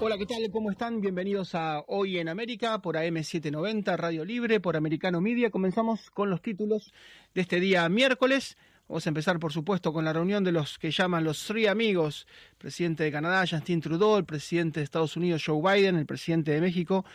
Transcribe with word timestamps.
Hola, 0.00 0.18
¿qué 0.18 0.26
tal? 0.26 0.50
¿Cómo 0.52 0.70
están? 0.70 1.00
Bienvenidos 1.00 1.54
a 1.54 1.82
Hoy 1.86 2.18
en 2.18 2.28
América 2.28 2.82
por 2.82 2.96
AM790, 2.96 3.96
Radio 3.96 4.24
Libre, 4.24 4.60
por 4.60 4.76
Americano 4.76 5.20
Media. 5.20 5.50
Comenzamos 5.50 6.10
con 6.10 6.28
los 6.28 6.42
títulos 6.42 6.92
de 7.34 7.40
este 7.40 7.58
día 7.58 7.88
miércoles. 7.88 8.58
Vamos 8.86 9.06
a 9.06 9.08
empezar, 9.08 9.38
por 9.38 9.52
supuesto, 9.52 9.94
con 9.94 10.04
la 10.04 10.12
reunión 10.12 10.44
de 10.44 10.52
los 10.52 10.78
que 10.78 10.90
llaman 10.90 11.24
los 11.24 11.46
Three 11.46 11.68
Amigos, 11.68 12.26
presidente 12.58 13.02
de 13.02 13.12
Canadá, 13.12 13.46
Justin 13.48 13.80
Trudeau, 13.80 14.18
el 14.18 14.26
presidente 14.26 14.80
de 14.80 14.84
Estados 14.84 15.16
Unidos, 15.16 15.42
Joe 15.46 15.62
Biden, 15.62 15.96
el 15.96 16.04
presidente 16.04 16.52
de 16.52 16.60
México, 16.60 17.06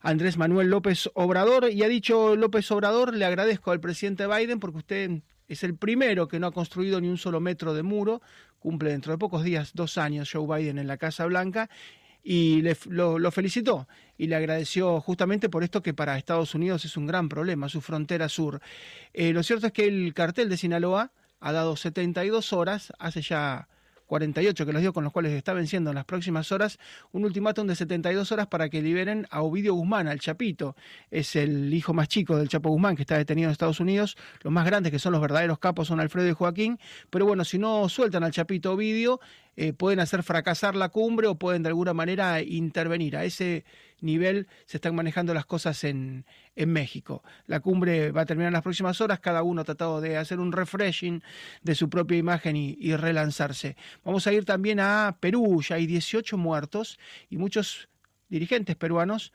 Andrés 0.00 0.36
Manuel 0.36 0.68
López 0.68 1.08
Obrador. 1.14 1.70
Y 1.70 1.82
ha 1.84 1.88
dicho 1.88 2.36
López 2.36 2.70
Obrador, 2.70 3.14
le 3.14 3.24
agradezco 3.24 3.70
al 3.70 3.80
presidente 3.80 4.26
Biden 4.26 4.60
porque 4.60 4.78
usted 4.78 5.22
es 5.50 5.64
el 5.64 5.74
primero 5.74 6.28
que 6.28 6.38
no 6.38 6.46
ha 6.46 6.52
construido 6.52 7.00
ni 7.00 7.08
un 7.08 7.18
solo 7.18 7.40
metro 7.40 7.74
de 7.74 7.82
muro. 7.82 8.22
Cumple 8.60 8.90
dentro 8.90 9.12
de 9.12 9.18
pocos 9.18 9.42
días 9.42 9.72
dos 9.74 9.98
años 9.98 10.30
Joe 10.32 10.46
Biden 10.46 10.78
en 10.78 10.86
la 10.86 10.96
Casa 10.96 11.26
Blanca 11.26 11.68
y 12.22 12.62
le, 12.62 12.76
lo, 12.86 13.30
felicitó 13.32 13.88
y 14.16 14.28
le 14.28 14.36
agradeció 14.36 15.00
justamente 15.00 15.48
por 15.48 15.64
esto 15.64 15.82
que 15.82 15.92
para 15.92 16.16
Estados 16.16 16.54
Unidos 16.54 16.84
es 16.84 16.96
un 16.96 17.06
gran 17.06 17.28
problema, 17.28 17.68
su 17.68 17.80
frontera 17.80 18.28
sur. 18.28 18.60
Eh, 19.12 19.32
lo 19.32 19.42
cierto 19.42 19.66
es 19.66 19.72
que 19.72 19.88
el 19.88 20.14
cartel 20.14 20.48
de 20.48 20.56
Sinaloa 20.56 21.10
ha 21.40 21.52
dado 21.52 21.74
72 21.74 22.52
horas, 22.52 22.92
hace 23.00 23.20
ya 23.20 23.66
48 24.10 24.66
que 24.66 24.72
los 24.72 24.82
dio 24.82 24.92
con 24.92 25.04
los 25.04 25.12
cuales 25.12 25.32
está 25.32 25.52
venciendo 25.52 25.90
en 25.90 25.94
las 25.94 26.04
próximas 26.04 26.50
horas, 26.50 26.80
un 27.12 27.24
ultimátum 27.24 27.68
de 27.68 27.76
72 27.76 28.32
horas 28.32 28.48
para 28.48 28.68
que 28.68 28.82
liberen 28.82 29.28
a 29.30 29.40
Ovidio 29.42 29.74
Guzmán, 29.74 30.08
al 30.08 30.18
Chapito. 30.18 30.74
Es 31.12 31.36
el 31.36 31.72
hijo 31.72 31.94
más 31.94 32.08
chico 32.08 32.36
del 32.36 32.48
Chapo 32.48 32.70
Guzmán 32.70 32.96
que 32.96 33.02
está 33.02 33.16
detenido 33.16 33.46
en 33.46 33.52
Estados 33.52 33.78
Unidos. 33.78 34.16
Los 34.42 34.52
más 34.52 34.66
grandes 34.66 34.90
que 34.90 34.98
son 34.98 35.12
los 35.12 35.20
verdaderos 35.20 35.60
capos 35.60 35.86
son 35.86 36.00
Alfredo 36.00 36.26
y 36.28 36.32
Joaquín. 36.32 36.80
Pero 37.08 37.24
bueno, 37.24 37.44
si 37.44 37.58
no 37.60 37.88
sueltan 37.88 38.24
al 38.24 38.32
Chapito 38.32 38.72
Ovidio, 38.72 39.20
eh, 39.56 39.72
pueden 39.72 40.00
hacer 40.00 40.22
fracasar 40.22 40.76
la 40.76 40.88
cumbre 40.88 41.26
o 41.26 41.34
pueden 41.36 41.62
de 41.62 41.68
alguna 41.68 41.92
manera 41.92 42.40
intervenir. 42.40 43.16
A 43.16 43.24
ese 43.24 43.64
nivel 44.00 44.46
se 44.66 44.78
están 44.78 44.94
manejando 44.94 45.34
las 45.34 45.46
cosas 45.46 45.84
en, 45.84 46.24
en 46.56 46.72
México. 46.72 47.22
La 47.46 47.60
cumbre 47.60 48.12
va 48.12 48.22
a 48.22 48.26
terminar 48.26 48.48
en 48.48 48.54
las 48.54 48.62
próximas 48.62 49.00
horas, 49.00 49.20
cada 49.20 49.42
uno 49.42 49.62
ha 49.62 49.64
tratado 49.64 50.00
de 50.00 50.16
hacer 50.16 50.40
un 50.40 50.52
refreshing 50.52 51.22
de 51.62 51.74
su 51.74 51.90
propia 51.90 52.18
imagen 52.18 52.56
y, 52.56 52.76
y 52.80 52.96
relanzarse. 52.96 53.76
Vamos 54.04 54.26
a 54.26 54.32
ir 54.32 54.44
también 54.44 54.80
a 54.80 55.18
Perú, 55.20 55.62
ya 55.62 55.76
hay 55.76 55.86
18 55.86 56.38
muertos 56.38 56.98
y 57.28 57.36
muchos 57.36 57.88
dirigentes 58.28 58.76
peruanos 58.76 59.32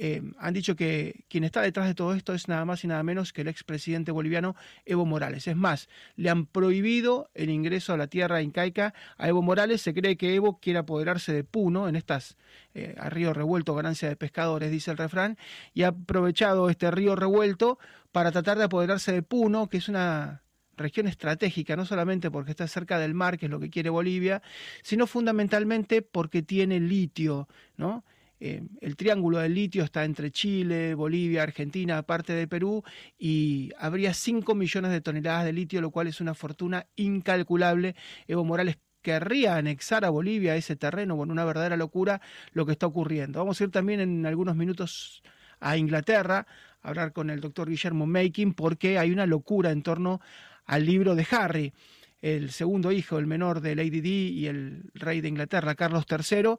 eh, 0.00 0.22
han 0.38 0.54
dicho 0.54 0.76
que 0.76 1.24
quien 1.28 1.42
está 1.42 1.60
detrás 1.60 1.88
de 1.88 1.94
todo 1.94 2.14
esto 2.14 2.32
es 2.32 2.46
nada 2.46 2.64
más 2.64 2.84
y 2.84 2.86
nada 2.86 3.02
menos 3.02 3.32
que 3.32 3.40
el 3.40 3.48
expresidente 3.48 4.12
boliviano 4.12 4.54
Evo 4.84 5.04
Morales. 5.04 5.48
Es 5.48 5.56
más, 5.56 5.88
le 6.14 6.30
han 6.30 6.46
prohibido 6.46 7.30
el 7.34 7.50
ingreso 7.50 7.92
a 7.92 7.96
la 7.96 8.06
tierra 8.06 8.40
incaica 8.40 8.94
a 9.16 9.28
Evo 9.28 9.42
Morales. 9.42 9.82
Se 9.82 9.92
cree 9.92 10.16
que 10.16 10.36
Evo 10.36 10.60
quiere 10.60 10.78
apoderarse 10.78 11.32
de 11.32 11.42
Puno, 11.42 11.88
en 11.88 11.96
estas, 11.96 12.36
eh, 12.74 12.94
a 12.96 13.10
río 13.10 13.34
revuelto, 13.34 13.74
ganancia 13.74 14.08
de 14.08 14.14
pescadores, 14.14 14.70
dice 14.70 14.92
el 14.92 14.98
refrán, 14.98 15.36
y 15.74 15.82
ha 15.82 15.88
aprovechado 15.88 16.70
este 16.70 16.92
río 16.92 17.16
revuelto 17.16 17.80
para 18.12 18.30
tratar 18.30 18.56
de 18.56 18.64
apoderarse 18.64 19.10
de 19.10 19.22
Puno, 19.22 19.68
que 19.68 19.78
es 19.78 19.88
una 19.88 20.44
región 20.76 21.08
estratégica, 21.08 21.74
no 21.74 21.84
solamente 21.84 22.30
porque 22.30 22.52
está 22.52 22.68
cerca 22.68 23.00
del 23.00 23.14
mar, 23.14 23.36
que 23.36 23.46
es 23.46 23.50
lo 23.50 23.58
que 23.58 23.68
quiere 23.68 23.90
Bolivia, 23.90 24.42
sino 24.84 25.08
fundamentalmente 25.08 26.02
porque 26.02 26.42
tiene 26.42 26.78
litio, 26.78 27.48
¿no? 27.76 28.04
Eh, 28.40 28.62
el 28.80 28.96
triángulo 28.96 29.38
del 29.38 29.54
litio 29.54 29.84
está 29.84 30.04
entre 30.04 30.30
Chile, 30.30 30.94
Bolivia, 30.94 31.42
Argentina, 31.42 32.02
parte 32.02 32.32
de 32.32 32.46
Perú, 32.46 32.82
y 33.18 33.70
habría 33.78 34.14
5 34.14 34.54
millones 34.54 34.90
de 34.92 35.00
toneladas 35.00 35.44
de 35.44 35.52
litio, 35.52 35.80
lo 35.80 35.90
cual 35.90 36.06
es 36.06 36.20
una 36.20 36.34
fortuna 36.34 36.86
incalculable. 36.96 37.96
Evo 38.26 38.44
Morales 38.44 38.78
querría 39.02 39.56
anexar 39.56 40.04
a 40.04 40.10
Bolivia 40.10 40.56
ese 40.56 40.76
terreno, 40.76 41.16
bueno, 41.16 41.32
una 41.32 41.44
verdadera 41.44 41.76
locura 41.76 42.20
lo 42.52 42.66
que 42.66 42.72
está 42.72 42.86
ocurriendo. 42.86 43.38
Vamos 43.38 43.60
a 43.60 43.64
ir 43.64 43.70
también 43.70 44.00
en 44.00 44.26
algunos 44.26 44.56
minutos 44.56 45.22
a 45.60 45.76
Inglaterra, 45.76 46.46
a 46.82 46.88
hablar 46.88 47.12
con 47.12 47.30
el 47.30 47.40
doctor 47.40 47.68
Guillermo 47.68 48.06
Making, 48.06 48.54
porque 48.54 48.98
hay 48.98 49.10
una 49.10 49.26
locura 49.26 49.70
en 49.70 49.82
torno 49.82 50.20
al 50.66 50.84
libro 50.84 51.14
de 51.14 51.26
Harry 51.30 51.72
el 52.20 52.50
segundo 52.50 52.90
hijo, 52.92 53.18
el 53.18 53.26
menor 53.26 53.60
de 53.60 53.76
Lady 53.76 54.00
Di 54.00 54.30
y 54.30 54.46
el 54.46 54.90
rey 54.94 55.20
de 55.20 55.28
Inglaterra, 55.28 55.74
Carlos 55.74 56.04
III, 56.10 56.56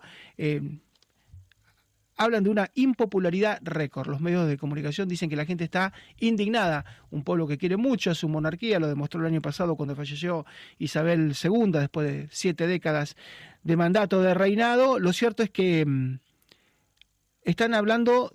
hablan 2.19 2.43
de 2.43 2.49
una 2.49 2.69
impopularidad 2.75 3.59
récord. 3.63 4.09
Los 4.09 4.19
medios 4.19 4.45
de 4.45 4.57
comunicación 4.57 5.07
dicen 5.07 5.29
que 5.29 5.37
la 5.37 5.45
gente 5.45 5.63
está 5.63 5.93
indignada, 6.19 6.83
un 7.11 7.23
pueblo 7.23 7.47
que 7.47 7.57
quiere 7.57 7.77
mucho 7.77 8.11
a 8.11 8.15
su 8.15 8.27
monarquía, 8.27 8.77
lo 8.77 8.87
demostró 8.87 9.21
el 9.21 9.27
año 9.27 9.41
pasado 9.41 9.77
cuando 9.77 9.95
falleció 9.95 10.45
Isabel 10.77 11.33
II, 11.41 11.71
después 11.71 12.11
de 12.11 12.27
siete 12.29 12.67
décadas 12.67 13.15
de 13.63 13.77
mandato 13.77 14.21
de 14.21 14.33
reinado. 14.33 14.99
Lo 14.99 15.13
cierto 15.13 15.43
es 15.43 15.49
que 15.49 15.85
mm, 15.85 16.19
están 17.43 17.73
hablando 17.73 18.33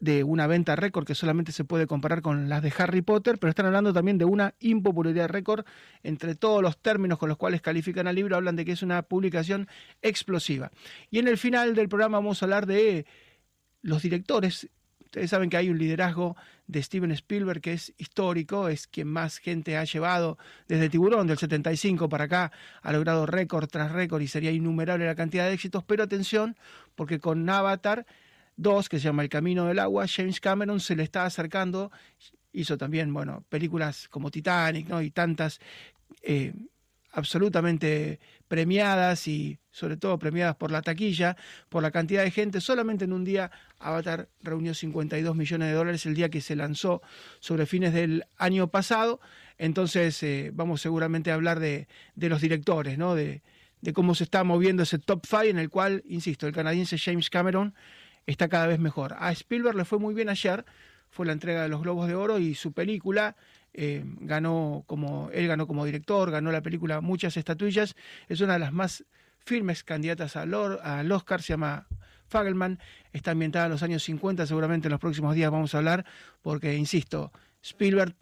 de 0.00 0.22
una 0.22 0.46
venta 0.46 0.76
récord 0.76 1.06
que 1.06 1.14
solamente 1.14 1.52
se 1.52 1.64
puede 1.64 1.86
comparar 1.86 2.22
con 2.22 2.48
las 2.48 2.62
de 2.62 2.72
Harry 2.78 3.02
Potter, 3.02 3.38
pero 3.38 3.50
están 3.50 3.66
hablando 3.66 3.92
también 3.92 4.18
de 4.18 4.24
una 4.24 4.54
impopularidad 4.60 5.28
récord 5.28 5.64
entre 6.02 6.34
todos 6.34 6.62
los 6.62 6.78
términos 6.78 7.18
con 7.18 7.28
los 7.28 7.38
cuales 7.38 7.60
califican 7.60 8.06
al 8.06 8.14
libro, 8.14 8.36
hablan 8.36 8.56
de 8.56 8.64
que 8.64 8.72
es 8.72 8.82
una 8.82 9.02
publicación 9.02 9.68
explosiva. 10.02 10.70
Y 11.10 11.18
en 11.18 11.28
el 11.28 11.38
final 11.38 11.74
del 11.74 11.88
programa 11.88 12.18
vamos 12.18 12.42
a 12.42 12.46
hablar 12.46 12.66
de 12.66 13.06
los 13.82 14.02
directores. 14.02 14.68
Ustedes 15.04 15.30
saben 15.30 15.48
que 15.48 15.56
hay 15.56 15.70
un 15.70 15.78
liderazgo 15.78 16.36
de 16.66 16.82
Steven 16.82 17.10
Spielberg 17.12 17.62
que 17.62 17.72
es 17.72 17.94
histórico, 17.96 18.68
es 18.68 18.86
quien 18.86 19.08
más 19.08 19.38
gente 19.38 19.76
ha 19.78 19.84
llevado 19.84 20.36
desde 20.68 20.90
Tiburón 20.90 21.26
del 21.26 21.38
75 21.38 22.10
para 22.10 22.24
acá, 22.24 22.52
ha 22.82 22.92
logrado 22.92 23.24
récord 23.24 23.68
tras 23.68 23.90
récord 23.90 24.20
y 24.20 24.28
sería 24.28 24.52
innumerable 24.52 25.06
la 25.06 25.14
cantidad 25.14 25.46
de 25.46 25.54
éxitos, 25.54 25.82
pero 25.82 26.02
atención, 26.02 26.56
porque 26.94 27.20
con 27.20 27.48
Avatar 27.48 28.04
Dos, 28.58 28.88
que 28.88 28.98
se 28.98 29.04
llama 29.04 29.22
El 29.22 29.28
Camino 29.28 29.66
del 29.66 29.78
Agua, 29.78 30.06
James 30.08 30.40
Cameron 30.40 30.80
se 30.80 30.96
le 30.96 31.04
está 31.04 31.24
acercando, 31.24 31.92
hizo 32.52 32.76
también, 32.76 33.14
bueno, 33.14 33.44
películas 33.48 34.08
como 34.08 34.32
Titanic, 34.32 34.88
¿no? 34.88 35.00
Y 35.00 35.12
tantas 35.12 35.60
eh, 36.22 36.52
absolutamente 37.12 38.18
premiadas 38.48 39.28
y 39.28 39.60
sobre 39.70 39.96
todo 39.96 40.18
premiadas 40.18 40.56
por 40.56 40.72
la 40.72 40.82
taquilla, 40.82 41.36
por 41.68 41.84
la 41.84 41.92
cantidad 41.92 42.24
de 42.24 42.32
gente. 42.32 42.60
Solamente 42.60 43.04
en 43.04 43.12
un 43.12 43.24
día 43.24 43.52
Avatar 43.78 44.28
reunió 44.42 44.74
52 44.74 45.36
millones 45.36 45.68
de 45.68 45.74
dólares 45.74 46.04
el 46.06 46.14
día 46.14 46.28
que 46.28 46.40
se 46.40 46.56
lanzó 46.56 47.00
sobre 47.38 47.64
fines 47.64 47.92
del 47.94 48.24
año 48.38 48.66
pasado. 48.72 49.20
Entonces 49.56 50.20
eh, 50.24 50.50
vamos 50.52 50.80
seguramente 50.80 51.30
a 51.30 51.34
hablar 51.34 51.60
de, 51.60 51.86
de 52.16 52.28
los 52.28 52.40
directores, 52.40 52.98
¿no? 52.98 53.14
De, 53.14 53.40
de 53.82 53.92
cómo 53.92 54.16
se 54.16 54.24
está 54.24 54.42
moviendo 54.42 54.82
ese 54.82 54.98
top 54.98 55.24
five 55.24 55.50
en 55.50 55.58
el 55.58 55.70
cual, 55.70 56.02
insisto, 56.08 56.48
el 56.48 56.52
canadiense 56.52 56.98
James 56.98 57.30
Cameron 57.30 57.74
está 58.32 58.48
cada 58.48 58.66
vez 58.66 58.78
mejor. 58.78 59.16
A 59.18 59.32
Spielberg 59.32 59.76
le 59.76 59.84
fue 59.84 59.98
muy 59.98 60.14
bien 60.14 60.28
ayer, 60.28 60.64
fue 61.08 61.24
la 61.26 61.32
entrega 61.32 61.62
de 61.62 61.68
los 61.68 61.82
Globos 61.82 62.06
de 62.08 62.14
Oro 62.14 62.38
y 62.38 62.54
su 62.54 62.72
película 62.72 63.36
eh, 63.72 64.04
ganó 64.20 64.84
como, 64.86 65.30
él 65.32 65.48
ganó 65.48 65.66
como 65.66 65.84
director, 65.86 66.30
ganó 66.30 66.52
la 66.52 66.60
película 66.60 67.00
muchas 67.00 67.36
estatuillas, 67.38 67.96
es 68.28 68.40
una 68.42 68.54
de 68.54 68.58
las 68.58 68.72
más 68.72 69.04
firmes 69.46 69.82
candidatas 69.82 70.36
al, 70.36 70.52
Oscar, 70.54 71.40
se 71.40 71.54
llama 71.54 71.86
Fagelman, 72.26 72.78
está 73.12 73.30
ambientada 73.30 73.64
en 73.64 73.72
los 73.72 73.82
años 73.82 74.02
50, 74.02 74.46
seguramente 74.46 74.88
en 74.88 74.92
los 74.92 75.00
próximos 75.00 75.34
días 75.34 75.50
vamos 75.50 75.74
a 75.74 75.78
hablar, 75.78 76.04
porque, 76.42 76.74
insisto, 76.74 77.32
Spielberg, 77.62 78.14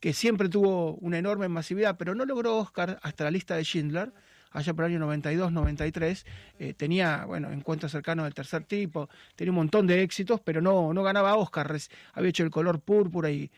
que 0.00 0.12
siempre 0.12 0.48
tuvo 0.48 0.94
una 0.96 1.18
enorme 1.18 1.48
masividad, 1.48 1.96
pero 1.96 2.16
no 2.16 2.24
logró 2.24 2.56
Oscar 2.56 2.98
hasta 3.02 3.22
la 3.22 3.30
lista 3.30 3.54
de 3.54 3.62
Schindler, 3.62 4.12
allá 4.54 4.72
por 4.72 4.84
el 4.84 4.92
año 4.92 5.00
92, 5.00 5.52
93, 5.52 6.26
eh, 6.58 6.74
tenía, 6.74 7.24
bueno, 7.26 7.50
encuentros 7.52 7.92
cercanos 7.92 8.24
del 8.24 8.34
tercer 8.34 8.64
tipo, 8.64 9.10
tenía 9.36 9.50
un 9.50 9.56
montón 9.56 9.86
de 9.86 10.02
éxitos, 10.02 10.40
pero 10.40 10.62
no, 10.62 10.94
no 10.94 11.02
ganaba 11.02 11.36
Oscar, 11.36 11.76
había 12.14 12.30
hecho 12.30 12.44
el 12.44 12.50
color 12.50 12.80
púrpura 12.80 13.30
y 13.30 13.50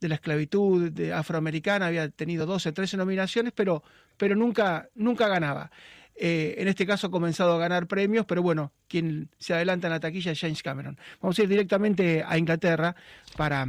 de 0.00 0.08
la 0.08 0.14
esclavitud 0.14 0.90
de 0.90 1.12
afroamericana, 1.12 1.86
había 1.86 2.08
tenido 2.08 2.46
12, 2.46 2.72
13 2.72 2.96
nominaciones, 2.96 3.52
pero, 3.54 3.82
pero 4.16 4.34
nunca, 4.34 4.88
nunca 4.94 5.28
ganaba. 5.28 5.70
Eh, 6.14 6.54
en 6.58 6.68
este 6.68 6.86
caso 6.86 7.08
ha 7.08 7.10
comenzado 7.10 7.54
a 7.54 7.58
ganar 7.58 7.86
premios, 7.86 8.24
pero 8.24 8.42
bueno, 8.42 8.72
quien 8.88 9.30
se 9.38 9.52
adelanta 9.52 9.88
en 9.88 9.92
la 9.92 10.00
taquilla 10.00 10.32
es 10.32 10.40
James 10.40 10.62
Cameron. 10.62 10.98
Vamos 11.20 11.38
a 11.38 11.42
ir 11.42 11.48
directamente 11.48 12.24
a 12.26 12.38
Inglaterra 12.38 12.94
para, 13.36 13.66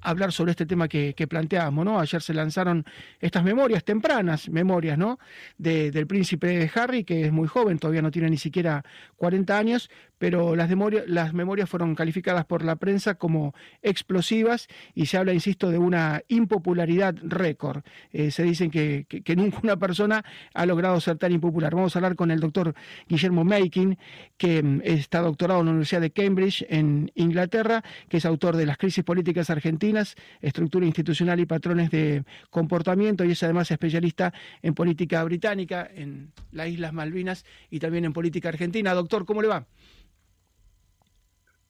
hablar 0.00 0.32
sobre 0.32 0.52
este 0.52 0.66
tema 0.66 0.88
que, 0.88 1.14
que, 1.14 1.26
planteábamos, 1.26 1.84
¿no? 1.84 1.98
Ayer 2.00 2.22
se 2.22 2.34
lanzaron 2.34 2.84
estas 3.20 3.44
memorias 3.44 3.84
tempranas, 3.84 4.48
memorias, 4.48 4.98
¿no? 4.98 5.18
del 5.56 6.06
príncipe 6.06 6.70
Harry, 6.74 7.04
que 7.04 7.26
es 7.26 7.32
muy 7.32 7.48
joven, 7.48 7.78
todavía 7.78 8.02
no 8.02 8.10
tiene 8.10 8.30
ni 8.30 8.38
siquiera 8.38 8.84
40 9.16 9.58
años, 9.58 9.90
pero 10.18 10.56
las, 10.56 10.70
las 11.06 11.34
memorias 11.34 11.68
fueron 11.68 11.94
calificadas 11.94 12.44
por 12.44 12.64
la 12.64 12.76
prensa 12.76 13.14
como 13.14 13.54
explosivas 13.82 14.68
y 14.94 15.06
se 15.06 15.16
habla, 15.16 15.32
insisto, 15.32 15.70
de 15.70 15.78
una 15.78 16.22
impopularidad 16.28 17.14
récord. 17.22 17.82
Eh, 18.12 18.30
se 18.30 18.42
dicen 18.42 18.70
que, 18.70 19.06
que, 19.08 19.36
nunca 19.36 19.60
una 19.62 19.76
persona 19.76 20.24
ha 20.54 20.66
logrado 20.66 21.00
ser 21.00 21.18
tan 21.18 21.32
impopular. 21.32 21.74
Vamos 21.74 21.94
a 21.94 21.98
hablar 21.98 22.16
con 22.16 22.30
el 22.30 22.40
doctor 22.40 22.74
Guillermo 23.08 23.44
Making, 23.44 23.98
que 24.36 24.62
mm, 24.62 24.80
está 24.84 25.20
doctorado 25.20 25.60
en 25.60 25.66
la 25.66 25.72
Universidad 25.72 26.00
de 26.00 26.10
Cambridge 26.10 26.66
en 26.68 27.10
Inglaterra, 27.14 27.82
que 28.08 28.18
es 28.18 28.26
autor 28.26 28.56
de 28.56 28.66
Las 28.66 28.78
crisis 28.78 29.04
políticas 29.04 29.50
argentinas, 29.50 30.14
estructura 30.40 30.86
institucional 30.86 31.40
y 31.40 31.46
patrones 31.46 31.90
de 31.90 32.24
comportamiento 32.50 33.24
y 33.24 33.32
es 33.32 33.42
además 33.42 33.70
especialista 33.70 34.32
en 34.62 34.74
política 34.74 35.22
británica, 35.24 35.88
en 35.94 36.32
las 36.52 36.68
Islas 36.68 36.92
Malvinas 36.92 37.44
y 37.70 37.78
también 37.78 38.04
en 38.04 38.12
política 38.12 38.48
argentina. 38.48 38.94
Doctor, 38.94 39.24
¿cómo 39.24 39.42
le 39.42 39.48
va? 39.48 39.66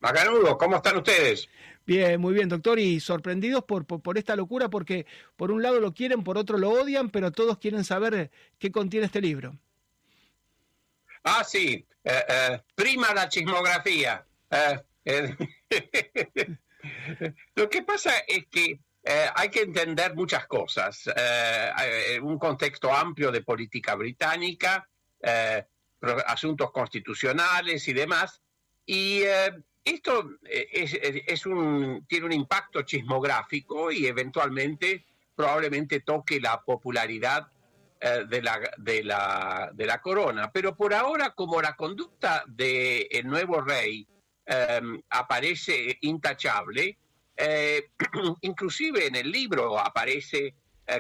Macanudo, 0.01 0.57
¿cómo 0.57 0.77
están 0.77 0.97
ustedes? 0.97 1.49
Bien, 1.85 2.21
muy 2.21 2.35
bien, 2.35 2.49
doctor, 2.49 2.79
y 2.79 3.01
sorprendidos 3.01 3.65
por, 3.65 3.87
por, 3.87 4.19
esta 4.19 4.37
locura, 4.37 4.69
porque 4.69 5.07
por 5.37 5.51
un 5.51 5.63
lado 5.63 5.81
lo 5.81 5.95
quieren, 5.95 6.23
por 6.23 6.37
otro 6.37 6.59
lo 6.59 6.71
odian, 6.71 7.11
pero 7.11 7.33
todos 7.33 7.59
quieren 7.59 7.83
saber 7.83 8.31
qué 8.59 8.71
contiene 8.71 9.07
este 9.07 9.21
libro. 9.21 9.57
Ah, 11.25 11.43
sí, 11.45 11.87
eh, 12.05 12.25
eh, 12.29 12.63
prima 12.75 13.13
la 13.15 13.29
chismografía. 13.29 14.25
Eh, 14.51 14.83
lo 17.55 17.69
que 17.69 17.83
pasa 17.83 18.19
es 18.27 18.47
que 18.51 18.81
hay 19.35 19.49
que 19.49 19.63
entender 19.63 20.15
muchas 20.15 20.47
cosas. 20.47 21.09
un 22.23 22.39
contexto 22.39 22.93
amplio 22.93 23.33
de 23.33 23.41
política 23.41 23.95
británica, 23.95 24.87
asuntos 26.27 26.71
constitucionales 26.71 27.89
y 27.89 27.95
demás. 27.95 28.43
Y 28.85 29.23
esto 29.89 30.31
eh, 30.45 30.87
tiene 32.07 32.27
un 32.27 32.33
impacto 32.33 32.83
chismográfico 32.83 33.91
y 33.91 34.07
eventualmente 34.07 35.05
probablemente 35.35 36.01
toque 36.01 36.41
la 36.41 36.61
popularidad 36.61 37.49
eh, 38.01 38.25
de, 38.29 38.43
la, 38.43 38.61
de, 38.77 39.03
de, 39.75 40.01
corona. 40.03 40.51
Pero 40.53 40.77
por 40.77 40.95
ahora, 40.95 41.31
como 41.31 41.61
la 41.63 41.77
conducta 41.77 42.45
del 42.47 43.27
nuevo 43.27 43.61
rey 43.61 44.07
em, 44.47 45.01
aparece 45.11 45.99
intachable, 46.03 46.99
eh, 47.37 47.91
inclusive 48.43 49.07
en 49.07 49.17
el 49.17 49.31
libro 49.31 49.79
aparece 49.79 50.55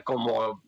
como 0.04 0.62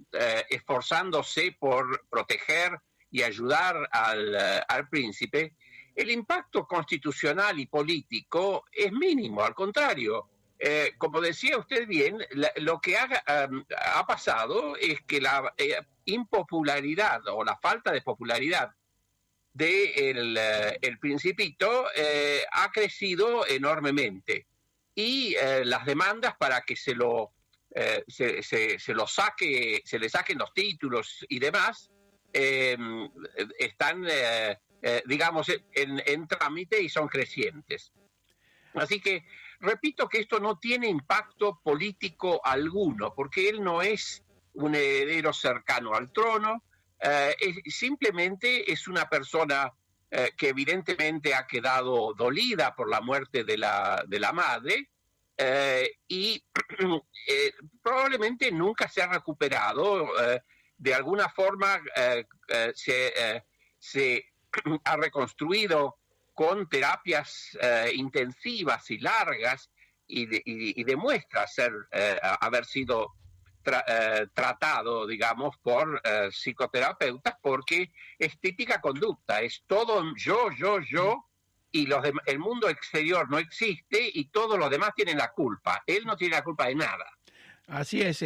esforzándose 0.49 1.55
por 1.61 2.07
proteger 2.09 2.81
y 3.11 3.23
ayudar 3.23 3.77
al 3.93 4.89
príncipe, 4.89 5.53
el 5.95 6.11
impacto 6.11 6.67
constitucional 6.67 7.59
y 7.59 7.67
político 7.67 8.65
es 8.73 8.93
mínimo, 8.93 9.43
al 9.43 9.55
contrario. 9.55 10.29
Eh, 10.63 10.93
como 10.99 11.23
decía 11.23 11.57
usted 11.57 11.87
bien, 11.87 12.19
lo 12.57 12.81
que 12.83 12.99
ha, 12.99 13.09
pasado 14.07 14.77
es 14.77 15.01
que 15.07 15.19
la 15.19 15.55
eh, 15.57 15.75
impopularidad 16.05 17.23
o 17.29 17.43
la 17.43 17.57
falta 17.57 17.93
de 17.93 18.03
popularidad 18.03 18.71
del 19.55 20.35
de 20.35 20.79
el, 20.83 20.99
principito 20.99 21.87
eh, 21.97 22.43
ha 22.53 22.71
crecido 22.71 23.47
enormemente 23.47 24.47
y 24.95 25.35
las 25.65 25.87
demandas 25.87 26.35
para 26.37 26.61
que 26.61 26.77
se 26.77 26.95
lo 26.95 27.33
se, 28.07 28.43
se, 28.43 28.95
lo 28.95 29.07
saque, 29.07 29.81
se 29.85 29.99
le 29.99 30.11
saquen 30.11 30.39
los 30.39 30.53
títulos 30.53 31.25
y 31.29 31.39
demás 31.39 31.91
están 32.33 34.05
eh, 34.83 35.03
digamos, 35.05 35.47
en, 35.75 36.27
trámite 36.27 36.81
y 36.81 36.89
son 36.89 37.07
crecientes. 37.07 37.93
Así 38.75 39.01
que 39.01 39.25
repito 39.61 40.09
que 40.09 40.21
esto 40.21 40.41
no 40.41 40.59
tiene 40.59 40.89
impacto 40.89 41.61
político 41.63 42.41
alguno, 42.45 43.13
porque 43.15 43.51
él 43.51 43.63
no 43.63 43.83
es 43.83 44.23
un 44.55 44.75
heredero 44.75 45.35
cercano 45.35 45.95
al 45.95 46.11
trono, 46.13 46.65
eh, 46.99 47.37
simplemente 47.67 48.73
es 48.73 48.89
una 48.89 49.07
persona 49.09 49.71
eh, 50.11 50.31
que 50.37 50.49
evidentemente 50.49 51.35
ha 51.35 51.47
quedado 51.47 52.15
dolida 52.15 52.75
por 52.75 52.89
la 52.89 53.03
muerte 53.03 53.45
de 53.45 53.59
la, 53.59 54.03
de 54.07 54.21
la 54.21 54.33
madre 54.33 54.91
y 56.07 56.43
probablemente 57.83 58.51
nunca 58.53 58.89
se 58.89 59.01
ha 59.01 59.07
recuperado. 59.07 60.11
de 60.77 60.95
alguna 60.95 61.31
forma 61.31 61.81
se, 62.75 63.43
se 63.79 64.30
ha 64.85 64.97
reconstruido 64.97 65.97
con 66.35 66.69
terapias 66.69 67.59
eh, 67.61 67.91
intensivas 67.95 68.91
y 68.91 68.99
largas 68.99 69.71
y, 70.07 70.83
demuestra 70.83 71.47
ser, 71.47 71.71
eh, 71.93 72.19
haber 72.41 72.65
sido 72.65 73.13
eh, 73.65 74.27
tratado, 74.35 75.07
digamos, 75.07 75.57
por 75.63 76.03
psicoterapeutas 76.33 77.35
porque 77.41 77.93
es 78.19 78.41
típica 78.41 78.81
conducta, 78.81 79.41
es 79.43 79.63
todo 79.67 80.03
yo, 80.17 80.51
yo, 80.51 80.81
yo 80.81 81.27
y 81.71 81.87
los 81.87 82.03
el 82.27 82.39
mundo 82.41 82.69
exterior 82.69 83.31
no 83.31 83.39
existe 83.39 84.11
y 84.15 84.31
todos 84.31 84.59
los 84.59 84.71
demás 84.71 84.93
tienen 84.97 85.19
la 85.19 85.31
culpa. 85.31 85.85
Él 85.87 86.05
no 86.05 86.17
tiene 86.17 86.35
la 86.37 86.43
culpa 86.43 86.67
de 86.67 86.75
nada. 86.75 87.07
Así 87.69 88.01
es, 88.01 88.25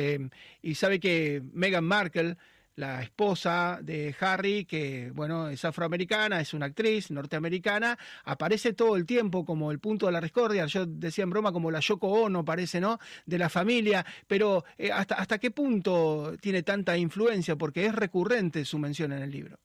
y 0.63 0.75
sabe 0.77 0.99
que 0.99 1.43
Meghan 1.53 1.85
Markle 1.85 2.37
la 2.77 3.03
esposa 3.03 3.79
de 3.83 4.15
Harry, 4.19 4.65
que 4.65 5.11
bueno, 5.15 5.49
es 5.49 5.65
afroamericana, 5.65 6.41
es 6.41 6.55
una 6.55 6.67
actriz 6.67 7.11
norteamericana, 7.11 7.97
aparece 8.25 8.73
todo 8.73 8.97
el 8.97 9.07
tiempo 9.07 9.45
como 9.45 9.71
el 9.71 9.79
punto 9.79 10.07
de 10.07 10.13
la 10.13 10.21
discordia, 10.21 10.67
yo 10.67 10.85
decía 10.87 11.25
en 11.25 11.31
broma 11.31 11.53
como 11.53 11.71
la 11.71 11.81
Yoko 11.81 12.09
Ono 12.09 12.45
parece, 12.45 12.81
¿no? 12.81 12.99
De 13.27 13.39
la 13.39 13.49
familia, 13.49 14.05
pero 14.27 14.65
eh, 14.77 14.91
hasta, 14.91 15.15
¿hasta 15.17 15.39
qué 15.39 15.51
punto 15.51 16.35
tiene 16.41 16.63
tanta 16.63 16.97
influencia? 16.97 17.57
Porque 17.57 17.87
es 17.87 17.95
recurrente 17.95 18.65
su 18.65 18.79
mención 18.79 19.13
en 19.13 19.23
el 19.23 19.31
libro. 19.31 19.59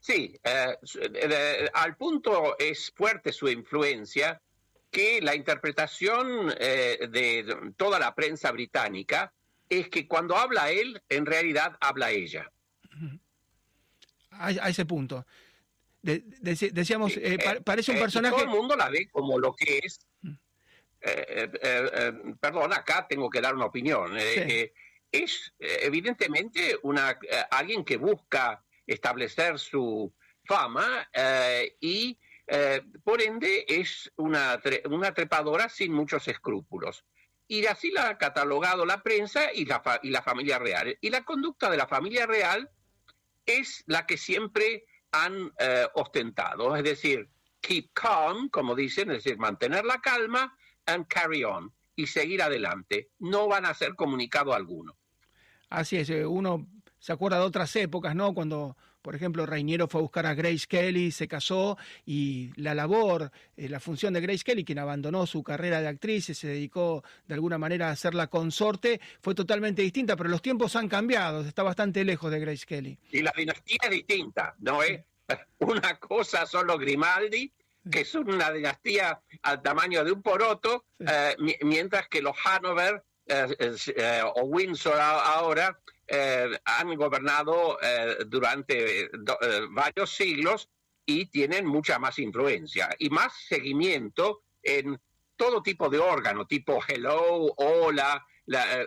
Sí, 0.00 0.38
eh, 0.44 0.76
eh, 1.00 1.68
al 1.72 1.96
punto 1.96 2.56
es 2.58 2.92
fuerte 2.94 3.32
su 3.32 3.48
influencia 3.48 4.40
que 4.90 5.20
la 5.20 5.34
interpretación 5.34 6.46
de 6.48 7.72
toda 7.76 7.98
la 7.98 8.14
prensa 8.14 8.52
británica 8.52 9.32
es 9.68 9.88
que 9.88 10.06
cuando 10.06 10.36
habla 10.36 10.70
él, 10.70 11.02
en 11.08 11.26
realidad 11.26 11.76
habla 11.80 12.10
ella. 12.10 12.50
A, 14.30 14.50
ese 14.68 14.84
punto. 14.84 15.26
decíamos, 16.02 17.16
eh, 17.16 17.34
eh, 17.34 17.60
parece 17.64 17.92
un 17.92 17.98
eh, 17.98 18.00
personaje... 18.00 18.34
Todo 18.34 18.44
el 18.44 18.50
mundo 18.50 18.76
la 18.76 18.90
ve 18.90 19.08
como 19.10 19.38
lo 19.38 19.54
que 19.54 19.80
es. 19.82 19.98
Perdón, 22.40 22.72
acá 22.72 23.06
tengo 23.08 23.30
que 23.30 23.40
dar 23.40 23.54
una 23.54 23.66
opinión. 23.66 24.16
es 24.16 25.54
evidentemente 25.58 26.78
una, 26.82 27.18
alguien 27.50 27.84
que 27.84 27.96
busca 27.96 28.62
establecer 28.86 29.58
su 29.58 30.12
fama 30.44 31.08
y 31.80 32.18
por 33.02 33.22
ende 33.22 33.64
es 33.68 34.12
una, 34.16 34.60
una 34.90 35.14
trepadora 35.14 35.68
sin 35.68 35.92
muchos 35.92 36.28
escrúpulos 36.28 37.04
y 37.48 37.64
así 37.66 37.90
la 37.90 38.08
ha 38.08 38.18
catalogado 38.18 38.84
la 38.84 39.02
prensa 39.02 39.52
y 39.52 39.64
la, 39.64 39.82
y 40.02 40.10
la 40.10 40.22
familia 40.22 40.58
real. 40.58 40.96
Y 41.00 41.10
la 41.10 41.24
conducta 41.24 41.70
de 41.70 41.76
la 41.76 41.86
familia 41.86 42.26
real 42.26 42.70
es 43.44 43.84
la 43.86 44.06
que 44.06 44.16
siempre 44.16 44.84
han 45.12 45.52
eh, 45.58 45.86
ostentado, 45.94 46.74
es 46.76 46.84
decir, 46.84 47.28
keep 47.60 47.90
calm, 47.92 48.48
como 48.48 48.74
dicen, 48.74 49.10
es 49.10 49.24
decir, 49.24 49.38
mantener 49.38 49.84
la 49.84 50.00
calma 50.00 50.56
and 50.86 51.06
carry 51.08 51.44
on 51.44 51.72
y 51.94 52.06
seguir 52.06 52.42
adelante. 52.42 53.10
No 53.18 53.48
van 53.48 53.64
a 53.64 53.70
hacer 53.70 53.94
comunicado 53.94 54.52
alguno. 54.52 54.96
Así 55.70 55.96
es, 55.96 56.10
eh, 56.10 56.26
uno 56.26 56.66
se 56.98 57.12
acuerda 57.12 57.38
de 57.38 57.44
otras 57.44 57.74
épocas, 57.76 58.14
¿no? 58.14 58.34
Cuando 58.34 58.76
por 59.06 59.14
ejemplo, 59.14 59.46
Reiniero 59.46 59.86
fue 59.86 60.00
a 60.00 60.02
buscar 60.02 60.26
a 60.26 60.34
Grace 60.34 60.66
Kelly, 60.68 61.12
se 61.12 61.28
casó 61.28 61.78
y 62.04 62.50
la 62.56 62.74
labor, 62.74 63.30
eh, 63.56 63.68
la 63.68 63.78
función 63.78 64.12
de 64.12 64.20
Grace 64.20 64.42
Kelly, 64.42 64.64
quien 64.64 64.80
abandonó 64.80 65.28
su 65.28 65.44
carrera 65.44 65.80
de 65.80 65.86
actriz 65.86 66.28
y 66.28 66.34
se 66.34 66.48
dedicó 66.48 67.04
de 67.28 67.34
alguna 67.34 67.56
manera 67.56 67.88
a 67.88 67.94
ser 67.94 68.16
la 68.16 68.26
consorte, 68.26 69.00
fue 69.20 69.36
totalmente 69.36 69.80
distinta, 69.80 70.16
pero 70.16 70.28
los 70.28 70.42
tiempos 70.42 70.74
han 70.74 70.88
cambiado, 70.88 71.42
está 71.42 71.62
bastante 71.62 72.04
lejos 72.04 72.32
de 72.32 72.40
Grace 72.40 72.66
Kelly. 72.66 72.98
Y 73.12 73.22
la 73.22 73.32
dinastía 73.36 73.78
es 73.84 73.90
distinta, 73.90 74.56
¿no 74.58 74.82
es? 74.82 75.00
Una 75.60 76.00
cosa 76.00 76.44
son 76.44 76.66
los 76.66 76.80
Grimaldi, 76.80 77.52
que 77.88 78.04
son 78.04 78.28
una 78.28 78.50
dinastía 78.50 79.20
al 79.42 79.62
tamaño 79.62 80.02
de 80.02 80.10
un 80.10 80.20
poroto, 80.20 80.84
eh, 80.98 81.36
mientras 81.62 82.08
que 82.08 82.22
los 82.22 82.34
Hanover 82.44 83.04
eh, 83.28 84.22
o 84.34 84.42
Windsor 84.46 84.98
ahora 84.98 85.78
eh, 86.08 86.48
han 86.64 86.94
gobernado 86.94 87.78
eh, 87.82 88.18
durante 88.26 89.04
eh, 89.04 89.10
varios 89.70 90.14
siglos 90.14 90.68
y 91.04 91.26
tienen 91.26 91.66
mucha 91.66 91.98
más 91.98 92.20
influencia 92.20 92.94
y 92.98 93.10
más 93.10 93.32
seguimiento 93.48 94.42
en 94.62 95.00
todo 95.34 95.62
tipo 95.62 95.88
de 95.88 95.98
órgano, 95.98 96.46
tipo 96.46 96.80
Hello, 96.86 97.52
Hola, 97.56 98.24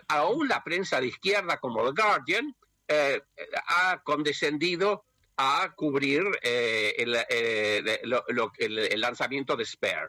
aún 0.08 0.48
la 0.48 0.64
prensa 0.64 1.00
de 1.00 1.08
izquierda 1.08 1.58
como 1.58 1.84
The 1.84 2.02
Guardian 2.02 2.56
ha 3.68 4.02
condescendido 4.02 5.04
a 5.36 5.72
cubrir 5.76 6.24
el, 6.42 7.16
el, 8.58 9.00
lanzamiento 9.00 9.56
de 9.56 9.64
Spare. 9.64 10.08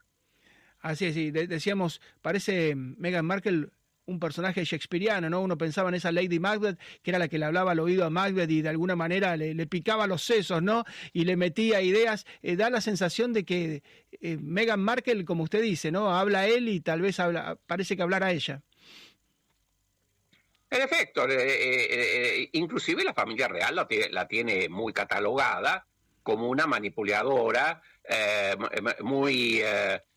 Así 0.80 1.06
es, 1.06 1.34
decíamos, 1.48 2.02
parece 2.22 2.74
Meghan 2.76 3.26
Markle 3.26 3.70
un 4.06 4.20
personaje 4.20 4.64
shakespeariano, 4.64 5.30
¿no? 5.30 5.42
Uno 5.42 5.58
pensaba 5.58 5.90
en 5.90 5.96
esa 5.96 6.12
Lady 6.12 6.40
Macbeth, 6.40 6.80
que 7.02 7.12
era 7.12 7.20
la 7.20 7.28
que 7.28 7.38
le 7.38 7.46
hablaba 7.46 7.72
al 7.72 7.80
oído 7.80 8.06
a 8.06 8.10
Macbeth 8.10 8.50
y 8.50 8.62
de 8.62 8.70
alguna 8.70 8.96
manera 8.96 9.38
le, 9.38 9.68
picaba 9.68 10.08
los 10.08 10.24
sesos, 10.24 10.62
¿no? 10.62 10.84
Y 11.14 11.26
le 11.26 11.36
metía 11.36 11.82
ideas. 11.82 12.26
Eh, 12.42 12.56
da 12.56 12.70
la 12.70 12.82
sensación 12.82 13.34
de 13.34 13.46
que 13.46 13.84
eh, 14.12 14.38
Meghan 14.38 14.82
Markle, 14.82 15.26
como 15.26 15.44
usted 15.44 15.62
dice, 15.62 15.92
¿no? 15.92 16.14
Habla 16.14 16.48
él 16.48 16.68
y 16.68 16.82
tal 16.82 17.02
vez 17.02 17.20
habla, 17.20 17.58
parece 17.68 17.96
que 17.96 18.04
hablara 18.04 18.32
ella. 18.32 18.62
En 20.70 20.82
efecto, 20.82 21.28
eh, 21.30 22.50
inclusive 22.54 23.04
la 23.04 23.14
familia 23.14 23.48
real 23.50 23.76
la 23.76 24.28
tiene, 24.28 24.70
muy 24.70 24.94
catalogada 24.94 25.86
como 26.24 26.48
una 26.48 26.66
manipuladora 26.66 27.82
muy, 29.02 29.62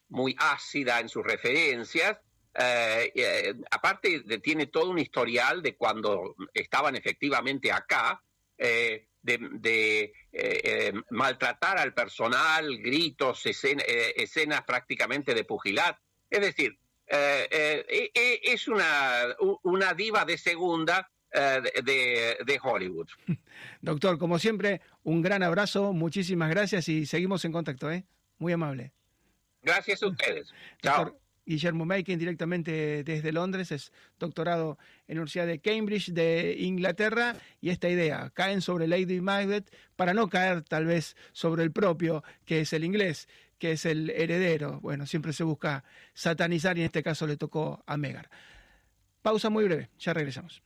muy 0.08 0.36
ácida 0.38 1.00
en 1.00 1.08
sus 1.08 1.24
referencias 1.24 2.18
eh, 2.56 3.12
eh, 3.14 3.54
aparte 3.70 4.20
tiene 4.40 4.66
todo 4.66 4.90
un 4.90 4.98
historial 4.98 5.62
de 5.62 5.76
cuando 5.76 6.36
estaban 6.52 6.94
efectivamente 6.94 7.72
acá, 7.72 8.22
eh, 8.56 9.08
de, 9.22 10.12
maltratar 11.10 11.78
al 11.78 11.94
personal, 11.94 12.78
gritos, 12.78 13.42
escenas 13.46 14.62
prácticamente 14.62 15.34
de 15.34 15.44
pugilat. 15.44 15.96
Es 16.28 16.40
decir, 16.40 16.78
es 17.06 18.68
una, 18.68 19.34
una 19.62 19.94
diva 19.94 20.24
de 20.24 20.36
segunda 20.36 21.10
de, 21.32 22.36
de, 22.44 22.60
Hollywood. 22.62 23.08
Doctor, 23.80 24.18
como 24.18 24.38
siempre, 24.38 24.82
un 25.02 25.22
gran 25.22 25.42
abrazo, 25.42 25.94
muchísimas 25.94 26.50
gracias 26.50 26.88
y 26.88 27.06
seguimos 27.06 27.44
en 27.46 27.52
contacto, 27.52 27.90
¿eh? 27.90 28.04
Muy 28.38 28.52
amable. 28.52 28.92
Gracias 29.62 30.02
a 30.02 30.08
ustedes. 30.08 30.52
Chao. 30.82 31.18
Guillermo 31.46 31.84
Makin, 31.84 32.18
directamente 32.18 33.04
desde 33.04 33.32
Londres, 33.32 33.72
es 33.72 33.92
doctorado 34.18 34.78
en 35.06 35.16
la 35.16 35.22
Universidad 35.22 35.46
de 35.46 35.60
Cambridge 35.60 36.12
de 36.12 36.56
Inglaterra, 36.58 37.36
y 37.60 37.70
esta 37.70 37.88
idea, 37.88 38.30
caen 38.34 38.60
sobre 38.60 38.86
Lady 38.86 39.20
Macbeth 39.20 39.70
para 39.96 40.14
no 40.14 40.28
caer 40.28 40.62
tal 40.62 40.86
vez 40.86 41.16
sobre 41.32 41.62
el 41.62 41.72
propio, 41.72 42.24
que 42.44 42.60
es 42.60 42.72
el 42.72 42.84
inglés, 42.84 43.28
que 43.58 43.72
es 43.72 43.86
el 43.86 44.10
heredero. 44.10 44.80
Bueno, 44.80 45.06
siempre 45.06 45.32
se 45.32 45.44
busca 45.44 45.84
satanizar 46.12 46.76
y 46.76 46.80
en 46.80 46.86
este 46.86 47.02
caso 47.02 47.26
le 47.26 47.36
tocó 47.36 47.82
a 47.86 47.96
Megar. 47.96 48.30
Pausa 49.22 49.50
muy 49.50 49.64
breve, 49.64 49.90
ya 49.98 50.12
regresamos. 50.12 50.62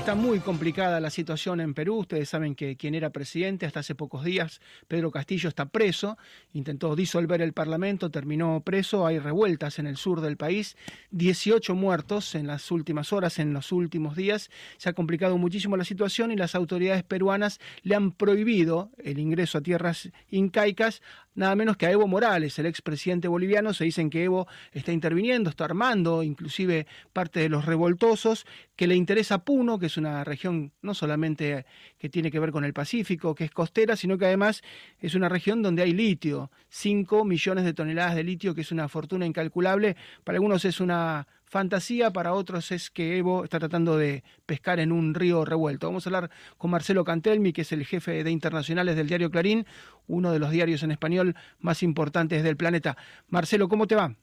Está 0.00 0.14
muy 0.14 0.40
complicada 0.40 0.98
la 0.98 1.10
situación 1.10 1.60
en 1.60 1.74
Perú. 1.74 1.98
Ustedes 1.98 2.30
saben 2.30 2.54
que 2.54 2.74
quien 2.78 2.94
era 2.94 3.10
presidente 3.10 3.66
hasta 3.66 3.80
hace 3.80 3.94
pocos 3.94 4.24
días, 4.24 4.62
Pedro 4.88 5.10
Castillo, 5.10 5.50
está 5.50 5.66
preso. 5.66 6.16
Intentó 6.54 6.96
disolver 6.96 7.42
el 7.42 7.52
Parlamento, 7.52 8.10
terminó 8.10 8.62
preso. 8.64 9.06
Hay 9.06 9.18
revueltas 9.18 9.78
en 9.78 9.86
el 9.86 9.98
sur 9.98 10.22
del 10.22 10.38
país. 10.38 10.78
18 11.10 11.74
muertos 11.74 12.34
en 12.34 12.46
las 12.46 12.70
últimas 12.70 13.12
horas, 13.12 13.38
en 13.38 13.52
los 13.52 13.72
últimos 13.72 14.16
días. 14.16 14.50
Se 14.78 14.88
ha 14.88 14.94
complicado 14.94 15.36
muchísimo 15.36 15.76
la 15.76 15.84
situación 15.84 16.32
y 16.32 16.36
las 16.36 16.54
autoridades 16.54 17.02
peruanas 17.02 17.60
le 17.82 17.94
han 17.94 18.10
prohibido 18.10 18.90
el 19.04 19.18
ingreso 19.18 19.58
a 19.58 19.60
tierras 19.60 20.08
incaicas 20.30 21.02
nada 21.34 21.54
menos 21.56 21.76
que 21.76 21.86
a 21.86 21.90
Evo 21.90 22.06
Morales, 22.06 22.58
el 22.58 22.66
expresidente 22.66 23.28
boliviano. 23.28 23.72
Se 23.72 23.84
dicen 23.84 24.10
que 24.10 24.24
Evo 24.24 24.46
está 24.72 24.92
interviniendo, 24.92 25.50
está 25.50 25.64
armando 25.64 26.22
inclusive 26.22 26.86
parte 27.12 27.40
de 27.40 27.48
los 27.48 27.66
revoltosos, 27.66 28.46
que 28.76 28.86
le 28.86 28.94
interesa 28.94 29.44
Puno, 29.44 29.78
que 29.78 29.86
es 29.86 29.96
una 29.96 30.24
región 30.24 30.72
no 30.82 30.94
solamente 30.94 31.66
que 31.98 32.08
tiene 32.08 32.30
que 32.30 32.40
ver 32.40 32.52
con 32.52 32.64
el 32.64 32.72
Pacífico, 32.72 33.34
que 33.34 33.44
es 33.44 33.50
costera, 33.50 33.96
sino 33.96 34.18
que 34.18 34.26
además 34.26 34.62
es 34.98 35.14
una 35.14 35.28
región 35.28 35.62
donde 35.62 35.82
hay 35.82 35.92
litio, 35.92 36.50
5 36.68 37.24
millones 37.24 37.64
de 37.64 37.74
toneladas 37.74 38.14
de 38.14 38.24
litio, 38.24 38.54
que 38.54 38.62
es 38.62 38.72
una 38.72 38.88
fortuna 38.88 39.26
incalculable. 39.26 39.96
Para 40.24 40.36
algunos 40.36 40.64
es 40.64 40.80
una 40.80 41.26
fantasía, 41.50 42.12
para 42.12 42.32
otros 42.32 42.70
es 42.70 42.90
que 42.90 43.18
Evo 43.18 43.42
está 43.42 43.58
tratando 43.58 43.98
de 43.98 44.22
pescar 44.46 44.78
en 44.78 44.92
un 44.92 45.14
río 45.14 45.44
revuelto. 45.44 45.88
Vamos 45.88 46.06
a 46.06 46.08
hablar 46.08 46.30
con 46.56 46.70
Marcelo 46.70 47.04
Cantelmi, 47.04 47.52
que 47.52 47.62
es 47.62 47.72
el 47.72 47.84
jefe 47.84 48.22
de 48.22 48.30
internacionales 48.30 48.94
del 48.94 49.08
diario 49.08 49.30
Clarín, 49.30 49.66
uno 50.06 50.30
de 50.30 50.38
los 50.38 50.52
diarios 50.52 50.84
en 50.84 50.92
español 50.92 51.34
más 51.58 51.82
importantes 51.82 52.44
del 52.44 52.56
planeta. 52.56 52.96
Marcelo, 53.28 53.68
¿cómo 53.68 53.88
te 53.88 53.96
va? 53.96 54.14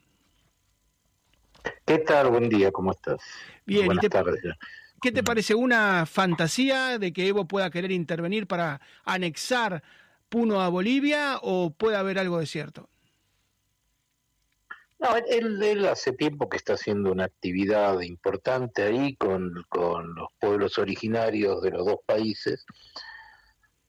¿Qué 1.86 1.98
tal? 2.00 2.30
Buen 2.30 2.48
día, 2.48 2.72
¿cómo 2.72 2.92
estás? 2.92 3.20
Bien, 3.66 3.88
Buenas 3.88 4.08
tardes. 4.08 4.40
¿Qué 5.02 5.12
te 5.12 5.22
parece 5.22 5.54
una 5.54 6.06
fantasía 6.06 6.98
de 6.98 7.12
que 7.12 7.28
Evo 7.28 7.46
pueda 7.46 7.70
querer 7.70 7.92
intervenir 7.92 8.48
para 8.48 8.80
anexar 9.04 9.84
Puno 10.30 10.62
a 10.62 10.70
Bolivia 10.70 11.40
o 11.42 11.72
puede 11.72 11.98
haber 11.98 12.20
algo 12.20 12.40
de 12.40 12.46
cierto? 12.46 12.90
No, 15.00 15.16
él, 15.16 15.86
hace 15.86 16.14
tiempo 16.14 16.50
que 16.50 16.58
está 16.58 16.74
haciendo 16.74 17.12
una 17.12 17.26
actividad 17.26 18.00
importante 18.02 18.84
ahí 18.84 19.16
con, 19.16 19.54
los 19.54 20.28
pueblos 20.40 20.80
originarios 20.80 21.62
de 21.62 21.72
los 21.72 21.86
dos 21.86 21.98
países, 22.06 22.66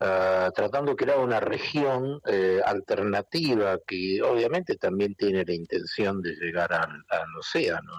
ah, 0.01 0.51
tratando 0.55 0.93
de 0.93 0.97
crear 0.97 1.19
una 1.21 1.41
región 1.41 2.21
eh, 2.27 2.61
alternativa 2.65 3.79
que 3.87 4.21
obviamente 4.23 4.77
también 4.77 5.15
tiene 5.15 5.45
la 5.47 5.55
intención 5.55 6.21
de 6.21 6.33
llegar 6.35 6.75
al, 6.75 7.03
océano. 7.39 7.93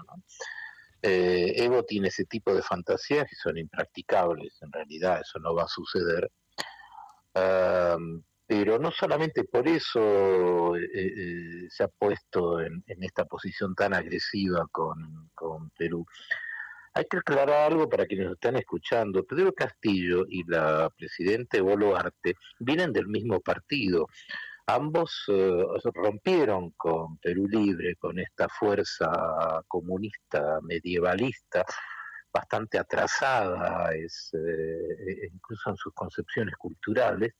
Eh, 1.02 1.54
Evo 1.56 1.82
tiene 1.84 2.08
ese 2.08 2.26
tipo 2.26 2.54
de 2.54 2.62
fantasías 2.62 3.24
que 3.28 3.36
son 3.36 3.58
impracticables, 3.58 4.56
en 4.62 4.70
realidad 4.70 5.20
eso 5.20 5.40
no 5.40 5.54
va 5.54 5.64
a 5.64 5.68
suceder. 5.68 6.30
Ah, 7.34 7.96
pero 8.50 8.80
no 8.80 8.90
solamente 8.90 9.44
por 9.44 9.68
eso 9.68 10.74
eh, 10.74 10.80
eh, 10.92 11.66
se 11.70 11.84
ha 11.84 11.88
puesto 11.88 12.60
en, 12.60 12.82
esta 12.98 13.24
posición 13.24 13.76
tan 13.76 13.94
agresiva 13.94 14.66
con, 14.72 15.70
Perú. 15.78 16.04
Hay 16.94 17.04
que 17.08 17.18
aclarar 17.18 17.70
algo 17.70 17.88
para 17.88 18.06
quienes 18.06 18.32
están 18.32 18.56
escuchando. 18.56 19.22
Pedro 19.22 19.52
Castillo 19.52 20.24
y 20.28 20.42
la 20.50 20.90
presidenta 20.98 21.62
Boluarte 21.62 22.34
vienen 22.58 22.92
del 22.92 23.06
mismo 23.06 23.38
partido. 23.38 24.08
Ambos 24.66 25.26
eh, 25.28 25.64
rompieron 25.94 26.72
con 26.72 27.18
Perú 27.18 27.46
Libre, 27.46 27.94
con 28.00 28.18
esta 28.18 28.48
fuerza 28.48 29.62
comunista 29.68 30.58
medievalista 30.62 31.64
bastante 32.32 32.80
atrasada, 32.80 33.94
es, 33.94 34.32
incluso 35.32 35.70
en 35.70 35.76
sus 35.76 35.94
concepciones 35.94 36.56
culturales, 36.56 37.34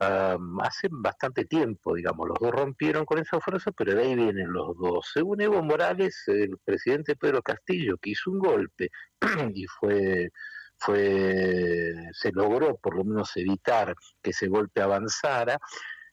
hace 0.00 0.88
bastante 0.90 1.44
tiempo, 1.44 1.94
digamos, 1.94 2.28
los 2.28 2.38
dos 2.40 2.50
rompieron 2.50 3.04
con 3.04 3.18
esa 3.18 3.38
fuerza, 3.40 3.70
pero 3.72 3.94
de 3.94 4.02
ahí 4.02 4.14
vienen 4.14 4.52
los 4.52 4.76
dos. 4.78 5.10
Según 5.12 5.40
Evo 5.42 5.62
Morales, 5.62 6.24
el 6.28 6.56
presidente 6.64 7.16
Pedro 7.16 7.42
Castillo, 7.42 7.98
que 7.98 8.10
hizo 8.10 8.30
un 8.30 8.38
golpe 8.38 8.90
y 9.54 9.66
fue, 9.66 10.30
fue, 10.78 11.92
se 12.12 12.32
logró 12.32 12.76
por 12.76 12.96
lo 12.96 13.04
menos 13.04 13.36
evitar 13.36 13.94
que 14.22 14.30
ese 14.30 14.48
golpe 14.48 14.80
avanzara, 14.80 15.58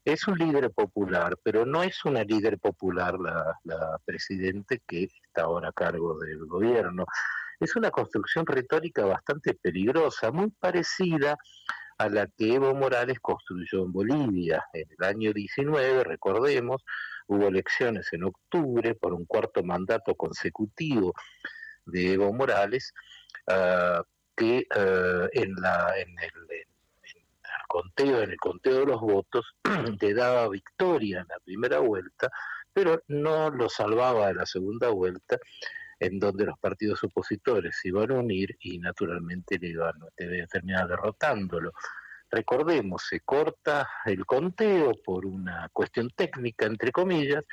es 0.04 0.28
un 0.28 0.38
líder 0.38 0.72
popular, 0.72 1.38
pero 1.44 1.66
no 1.66 1.84
es 1.84 2.04
una 2.06 2.24
líder 2.24 2.60
popular 2.60 3.18
la, 3.20 3.58
la 3.64 4.00
presidente 4.06 4.82
que 4.86 5.04
está 5.04 5.44
ahora 5.44 5.70
a 5.70 5.74
cargo 5.74 6.18
del 6.20 6.46
gobierno. 6.46 7.06
Es 7.60 7.76
una 7.76 7.90
construcción 7.90 8.46
retórica 8.46 9.06
bastante 9.06 9.54
peligrosa, 9.54 10.32
muy 10.32 10.50
parecida 10.60 11.38
a 11.98 12.10
la 12.10 12.28
que 12.28 12.54
Evo 12.54 12.74
Morales 12.76 13.20
construyó 13.20 13.84
en 13.84 13.92
Bolivia. 13.92 14.64
En 14.74 14.88
el 14.98 15.06
año 15.06 15.34
19, 15.34 16.04
recordemos, 16.04 16.84
hubo 17.28 17.48
elecciones 17.48 18.12
en 18.14 18.26
octubre 18.26 18.96
por 18.96 19.14
un 19.14 19.26
cuarto 19.26 19.64
mandato 19.64 20.16
consecutivo 20.16 21.14
de 21.86 22.14
Evo 22.14 22.32
Morales, 22.34 22.94
ah, 23.48 24.04
que 24.36 24.68
ah, 24.76 25.28
en, 25.32 25.56
la, 25.56 25.94
en, 25.98 26.10
el, 26.20 26.66
conteo, 27.68 28.22
en 28.22 28.32
el 28.32 28.38
conteo 28.38 28.80
de 28.80 28.86
los 28.86 29.02
votos, 29.02 29.56
le 30.00 30.14
daba 30.14 30.50
victoria 30.50 31.22
en 31.22 31.28
la 31.28 31.40
primera 31.40 31.80
vuelta, 31.80 32.30
pero 32.74 33.02
no 33.08 33.50
lo 33.50 33.70
salvaba 33.70 34.28
de 34.28 34.36
la 34.36 34.46
segunda 34.46 34.90
vuelta 34.90 35.40
en 36.00 36.20
donde 36.20 36.46
los 36.46 36.58
partidos 36.60 37.04
opositores 37.04 37.78
se 37.82 37.90
iban 37.90 38.12
a 38.12 38.16
unir 38.16 38.56
y 38.60 38.80
naturalmente 38.80 39.58
le 39.60 39.70
iban 39.70 39.96
a 40.04 40.48
terminar 40.48 40.88
derrotándolo. 40.88 41.72
Recordemos, 42.30 43.04
se 43.08 43.22
corta 43.22 43.88
el 44.06 44.26
conteo 44.26 44.94
por 45.04 45.26
una 45.26 45.70
cuestión 45.72 46.10
técnica, 46.10 46.66
entre 46.66 46.92
comillas, 46.92 47.44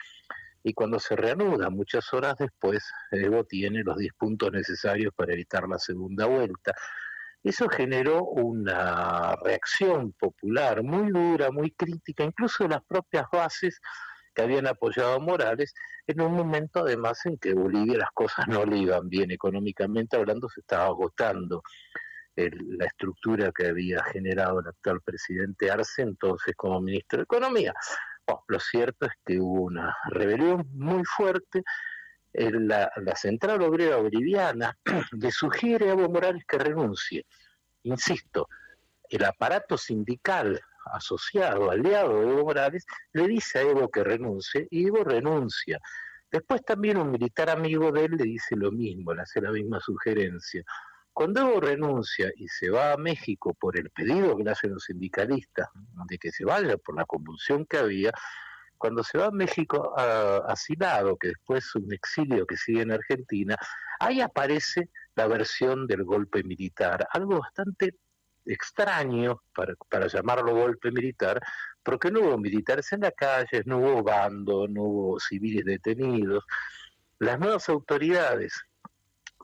y 0.63 0.73
cuando 0.73 0.99
se 0.99 1.15
reanuda 1.15 1.71
muchas 1.71 2.13
horas 2.13 2.37
después, 2.39 2.91
Evo 3.11 3.45
tiene 3.45 3.85
los 3.85 3.97
10 3.97 4.15
puntos 4.15 4.51
necesarios 4.51 5.13
para 5.15 5.33
evitar 5.33 5.69
la 5.69 5.79
segunda 5.79 6.27
vuelta. 6.27 6.73
Eso 7.43 7.69
generó 7.69 8.25
una 8.25 9.37
reacción 9.37 10.13
popular 10.13 10.83
muy 10.83 11.13
dura, 11.13 11.51
muy 11.51 11.71
crítica, 11.73 12.25
incluso 12.25 12.65
de 12.65 12.71
las 12.71 12.85
propias 12.85 13.27
bases 13.31 13.79
que 14.35 14.43
habían 14.43 14.67
apoyado 14.67 15.15
a 15.15 15.19
Morales, 15.19 15.73
en 16.07 16.21
un 16.21 16.33
momento 16.33 16.81
además 16.81 17.25
en 17.27 17.39
que 17.39 17.55
Bolivia 17.55 17.99
las 17.99 18.11
cosas 18.13 18.47
no 18.49 18.65
le 18.65 18.79
iban 18.79 19.09
bien 19.09 19.31
económicamente 19.31 20.17
hablando, 20.17 20.49
se 20.49 20.61
estaba 20.61 20.87
agotando 20.87 21.63
la 22.37 22.87
estructura 22.87 23.53
que 23.53 23.69
había 23.69 24.03
generado 24.05 24.61
el 24.61 24.69
actual 24.69 25.01
presidente 25.03 25.71
Arce 25.71 26.03
entonces 26.03 26.55
como 26.57 26.81
ministro 26.81 27.19
de 27.19 27.25
Economía. 27.25 27.73
lo 28.49 28.61
cierto 28.61 29.07
es 29.07 29.13
que 29.25 29.39
hubo 29.39 29.63
una 29.63 29.97
rebelión 30.11 30.69
muy 30.73 31.05
fuerte. 31.05 31.63
La, 32.33 32.91
central 33.15 33.63
obrera 33.63 33.97
boliviana 33.97 34.77
le 35.13 35.31
sugiere 35.31 35.91
a 35.91 35.95
Morales 35.95 36.45
que 36.47 36.59
renuncie. 36.59 37.27
Insisto, 37.85 38.49
el 39.09 39.25
aparato 39.25 39.79
sindical 39.79 40.61
asociado, 40.93 41.71
aliado 41.71 42.21
de 42.21 42.31
Evo 42.31 42.45
Morales, 42.45 42.85
le 43.13 43.29
dice 43.29 43.59
a 43.59 43.63
Evo 43.63 43.91
que 43.91 44.05
renuncie 44.05 44.67
y 44.71 44.87
Evo 44.87 45.05
renuncia. 45.05 45.79
Después 46.31 46.65
también 46.65 46.97
un 46.97 47.11
militar 47.11 47.51
amigo 47.51 47.93
de 47.93 48.07
él 48.07 48.17
le 48.17 48.25
dice 48.25 48.57
lo 48.57 48.73
mismo, 48.73 49.15
le 49.15 49.23
hace 49.23 49.41
la 49.41 49.53
misma 49.53 49.81
sugerencia. 49.81 50.63
Cuando 51.13 51.43
Evo 51.43 51.61
renuncia 51.61 52.31
y 52.37 52.49
se 52.49 52.71
va 52.71 52.93
a 52.93 52.97
México 52.97 53.55
por 53.55 53.79
el 53.79 53.91
pedido 53.91 54.37
que 54.37 54.45
le 54.45 54.51
hacen 54.51 54.75
los 54.75 54.85
sindicalistas 54.85 55.69
de 56.09 56.19
que 56.19 56.33
se 56.33 56.45
vaya 56.45 56.77
por 56.77 56.97
la 56.97 57.05
convulsión 57.05 57.65
que 57.67 57.79
había, 57.79 58.13
cuando 58.77 59.05
se 59.05 59.17
va 59.17 59.27
a 59.27 59.31
México 59.31 59.95
asilado, 59.97 61.17
que 61.17 61.29
después 61.29 61.75
un 61.77 61.93
exilio 61.93 62.45
que 62.47 62.57
sigue 62.57 62.83
en 62.83 62.91
Argentina, 62.91 63.57
ahí 64.01 64.21
aparece 64.21 64.91
la 65.15 65.27
versión 65.29 65.87
del 65.87 66.03
golpe 66.03 66.43
militar, 66.43 67.07
algo 67.13 67.39
bastante 67.39 67.95
extraño, 68.47 69.43
para, 69.55 69.75
para 69.89 70.07
llamarlo 70.07 70.55
golpe 70.55 70.91
militar, 70.91 71.41
porque 71.83 72.11
no 72.11 72.21
hubo 72.21 72.39
militares 72.39 72.93
en 72.93 73.01
la 73.01 73.11
calle, 73.11 73.63
no 73.67 73.79
hubo 73.79 74.03
bando, 74.03 74.67
no 74.69 74.83
hubo 74.83 75.21
civiles 75.21 75.65
detenidos. 75.65 76.45
Las 77.19 77.39
nuevas 77.39 77.69
autoridades, 77.69 78.65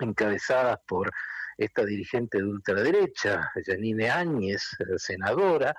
encabezadas 0.00 0.78
por 0.87 1.11
esta 1.59 1.85
dirigente 1.85 2.38
de 2.38 2.45
ultraderecha, 2.45 3.50
Janine 3.66 4.11
Áñez, 4.11 4.76
senadora, 4.97 5.75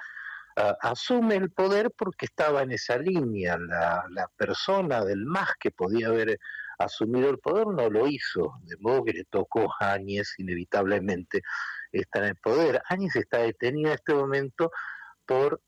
asume 0.81 1.35
el 1.35 1.49
poder 1.51 1.91
porque 1.91 2.25
estaba 2.25 2.61
en 2.61 2.71
esa 2.71 2.97
línea. 2.97 3.57
La, 3.57 4.29
persona 4.37 5.03
del 5.03 5.25
más 5.25 5.49
que 5.59 5.71
podía 5.71 6.07
haber 6.07 6.39
asumido 6.77 7.29
el 7.29 7.39
poder 7.39 7.67
no 7.67 7.89
lo 7.89 8.07
hizo, 8.07 8.53
de 8.63 8.77
modo 8.77 9.03
que 9.03 9.13
le 9.13 9.23
tocó 9.25 9.71
a 9.79 9.93
Áñez 9.93 10.33
inevitablemente 10.37 11.41
estar 11.91 12.23
en 12.23 12.29
el 12.29 12.35
poder. 12.37 12.81
Áñez 12.89 13.15
está 13.15 13.39
detenido 13.39 13.89
en 13.89 13.95
este 13.95 14.13
momento 14.13 14.71
por 15.25 15.61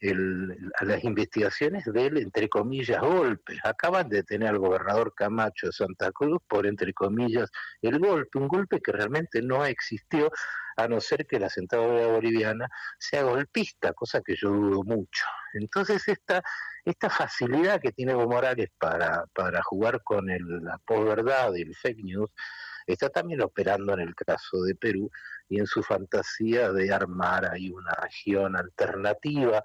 las 0.81 1.03
investigaciones 1.05 1.85
del, 1.85 2.17
entre 2.17 2.49
comillas, 2.49 2.99
golpe. 2.99 3.57
Acaban 3.63 4.09
de 4.09 4.17
detener 4.17 4.49
al 4.49 4.59
gobernador 4.59 5.13
Camacho 5.15 5.67
de 5.67 5.71
Santa 5.71 6.11
Cruz 6.11 6.41
por, 6.49 6.67
entre 6.67 6.93
comillas, 6.93 7.49
el 7.81 7.97
golpe, 7.99 8.39
un 8.39 8.49
golpe 8.49 8.81
que 8.81 8.91
realmente 8.91 9.41
no 9.41 9.65
existió, 9.65 10.29
a 10.75 10.87
no 10.87 10.99
ser 10.99 11.25
que 11.27 11.39
la 11.39 11.49
Central 11.49 11.81
Boliviana 12.11 12.67
sea 12.97 13.23
golpista, 13.23 13.93
cosa 13.93 14.21
que 14.21 14.35
yo 14.35 14.49
dudo 14.49 14.83
mucho. 14.83 15.23
Entonces, 15.53 16.07
esta, 16.07 16.43
esta 16.83 17.09
facilidad 17.09 17.79
que 17.79 17.91
tiene 17.91 18.13
Evo 18.13 18.27
Morales 18.27 18.69
para, 18.77 19.23
para 19.33 19.61
jugar 19.63 20.01
con 20.03 20.29
el, 20.29 20.43
la 20.63 20.77
posverdad 20.79 21.53
y 21.53 21.61
el 21.61 21.75
fake 21.75 22.03
news, 22.03 22.29
está 22.87 23.09
también 23.09 23.41
operando 23.41 23.93
en 23.93 24.01
el 24.01 24.15
caso 24.15 24.61
de 24.63 24.75
Perú 24.75 25.09
y 25.49 25.59
en 25.59 25.67
su 25.67 25.83
fantasía 25.83 26.71
de 26.71 26.93
armar 26.93 27.45
ahí 27.51 27.69
una 27.69 27.91
región 27.91 28.55
alternativa 28.55 29.63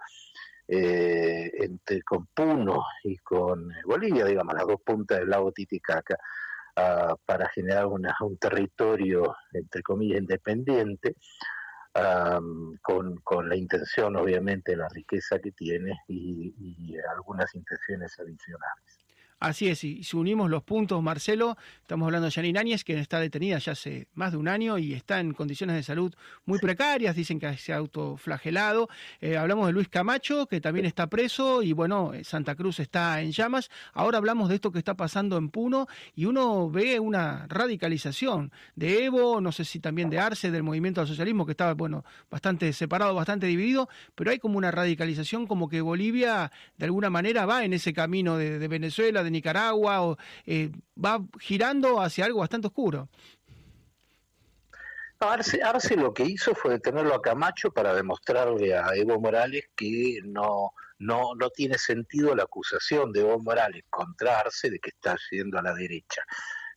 eh, 0.66 1.50
entre, 1.54 2.02
con 2.02 2.26
Puno 2.26 2.84
y 3.04 3.16
con 3.18 3.72
Bolivia, 3.86 4.26
digamos, 4.26 4.54
las 4.54 4.66
dos 4.66 4.80
puntas 4.84 5.18
del 5.18 5.30
lago 5.30 5.50
Titicaca, 5.52 6.18
ah, 6.76 7.16
para 7.24 7.48
generar 7.48 7.86
una, 7.86 8.14
un 8.20 8.36
territorio, 8.36 9.34
entre 9.52 9.82
comillas, 9.82 10.20
independiente, 10.20 11.16
con, 12.82 13.16
con, 13.24 13.48
la 13.48 13.56
intención, 13.56 14.14
obviamente, 14.14 14.72
de 14.72 14.76
la 14.76 14.88
riqueza 14.88 15.40
que 15.40 15.50
tiene 15.50 15.98
y 16.06 16.96
algunas 17.10 17.52
intenciones 17.56 18.16
adicionales. 18.20 19.07
Así 19.40 19.68
es, 19.68 19.84
y 19.84 20.02
si 20.02 20.16
unimos 20.16 20.50
los 20.50 20.64
puntos, 20.64 21.00
Marcelo, 21.00 21.56
estamos 21.80 22.06
hablando 22.06 22.26
de 22.26 22.32
Janine 22.32 22.58
Áñez, 22.58 22.82
que 22.82 22.98
está 22.98 23.20
detenida 23.20 23.58
ya 23.58 23.70
hace 23.70 24.08
más 24.14 24.32
de 24.32 24.36
un 24.36 24.48
año 24.48 24.78
y 24.78 24.94
está 24.94 25.20
en 25.20 25.32
condiciones 25.32 25.76
de 25.76 25.84
salud 25.84 26.12
muy 26.44 26.58
precarias, 26.58 27.14
dicen 27.14 27.38
que 27.38 27.56
se 27.56 27.72
ha 27.72 27.76
autoflagelado. 27.76 28.88
Eh, 29.20 29.36
hablamos 29.36 29.68
de 29.68 29.74
Luis 29.74 29.88
Camacho, 29.88 30.48
que 30.48 30.60
también 30.60 30.86
está 30.86 31.06
preso, 31.06 31.62
y 31.62 31.72
bueno, 31.72 32.14
eh, 32.14 32.24
Santa 32.24 32.56
Cruz 32.56 32.80
está 32.80 33.20
en 33.20 33.30
llamas. 33.30 33.70
Ahora 33.92 34.18
hablamos 34.18 34.48
de 34.48 34.56
esto 34.56 34.72
que 34.72 34.80
está 34.80 34.96
pasando 34.96 35.36
en 35.36 35.50
Puno, 35.50 35.86
y 36.16 36.24
uno 36.24 36.68
ve 36.68 36.98
una 36.98 37.46
radicalización 37.46 38.50
de 38.74 39.04
Evo, 39.04 39.40
no 39.40 39.52
sé 39.52 39.64
si 39.64 39.78
también 39.78 40.10
de 40.10 40.18
Arce, 40.18 40.50
del 40.50 40.64
movimiento 40.64 41.00
al 41.00 41.06
socialismo, 41.06 41.46
que 41.46 41.52
estaba, 41.52 41.74
bueno, 41.74 42.04
bastante 42.28 42.72
separado, 42.72 43.14
bastante 43.14 43.46
dividido, 43.46 43.88
pero 44.16 44.32
hay 44.32 44.40
como 44.40 44.58
una 44.58 44.72
radicalización, 44.72 45.46
como 45.46 45.68
que 45.68 45.80
Bolivia 45.80 46.50
de 46.76 46.86
alguna 46.86 47.08
manera 47.08 47.46
va 47.46 47.64
en 47.64 47.72
ese 47.72 47.92
camino 47.92 48.36
de, 48.36 48.58
de 48.58 48.66
Venezuela, 48.66 49.27
Nicaragua, 49.30 50.02
o, 50.02 50.16
eh, 50.46 50.70
va 51.02 51.20
girando 51.40 52.00
hacia 52.00 52.24
algo 52.24 52.40
bastante 52.40 52.68
oscuro. 52.68 53.08
Arce, 55.20 55.96
lo 55.96 56.14
que 56.14 56.24
hizo 56.24 56.54
fue 56.54 56.74
detenerlo 56.74 57.14
a 57.14 57.20
Camacho 57.20 57.72
para 57.72 57.92
demostrarle 57.92 58.76
a 58.76 58.94
Evo 58.94 59.20
Morales 59.20 59.64
que 59.74 60.20
no, 60.24 60.72
no, 60.98 61.34
no 61.34 61.50
tiene 61.50 61.76
sentido 61.76 62.36
la 62.36 62.44
acusación 62.44 63.12
de 63.12 63.20
Evo 63.20 63.40
Morales 63.40 63.82
contra 63.90 64.38
Arce 64.38 64.70
de 64.70 64.78
que 64.78 64.90
está 64.90 65.16
yendo 65.30 65.58
a 65.58 65.62
la 65.62 65.74
derecha. 65.74 66.22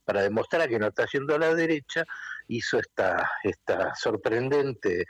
Para 0.03 0.23
demostrar 0.23 0.67
que 0.67 0.79
no 0.79 0.87
está 0.87 1.05
yendo 1.05 1.35
a 1.35 1.39
la 1.39 1.53
derecha, 1.53 2.03
hizo 2.47 2.79
esta, 2.79 3.29
esta 3.43 3.93
sorprendente 3.93 5.05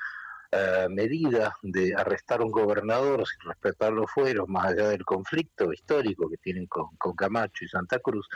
eh, 0.53 0.87
medida 0.89 1.55
de 1.61 1.95
arrestar 1.95 2.41
a 2.41 2.43
un 2.43 2.51
gobernador 2.51 3.25
sin 3.25 3.49
respetar 3.49 3.93
los 3.93 4.11
fueros, 4.11 4.49
más 4.49 4.65
allá 4.65 4.89
del 4.89 5.05
conflicto 5.05 5.71
histórico 5.71 6.29
que 6.29 6.35
tienen 6.37 6.67
con, 6.67 6.89
Camacho 7.15 7.63
y 7.63 7.69
Santa 7.69 7.99
Cruz, 7.99 8.27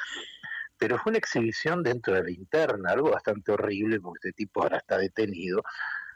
pero 0.77 0.97
fue 0.97 1.11
una 1.11 1.17
exhibición 1.17 1.83
dentro 1.83 2.13
de 2.13 2.23
la 2.23 2.31
interna, 2.31 2.91
algo 2.91 3.11
bastante 3.11 3.51
horrible, 3.51 3.99
porque 3.99 4.29
este 4.29 4.43
tipo 4.45 4.63
ahora 4.63 4.77
está 4.77 4.97
detenido. 4.97 5.61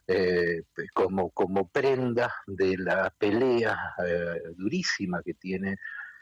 Eh, 0.08 0.64
como, 0.94 1.30
como 1.32 1.70
prenda 1.70 2.34
de 2.48 2.78
la 2.78 3.14
pelea 3.16 3.78
eh, 4.04 4.42
durísima 4.56 5.22
que 5.22 5.36
tiene 5.36 5.76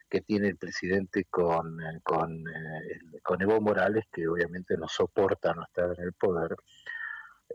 que 0.10 0.22
tiene 0.22 0.48
el 0.50 0.58
presidente 0.58 1.26
con, 1.30 1.78
con, 2.04 2.44
con 3.24 3.42
Evo 3.42 3.62
Morales, 3.62 4.06
que 4.12 4.28
obviamente 4.28 4.78
no 4.78 4.88
soporta 4.88 5.54
no 5.54 5.64
estar 5.64 5.94
en 5.98 6.04
el 6.04 6.14
poder, 6.14 6.56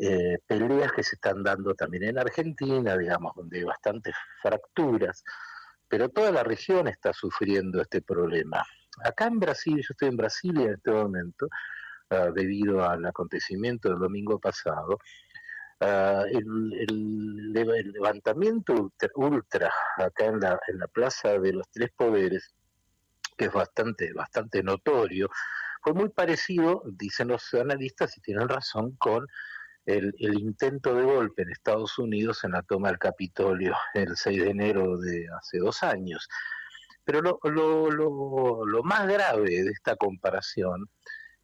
eh, 0.04 0.38
peleas 0.48 0.90
que 0.90 1.04
se 1.04 1.14
están 1.14 1.44
dando 1.44 1.74
también 1.74 2.02
en 2.02 2.18
Argentina, 2.18 2.98
digamos, 2.98 3.36
donde 3.36 3.58
hay 3.58 3.62
bastantes 3.62 4.12
fracturas, 4.42 5.22
pero 5.86 6.08
toda 6.08 6.32
la 6.32 6.42
región 6.42 6.88
está 6.88 7.12
sufriendo 7.12 7.80
este 7.80 8.02
problema. 8.02 8.66
Acá 9.04 9.26
en 9.26 9.38
Brasil, 9.38 9.76
yo 9.76 9.86
estoy 9.90 10.08
en 10.08 10.16
Brasilia 10.16 10.64
en 10.64 10.72
este 10.72 10.90
momento, 10.90 11.46
ah, 12.10 12.30
debido 12.34 12.84
al 12.84 13.06
acontecimiento 13.06 13.90
del 13.90 14.00
domingo 14.00 14.40
pasado, 14.40 14.98
ah, 15.78 16.24
el, 16.28 17.52
levantamiento 17.52 18.90
ultra, 19.14 19.70
acá 19.98 20.24
en 20.24 20.40
la, 20.40 20.58
Plaza 20.92 21.38
de 21.38 21.52
los 21.52 21.70
Tres 21.70 21.90
Poderes, 21.94 22.52
que 23.36 23.44
es 23.44 23.52
bastante, 23.52 24.12
bastante 24.12 24.64
notorio, 24.64 25.28
fue 25.80 25.92
muy 25.94 26.08
parecido, 26.08 26.82
dicen 26.86 27.28
los 27.28 27.54
analistas, 27.54 28.18
y 28.18 28.20
tienen 28.20 28.48
razón, 28.48 28.96
con 28.96 29.28
el, 29.86 30.14
intento 30.18 30.94
de 30.94 31.02
golpe 31.02 31.42
en 31.42 31.50
Estados 31.50 31.98
Unidos 31.98 32.44
en 32.44 32.52
la 32.52 32.62
toma 32.62 32.88
del 32.88 32.98
Capitolio 32.98 33.74
el 33.94 34.16
6 34.16 34.44
de 34.44 34.50
enero 34.50 34.98
de 34.98 35.26
hace 35.36 35.58
dos 35.58 35.82
años. 35.82 36.28
Pero 37.04 37.20
lo, 37.20 37.40
lo, 37.44 37.90
lo, 37.90 38.66
lo 38.66 38.82
más 38.84 39.08
grave 39.08 39.62
de 39.62 39.70
esta 39.70 39.96
comparación 39.96 40.88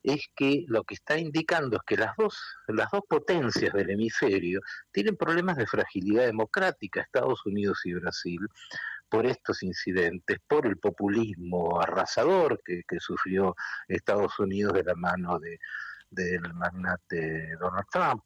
es 0.03 0.29
que 0.37 0.65
lo 0.69 0.85
que 0.85 0.95
está 0.95 1.19
indicando 1.19 1.77
es 1.77 1.83
que 1.85 1.97
las 1.97 2.17
dos, 2.17 2.39
las 2.69 2.91
dos 2.93 3.03
potencias 3.09 3.73
del 3.75 3.91
hemisferio 3.91 4.61
tienen 4.93 5.17
problemas 5.17 5.57
de 5.57 5.67
fragilidad 5.67 6.27
democrática, 6.27 7.01
Estados 7.01 7.45
Unidos 7.45 7.81
y 7.85 7.95
Brasil, 7.95 8.41
por 9.09 9.27
estos 9.27 9.63
incidentes, 9.63 10.39
por 10.47 10.67
el 10.67 10.79
populismo 10.79 11.81
arrasador 11.81 12.61
que, 12.65 12.83
que 12.87 13.01
sufrió 13.01 13.57
Estados 13.89 14.39
Unidos 14.39 14.75
de 14.75 14.85
la 14.85 14.95
mano 14.95 15.39
de, 15.41 15.59
del 16.11 16.53
magnate 16.55 17.57
Donald 17.59 17.87
Trump. 17.91 18.23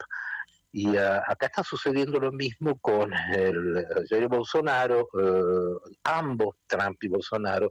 Y 0.72 0.96
ah, 0.96 1.22
acá 1.26 1.46
está 1.46 1.62
sucediendo 1.62 2.18
lo 2.18 2.32
mismo 2.32 2.78
con 2.78 3.12
el 3.12 3.86
Jair 4.08 4.28
Bolsonaro, 4.28 5.08
eh, 5.18 5.90
ambos, 6.04 6.56
Trump 6.66 7.02
y 7.02 7.08
Bolsonaro, 7.08 7.70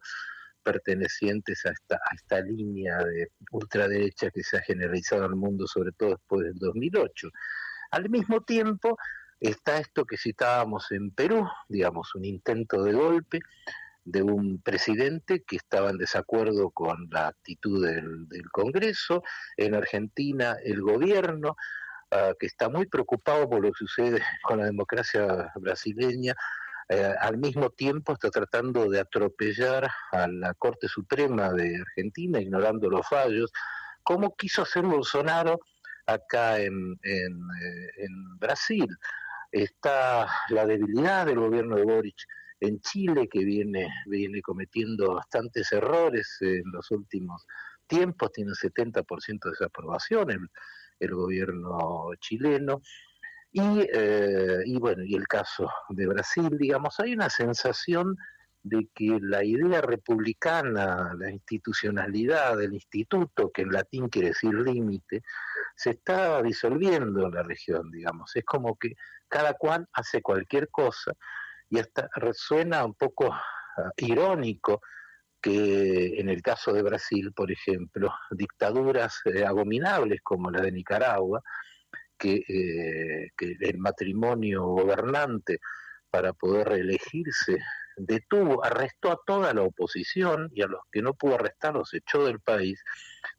pertenecientes 0.62 1.65
a 1.65 1.71
esta, 1.71 1.95
a 1.95 2.15
esta 2.15 2.41
línea 2.41 2.97
de 3.00 3.32
ultraderecha 3.52 4.30
que 4.30 4.43
se 4.43 4.58
ha 4.58 4.62
generalizado 4.62 5.26
en 5.26 5.32
el 5.32 5.36
mundo, 5.36 5.65
sobre 5.67 5.91
todo 5.93 6.12
después 6.12 6.43
del 6.43 6.56
2008. 6.56 7.30
Al 7.91 8.10
mismo 8.10 8.41
tiempo 8.41 8.97
está 9.39 9.78
esto 9.78 10.06
que 10.06 10.17
citábamos 10.17 10.91
en 10.91 11.12
Perú, 11.12 11.47
digamos, 11.67 12.13
un 12.15 12.26
intento 12.26 12.84
de 12.84 12.93
golpe, 12.93 13.39
de 14.04 14.22
un 14.24 14.62
presidente 14.62 15.44
que 15.44 15.58
estaba 15.58 15.90
en 15.90 15.98
desacuerdo 15.98 16.72
con 16.72 17.08
la 17.12 17.28
actitud 17.28 17.86
del, 17.86 18.52
Congreso, 18.52 19.24
en 19.58 19.76
Argentina 19.76 20.56
el 20.64 20.82
gobierno, 20.82 21.56
ah, 22.12 22.34
que 22.40 22.48
está 22.48 22.70
muy 22.70 22.88
preocupado 22.88 23.50
por 23.50 23.62
lo 23.62 23.72
que 23.72 23.78
sucede 23.78 24.22
con 24.44 24.60
la 24.60 24.66
democracia 24.66 25.52
brasileña, 25.56 26.36
eh, 26.90 27.14
al 27.22 27.38
mismo 27.38 27.70
tiempo 27.70 28.14
está 28.14 28.30
tratando 28.30 28.90
de 28.90 29.00
atropellar 29.00 29.90
a 30.12 30.28
la 30.28 30.54
Corte 30.56 30.88
Suprema 30.88 31.54
de 31.54 31.78
Argentina, 31.80 32.42
ignorando 32.42 32.90
los 32.90 33.08
fallos, 33.08 33.52
como 34.04 34.36
quiso 34.36 34.64
hacer 34.64 34.84
Bolsonaro 34.84 35.60
acá 36.06 36.60
en, 36.60 37.00
en, 37.04 37.34
eh, 37.64 37.90
en 37.98 38.40
Brasil. 38.40 38.88
Está 39.52 40.28
la 40.50 40.66
debilidad 40.66 41.26
del 41.26 41.40
gobierno 41.40 41.76
de 41.76 41.84
Boric 41.84 42.26
en 42.62 42.80
Chile, 42.80 43.28
que 43.28 43.43
viene, 43.43 43.89
viene 44.06 44.41
cometiendo 44.41 45.15
bastantes 45.15 45.71
errores 45.71 46.38
en 46.41 46.63
los 46.71 46.89
últimos 46.91 47.45
tiempos, 47.88 48.32
tiene 48.32 48.52
un 48.52 48.56
70% 48.56 49.39
de 49.43 49.50
desaprobación 49.50 50.50
el, 51.00 51.13
gobierno 51.13 52.12
chileno. 52.19 52.82
Y, 53.52 53.62
eh, 53.93 54.60
y 54.63 54.78
bueno, 54.80 55.04
y 55.04 55.15
el 55.15 55.28
caso 55.28 55.69
de 55.89 56.08
Brasil, 56.08 56.56
digamos, 56.58 57.00
hay 57.00 57.13
una 57.13 57.30
sensación 57.30 58.15
de 58.63 58.88
que 58.93 59.17
la 59.19 59.43
idea 59.43 59.82
republicana, 59.82 61.13
la 61.17 61.32
institucionalidad 61.32 62.58
del 62.58 62.76
instituto, 62.76 63.52
que 63.52 63.63
en 63.63 63.71
latín 63.71 64.08
quiere 64.08 64.30
decir 64.30 64.54
límite, 64.54 65.24
se 65.76 65.89
está 65.89 66.41
disolviendo 66.43 67.26
en 67.26 67.34
la 67.34 67.41
región, 67.41 67.89
digamos. 67.89 68.36
Es 68.36 68.45
como 68.45 68.78
que 68.78 68.93
cada 69.28 69.56
cual 69.56 69.88
hace 69.93 70.21
cualquier 70.21 70.69
cosa 70.69 71.13
y 71.72 71.80
hasta 71.80 72.10
resuena 72.16 72.86
un 72.86 72.94
poco 72.94 73.34
ah, 73.34 73.92
irónico 73.98 74.82
que 75.42 76.20
en 76.20 76.30
el 76.30 76.44
caso 76.44 76.72
de 76.72 76.84
Brasil, 76.84 77.32
por 77.34 77.52
ejemplo, 77.52 78.14
dictaduras 78.30 79.22
eh, 79.26 79.44
abominables 79.44 80.20
como 80.22 80.52
la 80.52 80.62
de 80.62 80.72
Nicaragua, 80.72 81.42
que, 82.18 82.44
eh, 82.48 83.30
que, 83.36 83.56
el 83.60 83.80
matrimonio 83.80 84.64
gobernante 84.66 85.60
para 86.12 86.34
poder 86.34 86.68
reelegirse 86.68 87.58
detuvo, 87.98 88.64
arrestó 88.64 89.12
a 89.12 89.20
toda 89.26 89.54
la 89.54 89.64
oposición 89.64 90.50
y 90.54 90.62
a 90.62 90.68
los 90.68 90.82
que 90.92 91.02
no 91.02 91.14
pudo 91.14 91.36
arrestar 91.36 91.74
los 91.74 91.94
echó 91.94 92.26
del 92.26 92.42
país. 92.42 92.84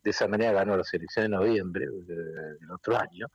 De 0.03 0.11
esa 0.11 0.27
manera 0.27 0.53
ganó 0.53 0.77
la 0.77 0.85
elecciones 0.90 1.31
de 1.31 1.37
noviembre 1.37 1.85
eh, 1.85 2.59
del 2.59 2.71
otro 2.71 2.99
año. 2.99 3.27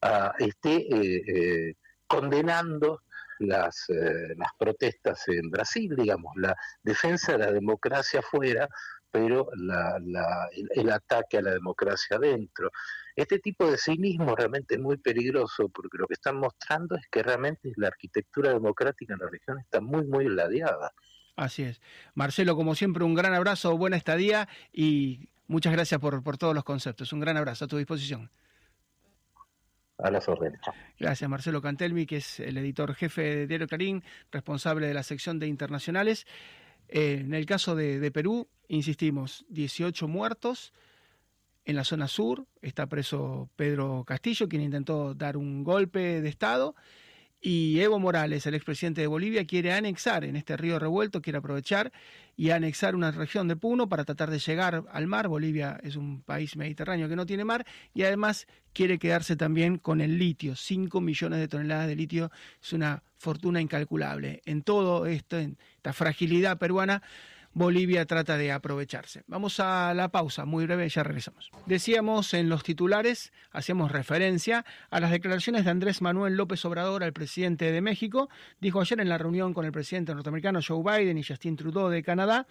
Uh, 0.00 0.30
esté 0.38 1.74
condenando 2.06 3.00
las, 3.40 3.88
eh, 3.88 4.34
las 4.36 4.50
protestas 4.58 5.26
en 5.28 5.50
Brasil, 5.50 5.94
digamos, 5.96 6.32
la 6.36 6.56
defensa 6.82 7.32
de 7.32 7.38
la 7.38 7.52
democracia 7.52 8.20
afuera, 8.20 8.68
pero 9.10 9.48
la, 9.56 9.98
el, 10.74 10.90
ataque 10.90 11.38
a 11.38 11.42
la 11.42 11.52
democracia 11.52 12.16
adentro. 12.16 12.70
Este 13.16 13.38
tipo 13.38 13.70
de 13.70 13.78
cinismo 13.78 14.36
realmente 14.36 14.74
es 14.74 14.80
muy 14.80 14.98
peligroso 14.98 15.68
porque 15.70 15.98
lo 15.98 16.06
que 16.06 16.14
están 16.14 16.36
mostrando 16.36 16.96
es 16.96 17.06
que 17.10 17.22
realmente 17.22 17.72
la 17.76 17.88
arquitectura 17.88 18.52
democrática 18.52 19.14
en 19.14 19.20
la 19.20 19.30
región 19.30 19.58
está 19.58 19.80
muy, 19.80 20.04
muy 20.06 20.28
ladeada. 20.28 20.92
Así 21.36 21.62
es. 21.62 21.80
Marcelo, 22.14 22.56
como 22.56 22.74
siempre, 22.74 23.04
un 23.04 23.14
gran 23.14 23.32
abrazo, 23.32 23.76
buena 23.78 23.96
estadía 23.96 24.48
y 24.72 25.30
muchas 25.46 25.72
gracias 25.72 26.00
por, 26.00 26.22
por 26.22 26.36
todos 26.36 26.54
los 26.54 26.64
conceptos. 26.64 27.12
Un 27.12 27.20
gran 27.20 27.36
abrazo 27.36 27.64
a 27.64 27.68
tu 27.68 27.76
disposición 27.78 28.30
a. 29.98 30.72
Gracias, 30.98 31.28
Marcelo 31.28 31.60
Cantelmi, 31.60 32.06
que 32.06 32.18
es 32.18 32.40
el 32.40 32.56
editor 32.56 32.94
jefe 32.94 33.22
de 33.22 33.46
Diario 33.46 33.66
Clarín, 33.66 34.04
responsable 34.30 34.86
de 34.86 34.94
la 34.94 35.02
sección 35.02 35.38
de 35.38 35.48
internacionales. 35.48 36.26
Eh, 36.88 37.18
en 37.20 37.34
el 37.34 37.46
caso 37.46 37.74
de, 37.74 37.98
de, 37.98 38.10
Perú, 38.10 38.48
insistimos, 38.68 39.44
18 39.48 40.06
muertos. 40.08 40.72
En 41.64 41.76
la 41.76 41.84
zona 41.84 42.08
sur 42.08 42.46
está 42.62 42.86
preso 42.86 43.50
Pedro 43.56 44.04
Castillo, 44.06 44.48
quien 44.48 44.62
intentó 44.62 45.14
dar 45.14 45.36
un 45.36 45.64
golpe 45.64 46.22
de 46.22 46.28
Estado. 46.28 46.74
Y 47.40 47.80
Evo 47.80 48.00
Morales, 48.00 48.46
el 48.46 48.54
expresidente 48.54 49.00
de 49.00 49.06
Bolivia, 49.06 49.46
quiere 49.46 49.72
anexar 49.72 50.24
en 50.24 50.34
este 50.34 50.56
río 50.56 50.78
revuelto, 50.78 51.22
quiere 51.22 51.38
aprovechar 51.38 51.92
y 52.36 52.50
anexar 52.50 52.96
una 52.96 53.12
región 53.12 53.46
de 53.46 53.54
Puno 53.54 53.88
para 53.88 54.04
tratar 54.04 54.30
de 54.30 54.40
llegar 54.40 54.84
al 54.90 55.06
mar. 55.06 55.28
Bolivia 55.28 55.78
es 55.84 55.94
un 55.94 56.22
país 56.22 56.56
mediterráneo 56.56 57.08
que 57.08 57.14
no 57.14 57.26
tiene 57.26 57.44
mar 57.44 57.64
y 57.94 58.02
además 58.02 58.48
quiere 58.72 58.98
quedarse 58.98 59.36
también 59.36 59.78
con 59.78 60.00
el 60.00 60.18
litio. 60.18 60.56
5 60.56 61.00
millones 61.00 61.38
de 61.38 61.46
toneladas 61.46 61.86
de 61.86 61.96
litio 61.96 62.30
es 62.60 62.72
una 62.72 63.04
fortuna 63.18 63.60
incalculable. 63.60 64.42
En 64.44 64.62
todo 64.62 65.06
esto, 65.06 65.38
en 65.38 65.58
esta 65.76 65.92
fragilidad 65.92 66.58
peruana, 66.58 67.02
Bolivia 67.52 68.06
trata 68.06 68.36
de 68.36 68.52
aprovecharse. 68.52 69.24
Vamos 69.26 69.58
a 69.60 69.92
la 69.94 70.08
pausa, 70.10 70.44
muy 70.44 70.66
breve, 70.66 70.88
ya 70.88 71.02
regresamos. 71.02 71.50
Decíamos 71.66 72.34
en 72.34 72.48
los 72.48 72.62
titulares, 72.62 73.32
hacíamos 73.50 73.90
referencia 73.90 74.64
a 74.90 75.00
las 75.00 75.10
declaraciones 75.10 75.64
de 75.64 75.70
Andrés 75.70 76.02
Manuel 76.02 76.36
López 76.36 76.64
Obrador, 76.64 77.02
el 77.02 77.12
presidente 77.12 77.72
de 77.72 77.80
México. 77.80 78.28
Dijo 78.60 78.80
ayer 78.80 79.00
en 79.00 79.08
la 79.08 79.18
reunión 79.18 79.54
con 79.54 79.64
el 79.64 79.72
presidente 79.72 80.14
norteamericano 80.14 80.60
Joe 80.66 80.82
Biden 80.82 81.18
y 81.18 81.24
Justin 81.24 81.56
Trudeau 81.56 81.88
de 81.88 82.02
Canadá, 82.02 82.46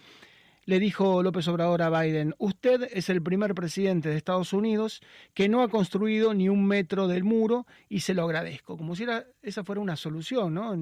le 0.67 0.79
dijo 0.79 1.23
López 1.23 1.47
Obrador 1.47 1.81
a 1.81 1.89
Biden, 1.89 2.35
usted 2.39 2.89
es 2.91 3.09
el 3.09 3.23
primer 3.23 3.55
presidente 3.55 4.09
de 4.09 4.17
Estados 4.17 4.51
Unidos 4.51 5.01
que 5.33 5.47
no 5.47 5.61
ha 5.61 5.69
construido 5.69 6.33
ni 6.33 6.49
un 6.49 6.67
metro 6.67 7.07
del 7.07 7.23
muro 7.23 7.65
y 7.87 8.01
se 8.01 8.13
lo 8.13 8.23
agradezco. 8.25 8.75
Como 8.75 8.93
si 8.93 9.05
esa 9.41 9.63
fuera 9.63 9.79
una 9.79 9.95
solución, 9.95 10.53
¿no? 10.53 10.73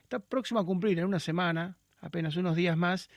Está 0.00 0.20
próximo 0.20 0.60
a 0.60 0.64
cumplir 0.64 1.00
en 1.00 1.06
una 1.06 1.18
semana, 1.18 1.76
apenas 2.00 2.36
unos 2.36 2.54
días 2.54 2.76
más, 2.76 3.10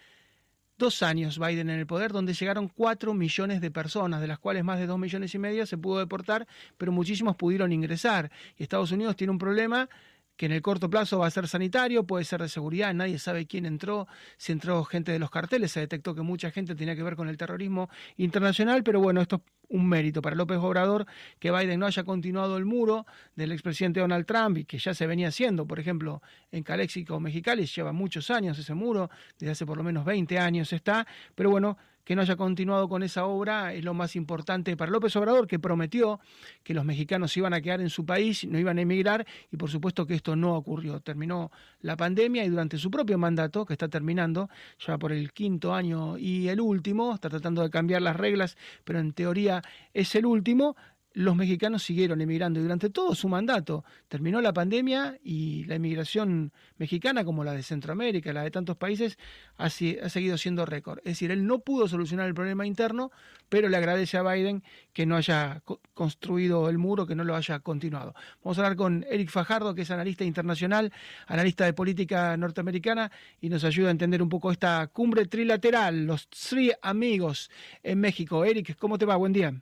dos 0.77 1.03
años 1.03 1.39
Biden 1.39 1.69
en 1.69 1.79
el 1.79 1.87
poder, 1.87 2.11
donde 2.11 2.33
llegaron 2.33 2.67
cuatro 2.67 3.13
millones 3.13 3.61
de 3.61 3.71
personas, 3.71 4.21
de 4.21 4.27
las 4.27 4.39
cuales 4.39 4.63
más 4.63 4.79
de 4.79 4.87
dos 4.87 4.99
millones 4.99 5.33
y 5.33 5.39
medio 5.39 5.65
se 5.65 5.77
pudo 5.77 5.99
deportar, 5.99 6.47
pero 6.77 6.91
muchísimos 6.91 7.35
pudieron 7.35 7.71
ingresar. 7.71 8.31
Y 8.57 8.63
Estados 8.63 8.91
Unidos 8.91 9.15
tiene 9.15 9.31
un 9.31 9.37
problema 9.37 9.89
que 10.37 10.45
en 10.45 10.51
el 10.51 10.61
corto 10.61 10.89
plazo 10.89 11.19
va 11.19 11.27
a 11.27 11.31
ser 11.31 11.47
sanitario, 11.47 12.05
puede 12.05 12.25
ser 12.25 12.41
de 12.41 12.49
seguridad, 12.49 12.93
nadie 12.93 13.19
sabe 13.19 13.45
quién 13.45 13.65
entró, 13.65 14.07
si 14.37 14.51
entró 14.51 14.83
gente 14.83 15.11
de 15.11 15.19
los 15.19 15.29
carteles, 15.29 15.71
se 15.71 15.79
detectó 15.79 16.13
que 16.15 16.21
mucha 16.21 16.51
gente 16.51 16.75
tenía 16.75 16.95
que 16.95 17.03
ver 17.03 17.15
con 17.15 17.29
el 17.29 17.37
terrorismo 17.37 17.89
internacional, 18.17 18.83
pero 18.83 18.99
bueno, 18.99 19.21
esto 19.21 19.37
es 19.37 19.41
un 19.69 19.87
mérito 19.87 20.21
para 20.21 20.35
López 20.35 20.57
Obrador 20.57 21.05
que 21.39 21.51
Biden 21.51 21.79
no 21.79 21.85
haya 21.85 22.03
continuado 22.03 22.57
el 22.57 22.65
muro 22.65 23.05
del 23.35 23.51
expresidente 23.51 23.99
Donald 23.99 24.25
Trump 24.25 24.57
y 24.57 24.65
que 24.65 24.77
ya 24.77 24.93
se 24.93 25.07
venía 25.07 25.29
haciendo, 25.29 25.65
por 25.65 25.79
ejemplo, 25.79 26.21
en 26.51 26.63
Caléxico, 26.63 27.19
Mexicali, 27.19 27.65
lleva 27.65 27.91
muchos 27.91 28.29
años 28.29 28.59
ese 28.59 28.73
muro, 28.73 29.09
desde 29.39 29.51
hace 29.51 29.65
por 29.65 29.77
lo 29.77 29.83
menos 29.83 30.05
20 30.05 30.37
años 30.37 30.71
está, 30.73 31.07
pero 31.33 31.49
bueno, 31.49 31.77
que 32.05 32.15
no 32.15 32.21
haya 32.21 32.35
continuado 32.37 32.87
con 32.87 33.03
esa 33.03 33.25
obra 33.25 33.73
es 33.73 33.83
lo 33.83 33.93
más 33.93 34.15
importante 34.15 34.77
para 34.77 34.91
López 34.91 35.15
Obrador, 35.15 35.47
que 35.47 35.59
prometió 35.59 36.19
que 36.63 36.73
los 36.73 36.85
mexicanos 36.85 37.35
iban 37.35 37.53
a 37.53 37.61
quedar 37.61 37.81
en 37.81 37.89
su 37.89 38.05
país, 38.05 38.45
no 38.45 38.57
iban 38.59 38.77
a 38.77 38.81
emigrar, 38.81 39.25
y 39.51 39.57
por 39.57 39.69
supuesto 39.69 40.05
que 40.05 40.13
esto 40.13 40.35
no 40.35 40.55
ocurrió. 40.55 41.01
Terminó 41.01 41.51
la 41.81 41.97
pandemia 41.97 42.45
y 42.45 42.49
durante 42.49 42.77
su 42.77 42.89
propio 42.91 43.17
mandato, 43.17 43.65
que 43.65 43.73
está 43.73 43.89
terminando, 43.89 44.49
ya 44.79 44.97
por 44.97 45.11
el 45.11 45.33
quinto 45.33 45.73
año 45.73 46.17
y 46.17 46.47
el 46.47 46.61
último, 46.61 47.15
está 47.15 47.29
tratando 47.29 47.63
de 47.63 47.69
cambiar 47.69 48.03
las 48.03 48.15
reglas, 48.15 48.55
pero 48.83 48.99
en 48.99 49.11
teoría 49.11 49.63
es 49.93 50.13
el 50.15 50.25
último, 50.27 50.75
los 51.15 51.35
mexicanos 51.35 51.81
siguieron 51.81 52.19
emigrando 52.19 52.61
durante 52.61 52.89
todo 52.89 53.15
su 53.15 53.29
mandato 53.29 53.85
terminó 54.09 54.41
la 54.41 54.51
pandemia 54.51 55.17
y 55.23 55.63
la 55.63 55.75
emigración 55.75 56.51
mexicana, 56.77 57.23
como 57.23 57.45
la 57.45 57.53
de 57.53 57.63
Centroamérica, 57.63 58.33
la 58.33 58.43
de 58.43 58.51
tantos 58.51 58.75
países, 58.75 59.17
ha, 59.55 59.69
seguido 59.69 60.37
siendo 60.37 60.65
récord. 60.65 60.99
Es 60.99 61.13
decir, 61.13 61.31
él 61.31 61.47
no 61.47 61.59
pudo 61.59 61.87
solucionar 61.87 62.27
el 62.27 62.33
problema 62.33 62.67
interno, 62.67 63.11
pero 63.47 63.69
le 63.69 63.77
agradece 63.77 64.17
a 64.17 64.23
Biden 64.23 64.61
que 64.91 65.05
no 65.05 65.15
haya 65.15 65.61
construido 65.93 66.69
el 66.69 66.77
muro, 66.77 67.07
que 67.07 67.15
no 67.15 67.23
lo 67.23 67.35
haya 67.35 67.59
continuado. 67.59 68.13
Vamos 68.43 68.57
a 68.57 68.61
hablar 68.61 68.75
con 68.75 69.05
Eric 69.09 69.29
Fajardo, 69.29 69.73
que 69.73 69.83
es 69.83 69.91
analista 69.91 70.25
internacional, 70.25 70.91
analista 71.27 71.63
de 71.63 71.73
política 71.73 72.35
norteamericana, 72.35 73.09
y 73.39 73.47
nos 73.47 73.63
ayuda 73.63 73.87
a 73.87 73.91
entender 73.91 74.21
un 74.21 74.29
poco 74.29 74.51
esta 74.51 74.87
cumbre 74.87 75.27
trilateral, 75.27 76.05
los 76.05 76.27
Three 76.27 76.73
Amigos 76.81 77.49
en 77.83 78.01
México. 78.01 78.43
Eric, 78.43 78.77
¿cómo 78.77 78.97
te 78.97 79.05
va? 79.05 79.15
Buen 79.15 79.31
día. 79.31 79.53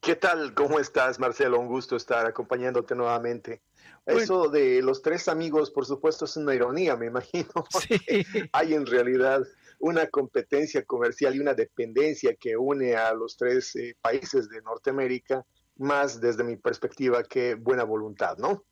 ¿Qué 0.00 0.16
tal? 0.16 0.54
¿Cómo 0.54 0.80
estás, 0.80 1.20
Marcelo? 1.20 1.60
Un 1.60 1.66
gusto 1.66 1.94
estar 1.94 2.26
acompañándote 2.26 2.94
nuevamente. 2.94 3.60
Eso 4.06 4.48
de 4.48 4.80
los 4.80 5.02
tres 5.02 5.28
amigos, 5.28 5.70
por 5.70 5.84
supuesto, 5.84 6.24
es 6.24 6.36
una 6.38 6.54
ironía, 6.54 6.96
me 6.96 7.06
imagino. 7.06 7.50
Hay 8.52 8.72
en 8.72 8.86
realidad 8.86 9.42
una 9.78 10.06
competencia 10.06 10.84
comercial 10.84 11.36
y 11.36 11.40
una 11.40 11.52
dependencia 11.52 12.34
que 12.34 12.56
une 12.56 12.96
a 12.96 13.12
los 13.12 13.36
tres 13.36 13.76
eh, 13.76 13.94
países 14.00 14.48
de 14.48 14.62
Norteamérica, 14.62 15.44
más 15.76 16.18
desde 16.18 16.44
mi 16.44 16.56
perspectiva 16.56 17.22
que 17.22 17.54
buena 17.54 17.84
voluntad, 17.84 18.38
¿no? 18.38 18.64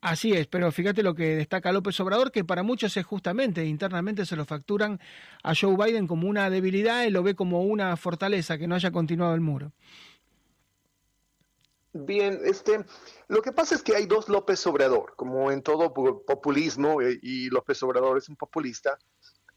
Así 0.00 0.32
es, 0.32 0.46
pero 0.46 0.72
fíjate 0.72 1.02
lo 1.02 1.14
que 1.14 1.36
destaca 1.36 1.72
López 1.72 1.98
Obrador, 2.00 2.32
que 2.32 2.42
para 2.42 2.62
muchos 2.62 2.96
es 2.96 3.04
justamente, 3.04 3.66
internamente 3.66 4.24
se 4.24 4.34
lo 4.34 4.46
facturan 4.46 4.98
a 5.42 5.52
Joe 5.54 5.76
Biden 5.76 6.06
como 6.06 6.26
una 6.26 6.48
debilidad 6.48 7.04
y 7.04 7.10
lo 7.10 7.22
ve 7.22 7.34
como 7.34 7.62
una 7.62 7.94
fortaleza, 7.96 8.56
que 8.56 8.66
no 8.66 8.76
haya 8.76 8.92
continuado 8.92 9.34
el 9.34 9.42
muro. 9.42 9.72
Bien, 11.92 12.40
este, 12.44 12.84
lo 13.26 13.42
que 13.42 13.50
pasa 13.50 13.74
es 13.74 13.82
que 13.82 13.96
hay 13.96 14.06
dos 14.06 14.28
López 14.28 14.64
Obrador, 14.68 15.14
como 15.16 15.50
en 15.50 15.60
todo 15.60 15.92
populismo, 15.92 17.02
eh, 17.02 17.18
y 17.20 17.50
López 17.50 17.82
Obrador 17.82 18.16
es 18.16 18.28
un 18.28 18.36
populista, 18.36 18.96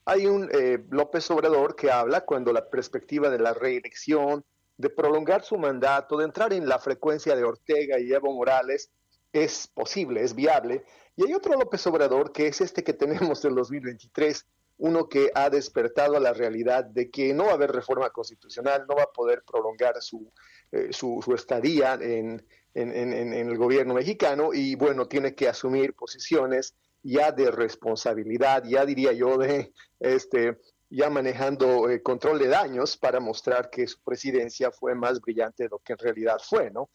hay 0.05 0.25
un 0.25 0.49
eh, 0.51 0.83
López 0.89 1.29
Obrador 1.29 1.75
que 1.75 1.91
habla 1.91 2.21
cuando 2.21 2.51
la 2.51 2.69
perspectiva 2.69 3.29
de 3.29 3.37
la 3.37 3.53
reelección, 3.53 4.43
de 4.77 4.89
prolongar 4.89 5.43
su 5.43 5.57
mandato, 5.57 6.17
de 6.17 6.25
entrar 6.25 6.53
en 6.53 6.67
la 6.67 6.79
frecuencia 6.79 7.35
de 7.35 7.43
Ortega 7.43 7.99
y 7.99 8.11
Evo 8.11 8.33
Morales, 8.33 8.89
es 9.31 9.67
posible, 9.67 10.23
es 10.23 10.33
viable. 10.33 10.83
Y 11.15 11.27
hay 11.27 11.35
otro 11.35 11.53
López 11.53 11.85
Obrador 11.85 12.31
que 12.31 12.47
es 12.47 12.61
este 12.61 12.83
que 12.83 12.93
tenemos 12.93 13.45
en 13.45 13.53
2023, 13.53 14.45
uno 14.79 15.07
que 15.07 15.29
ha 15.35 15.51
despertado 15.51 16.17
a 16.17 16.19
la 16.19 16.33
realidad 16.33 16.83
de 16.83 17.11
que 17.11 17.31
no 17.31 17.45
va 17.45 17.51
a 17.51 17.53
haber 17.53 17.71
reforma 17.71 18.09
constitucional, 18.09 18.85
no 18.89 18.95
va 18.95 19.03
a 19.03 19.13
poder 19.13 19.43
prolongar 19.43 20.01
su, 20.01 20.31
eh, 20.73 20.87
su, 20.91 21.23
estadía 21.35 21.93
en, 22.01 22.43
en, 22.73 23.33
el 23.33 23.57
gobierno 23.57 23.93
mexicano 23.93 24.49
y 24.53 24.73
bueno, 24.73 25.07
tiene 25.07 25.35
que 25.35 25.47
asumir 25.47 25.93
posiciones 25.93 26.73
ya 27.03 27.31
de 27.31 27.51
responsabilidad, 27.51 28.63
ya 28.65 28.83
diría 28.83 29.13
yo, 29.13 29.37
de 29.37 29.71
este 29.99 30.57
ya 30.89 31.11
manejando 31.11 31.89
eh, 31.89 32.01
control 32.01 32.39
de 32.39 32.47
daños 32.47 32.97
para 32.97 33.19
mostrar 33.19 33.69
que 33.69 33.85
su 33.85 33.99
presidencia 34.01 34.71
fue 34.71 34.95
más 34.95 35.21
brillante 35.21 35.63
de 35.63 35.69
lo 35.69 35.77
que 35.79 35.93
en 35.93 35.99
realidad 35.99 36.37
fue, 36.43 36.71
¿no? 36.71 36.89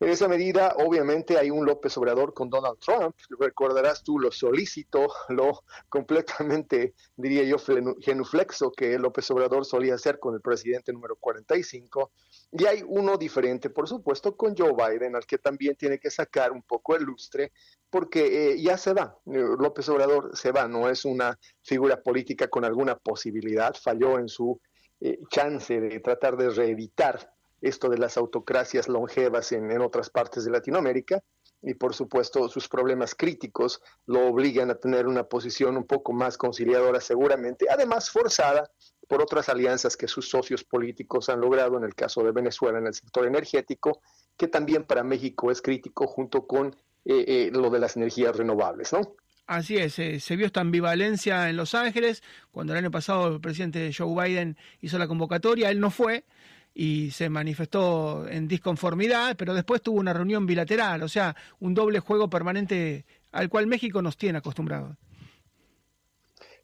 En 0.00 0.10
esa 0.10 0.28
medida, 0.28 0.76
obviamente, 0.78 1.38
hay 1.38 1.50
un 1.50 1.66
López 1.66 1.96
Obrador 1.96 2.32
con 2.32 2.48
Donald 2.48 2.78
Trump. 2.78 3.16
Recordarás 3.38 4.04
tú 4.04 4.20
lo 4.20 4.30
solícito, 4.30 5.08
lo 5.28 5.64
completamente, 5.88 6.94
diría 7.16 7.42
yo, 7.42 7.56
genuflexo 8.00 8.70
que 8.70 8.96
López 8.96 9.28
Obrador 9.32 9.64
solía 9.64 9.94
hacer 9.94 10.20
con 10.20 10.34
el 10.34 10.40
presidente 10.40 10.92
número 10.92 11.16
45. 11.16 12.12
Y 12.52 12.64
hay 12.66 12.84
uno 12.86 13.16
diferente, 13.16 13.70
por 13.70 13.88
supuesto, 13.88 14.36
con 14.36 14.56
Joe 14.56 14.72
Biden, 14.72 15.16
al 15.16 15.26
que 15.26 15.38
también 15.38 15.74
tiene 15.74 15.98
que 15.98 16.10
sacar 16.10 16.52
un 16.52 16.62
poco 16.62 16.94
el 16.94 17.02
lustre, 17.02 17.50
porque 17.90 18.52
eh, 18.52 18.62
ya 18.62 18.78
se 18.78 18.92
va. 18.92 19.18
López 19.24 19.88
Obrador 19.88 20.36
se 20.36 20.52
va, 20.52 20.68
no 20.68 20.88
es 20.88 21.04
una 21.04 21.36
figura 21.62 22.00
política 22.00 22.46
con 22.46 22.64
alguna 22.64 22.96
posibilidad. 22.96 23.74
Falló 23.74 24.20
en 24.20 24.28
su 24.28 24.60
eh, 25.00 25.18
chance 25.28 25.80
de 25.80 25.98
tratar 26.00 26.36
de 26.36 26.50
reeditar 26.50 27.34
esto 27.60 27.88
de 27.88 27.98
las 27.98 28.16
autocracias 28.16 28.88
longevas 28.88 29.52
en, 29.52 29.80
otras 29.80 30.10
partes 30.10 30.44
de 30.44 30.50
Latinoamérica 30.50 31.22
y 31.62 31.74
por 31.74 31.94
supuesto 31.94 32.48
sus 32.48 32.68
problemas 32.68 33.14
críticos 33.14 33.80
lo 34.06 34.26
obligan 34.26 34.70
a 34.70 34.76
tener 34.76 35.06
una 35.06 35.24
posición 35.24 35.76
un 35.76 35.86
poco 35.86 36.12
más 36.12 36.38
conciliadora 36.38 37.00
seguramente, 37.00 37.66
además 37.68 38.10
forzada 38.10 38.70
por 39.08 39.22
otras 39.22 39.48
alianzas 39.48 39.96
que 39.96 40.06
sus 40.06 40.28
socios 40.28 40.62
políticos 40.62 41.28
han 41.28 41.40
logrado 41.40 41.76
en 41.76 41.84
el 41.84 41.94
caso 41.94 42.22
de 42.22 42.32
Venezuela 42.32 42.78
en 42.78 42.86
el 42.86 42.94
sector 42.94 43.26
energético, 43.26 44.00
que 44.36 44.48
también 44.48 44.84
para 44.84 45.02
México 45.02 45.50
es 45.50 45.60
crítico 45.62 46.06
junto 46.06 46.46
con 46.46 46.76
eh, 47.04 47.24
eh, 47.26 47.50
lo 47.52 47.70
de 47.70 47.78
las 47.78 47.96
energías 47.96 48.36
renovables, 48.36 48.92
¿no? 48.92 49.16
Así 49.48 49.78
es, 49.78 49.98
eh, 49.98 50.20
se 50.20 50.36
vio 50.36 50.44
esta 50.44 50.60
ambivalencia 50.60 51.48
en 51.48 51.56
Los 51.56 51.74
Ángeles, 51.74 52.22
cuando 52.50 52.74
el 52.74 52.80
año 52.80 52.90
pasado 52.90 53.28
el 53.28 53.40
presidente 53.40 53.90
Joe 53.96 54.14
Biden 54.14 54.58
hizo 54.82 54.98
la 54.98 55.08
convocatoria, 55.08 55.70
él 55.70 55.80
no 55.80 55.90
fue, 55.90 56.26
y 56.80 57.10
se 57.10 57.28
manifestó 57.28 58.28
en 58.28 58.46
disconformidad, 58.46 59.34
pero 59.36 59.52
después 59.52 59.82
tuvo 59.82 59.98
una 59.98 60.12
reunión 60.12 60.46
bilateral, 60.46 61.02
o 61.02 61.08
sea, 61.08 61.34
un 61.58 61.74
doble 61.74 61.98
juego 61.98 62.30
permanente 62.30 63.04
al 63.32 63.48
cual 63.48 63.66
México 63.66 64.00
nos 64.00 64.16
tiene 64.16 64.38
acostumbrados. 64.38 64.96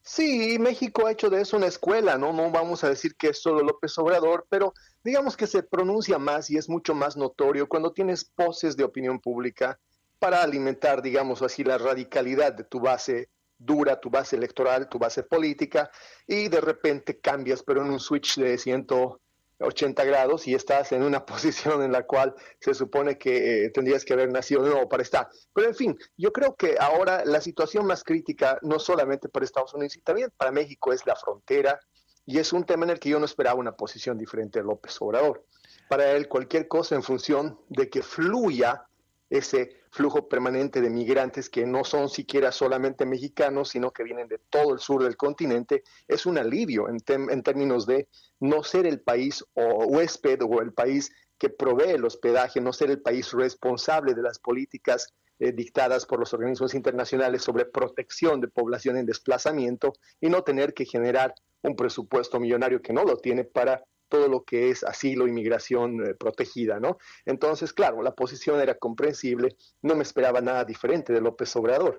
Sí, 0.03 0.57
México 0.61 1.09
ha 1.09 1.11
hecho 1.11 1.31
de 1.31 1.40
eso 1.40 1.57
una 1.57 1.66
escuela, 1.66 2.16
¿no? 2.16 2.33
No 2.33 2.48
vamos 2.53 2.85
a 2.85 2.90
decir 2.90 3.16
que 3.16 3.31
es 3.31 3.42
solo 3.42 3.64
López 3.64 3.98
Obrador, 3.98 4.46
pero 4.48 4.72
digamos 5.03 5.37
que 5.37 5.48
se 5.48 5.64
pronuncia 5.64 6.16
más 6.16 6.48
y 6.48 6.59
es 6.59 6.68
mucho 6.68 6.94
más 6.94 7.16
notorio 7.16 7.68
cuando 7.68 7.92
tienes 7.92 8.24
poses 8.24 8.77
de 8.77 8.85
opinión 8.85 9.18
pública 9.18 9.81
para 10.20 10.44
alimentar, 10.44 11.03
digamos 11.03 11.42
así, 11.42 11.64
la 11.64 11.77
radicalidad 11.77 12.53
de 12.53 12.62
tu 12.62 12.79
base 12.79 13.31
dura, 13.59 13.98
tu 13.98 14.11
base 14.11 14.37
electoral, 14.37 14.88
tu 14.88 15.00
base 15.00 15.24
política, 15.24 15.90
y 16.24 16.46
de 16.46 16.61
repente 16.61 17.18
cambias, 17.18 17.64
pero 17.64 17.83
en 17.83 17.90
un 17.90 17.98
switch 17.98 18.37
de 18.37 18.57
ciento 18.59 19.20
80 19.58 20.04
grados 20.04 20.46
y 20.46 20.54
estás 20.54 20.92
en 20.92 21.02
una 21.02 21.24
posición 21.26 21.82
en 21.82 21.92
la 21.92 22.04
cual 22.04 22.34
se 22.60 22.74
supone 22.74 23.18
que 23.18 23.64
eh, 23.64 23.70
tendrías 23.70 24.04
que 24.04 24.12
haber 24.12 24.32
nacido 24.32 24.62
de 24.62 24.70
nuevo 24.70 24.88
para 24.88 25.02
estar. 25.02 25.28
Pero 25.52 25.68
en 25.68 25.74
fin, 25.74 25.98
yo 26.16 26.32
creo 26.32 26.54
que 26.54 26.76
ahora 26.78 27.24
la 27.24 27.40
situación 27.40 27.86
más 27.86 28.04
crítica, 28.04 28.58
no 28.62 28.78
solamente 28.78 29.28
para 29.28 29.44
Estados 29.44 29.74
Unidos, 29.74 29.96
y 29.96 30.00
también 30.00 30.30
para 30.36 30.52
México, 30.52 30.92
es 30.92 31.06
la 31.06 31.16
frontera 31.16 31.78
y 32.26 32.38
es 32.38 32.52
un 32.52 32.64
tema 32.64 32.84
en 32.84 32.90
el 32.90 32.98
que 32.98 33.10
yo 33.10 33.18
no 33.18 33.26
esperaba 33.26 33.58
una 33.58 33.76
posición 33.76 34.16
diferente 34.16 34.58
de 34.58 34.64
López 34.64 34.96
Obrador. 35.00 35.44
Para 35.88 36.12
él, 36.12 36.28
cualquier 36.28 36.68
cosa 36.68 36.94
en 36.94 37.02
función 37.02 37.60
de 37.68 37.90
que 37.90 38.02
fluya 38.02 38.86
ese 39.38 39.80
flujo 39.90 40.28
permanente 40.28 40.80
de 40.80 40.90
migrantes 40.90 41.50
que 41.50 41.66
no 41.66 41.84
son 41.84 42.08
siquiera 42.08 42.52
solamente 42.52 43.06
mexicanos, 43.06 43.70
sino 43.70 43.90
que 43.92 44.04
vienen 44.04 44.28
de 44.28 44.38
todo 44.50 44.72
el 44.72 44.78
sur 44.78 45.02
del 45.02 45.16
continente, 45.16 45.82
es 46.08 46.26
un 46.26 46.38
alivio 46.38 46.88
en, 46.88 46.98
en 47.30 47.42
términos 47.42 47.86
de 47.86 48.08
no 48.40 48.62
ser 48.62 48.86
el 48.86 49.00
país 49.00 49.44
o 49.54 49.84
huésped 49.86 50.40
o 50.42 50.60
el 50.60 50.72
país 50.72 51.12
que 51.38 51.50
provee 51.50 51.90
el 51.90 52.04
hospedaje, 52.04 52.60
no 52.60 52.72
ser 52.72 52.90
el 52.90 53.02
país 53.02 53.32
responsable 53.32 54.14
de 54.14 54.22
las 54.22 54.38
políticas 54.38 55.12
eh, 55.40 55.52
dictadas 55.52 56.06
por 56.06 56.20
los 56.20 56.32
organismos 56.32 56.74
internacionales 56.74 57.42
sobre 57.42 57.64
protección 57.64 58.40
de 58.40 58.46
población 58.46 58.96
en 58.96 59.04
desplazamiento 59.04 59.92
y 60.20 60.28
no 60.28 60.42
tener 60.42 60.74
que 60.74 60.84
generar 60.84 61.34
un 61.62 61.74
presupuesto 61.74 62.38
millonario 62.38 62.80
que 62.80 62.92
no 62.92 63.02
lo 63.04 63.16
tiene 63.16 63.42
para 63.42 63.82
todo 64.14 64.29
lo 64.29 64.44
que 64.44 64.70
es 64.70 64.85
asilo, 64.85 65.27
inmigración 65.27 66.00
eh, 66.07 66.14
protegida, 66.14 66.79
¿no? 66.79 66.98
Entonces, 67.27 67.72
claro, 67.72 68.00
la 68.00 68.14
posición 68.14 68.61
era 68.61 68.77
comprensible, 68.77 69.57
no 69.83 69.96
me 69.96 70.05
esperaba 70.05 70.40
nada 70.40 70.64
diferente 70.64 71.12
de 71.12 71.20
López 71.20 71.57
Obrador. 71.57 71.98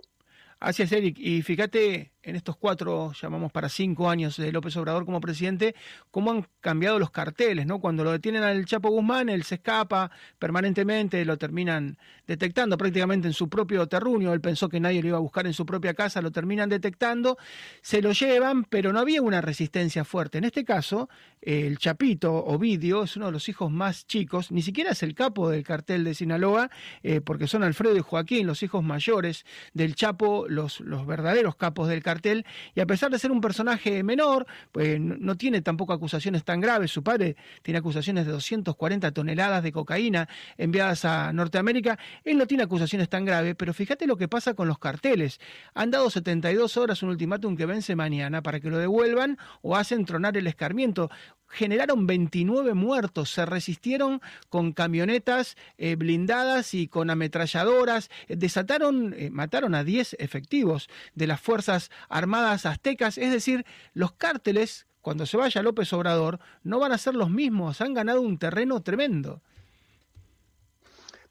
Así 0.60 0.84
es, 0.84 0.92
Eric. 0.92 1.18
Y 1.20 1.42
fíjate, 1.42 2.12
en 2.26 2.36
estos 2.36 2.58
cuatro, 2.58 3.14
llamamos 3.22 3.52
para 3.52 3.70
cinco 3.70 4.10
años 4.10 4.38
de 4.38 4.52
López 4.52 4.76
Obrador 4.78 5.06
como 5.06 5.22
presidente, 5.22 5.76
cómo 6.10 6.32
han 6.32 6.48
cambiado 6.60 6.98
los 6.98 7.12
carteles, 7.12 7.68
¿no? 7.68 7.80
Cuando 7.80 8.04
lo 8.04 8.12
detienen 8.12 8.42
al 8.42 8.66
Chapo 8.66 8.90
Guzmán, 8.90 9.30
él 9.30 9.44
se 9.44 9.56
escapa 9.56 10.10
permanentemente, 10.40 11.24
lo 11.24 11.38
terminan 11.38 11.98
detectando 12.26 12.78
prácticamente 12.78 13.28
en 13.28 13.34
su 13.34 13.48
propio 13.48 13.86
terruño, 13.88 14.34
él 14.34 14.42
pensó 14.42 14.68
que 14.70 14.80
nadie 14.80 15.04
lo 15.04 15.10
iba 15.10 15.18
a 15.18 15.22
buscar 15.22 15.46
en 15.46 15.54
su 15.54 15.66
propia 15.68 15.94
casa, 15.94 16.22
lo 16.22 16.32
terminan 16.32 16.68
detectando, 16.68 17.38
se 17.82 18.02
lo 18.02 18.12
llevan, 18.12 18.64
pero 18.64 18.92
no 18.92 19.00
había 19.00 19.22
una 19.22 19.42
resistencia 19.42 20.04
fuerte. 20.04 20.40
En 20.40 20.46
este 20.46 20.66
caso, 20.66 21.10
el 21.42 21.78
Chapito 21.78 22.34
Ovidio 22.34 23.04
es 23.04 23.16
uno 23.18 23.28
de 23.28 23.34
los 23.34 23.48
hijos 23.50 23.72
más 23.72 24.08
chicos, 24.08 24.52
ni 24.52 24.64
siquiera 24.64 24.92
es 24.92 25.04
el 25.04 25.14
capo 25.14 25.52
del 25.52 25.64
cartel 25.64 26.04
de 26.04 26.16
Sinaloa, 26.16 26.72
eh, 27.04 27.22
porque 27.22 27.46
son 27.46 27.62
Alfredo 27.62 27.96
y 27.98 28.02
Joaquín, 28.02 28.48
los 28.48 28.64
hijos 28.64 28.84
mayores 28.84 29.46
del 29.74 29.94
Chapo, 29.94 30.45
los, 30.48 30.80
los 30.82 31.06
verdaderos 31.06 31.56
capos 31.56 31.88
del 31.88 32.04
cartel 32.04 32.46
y 32.74 32.80
a 32.80 32.86
pesar 32.86 33.12
de 33.12 33.20
ser 33.20 33.32
un 33.32 33.42
personaje 33.42 34.04
menor, 34.04 34.46
pues 34.72 35.00
no 35.00 35.36
tiene 35.36 35.62
tampoco 35.62 35.94
acusaciones 35.94 36.44
tan 36.44 36.62
graves. 36.62 36.92
Su 36.92 37.04
padre 37.04 37.36
tiene 37.62 37.80
acusaciones 37.80 38.26
de 38.26 38.32
240 38.32 39.12
toneladas 39.12 39.64
de 39.64 39.72
cocaína 39.72 40.28
enviadas 40.58 41.06
a 41.06 41.34
Norteamérica. 41.34 41.98
Él 42.24 42.38
no 42.38 42.48
tiene 42.48 42.64
acusaciones 42.64 43.10
tan 43.10 43.26
graves, 43.26 43.56
pero 43.58 43.74
fíjate 43.74 44.08
lo 44.08 44.18
que 44.18 44.28
pasa 44.28 44.54
con 44.54 44.68
los 44.68 44.80
carteles. 44.80 45.40
Han 45.74 45.92
dado 45.92 46.10
72 46.10 46.78
horas 46.78 47.04
un 47.04 47.10
ultimátum 47.10 47.56
que 47.56 47.66
vence 47.66 47.96
mañana 47.96 48.42
para 48.42 48.60
que 48.60 48.70
lo 48.70 48.78
devuelvan 48.78 49.38
o 49.62 49.76
hacen 49.76 50.06
tronar 50.06 50.38
el 50.38 50.48
escarmiento 50.48 51.10
generaron 51.48 52.08
29 52.08 52.74
muertos, 52.74 53.32
se 53.32 53.46
resistieron 53.46 54.22
con 54.50 54.74
camionetas 54.74 55.56
eh, 55.78 55.96
blindadas 55.96 56.74
y 56.74 56.88
con 56.88 57.10
ametralladoras, 57.10 58.10
eh, 58.28 58.36
desataron, 58.36 59.14
eh, 59.18 59.30
mataron 59.30 59.76
a 59.76 59.84
10 59.84 60.18
efectivos 60.20 60.90
de 61.14 61.28
las 61.28 61.40
Fuerzas 61.40 61.92
Armadas 62.10 62.66
Aztecas, 62.66 63.18
es 63.18 63.32
decir, 63.32 63.66
los 63.94 64.12
cárteles, 64.14 64.88
cuando 65.02 65.26
se 65.26 65.38
vaya 65.38 65.62
López 65.62 65.94
Obrador, 65.94 66.40
no 66.64 66.80
van 66.80 66.92
a 66.92 66.98
ser 66.98 67.16
los 67.16 67.30
mismos, 67.30 67.82
han 67.82 67.94
ganado 67.94 68.22
un 68.22 68.38
terreno 68.38 68.82
tremendo. 68.82 69.42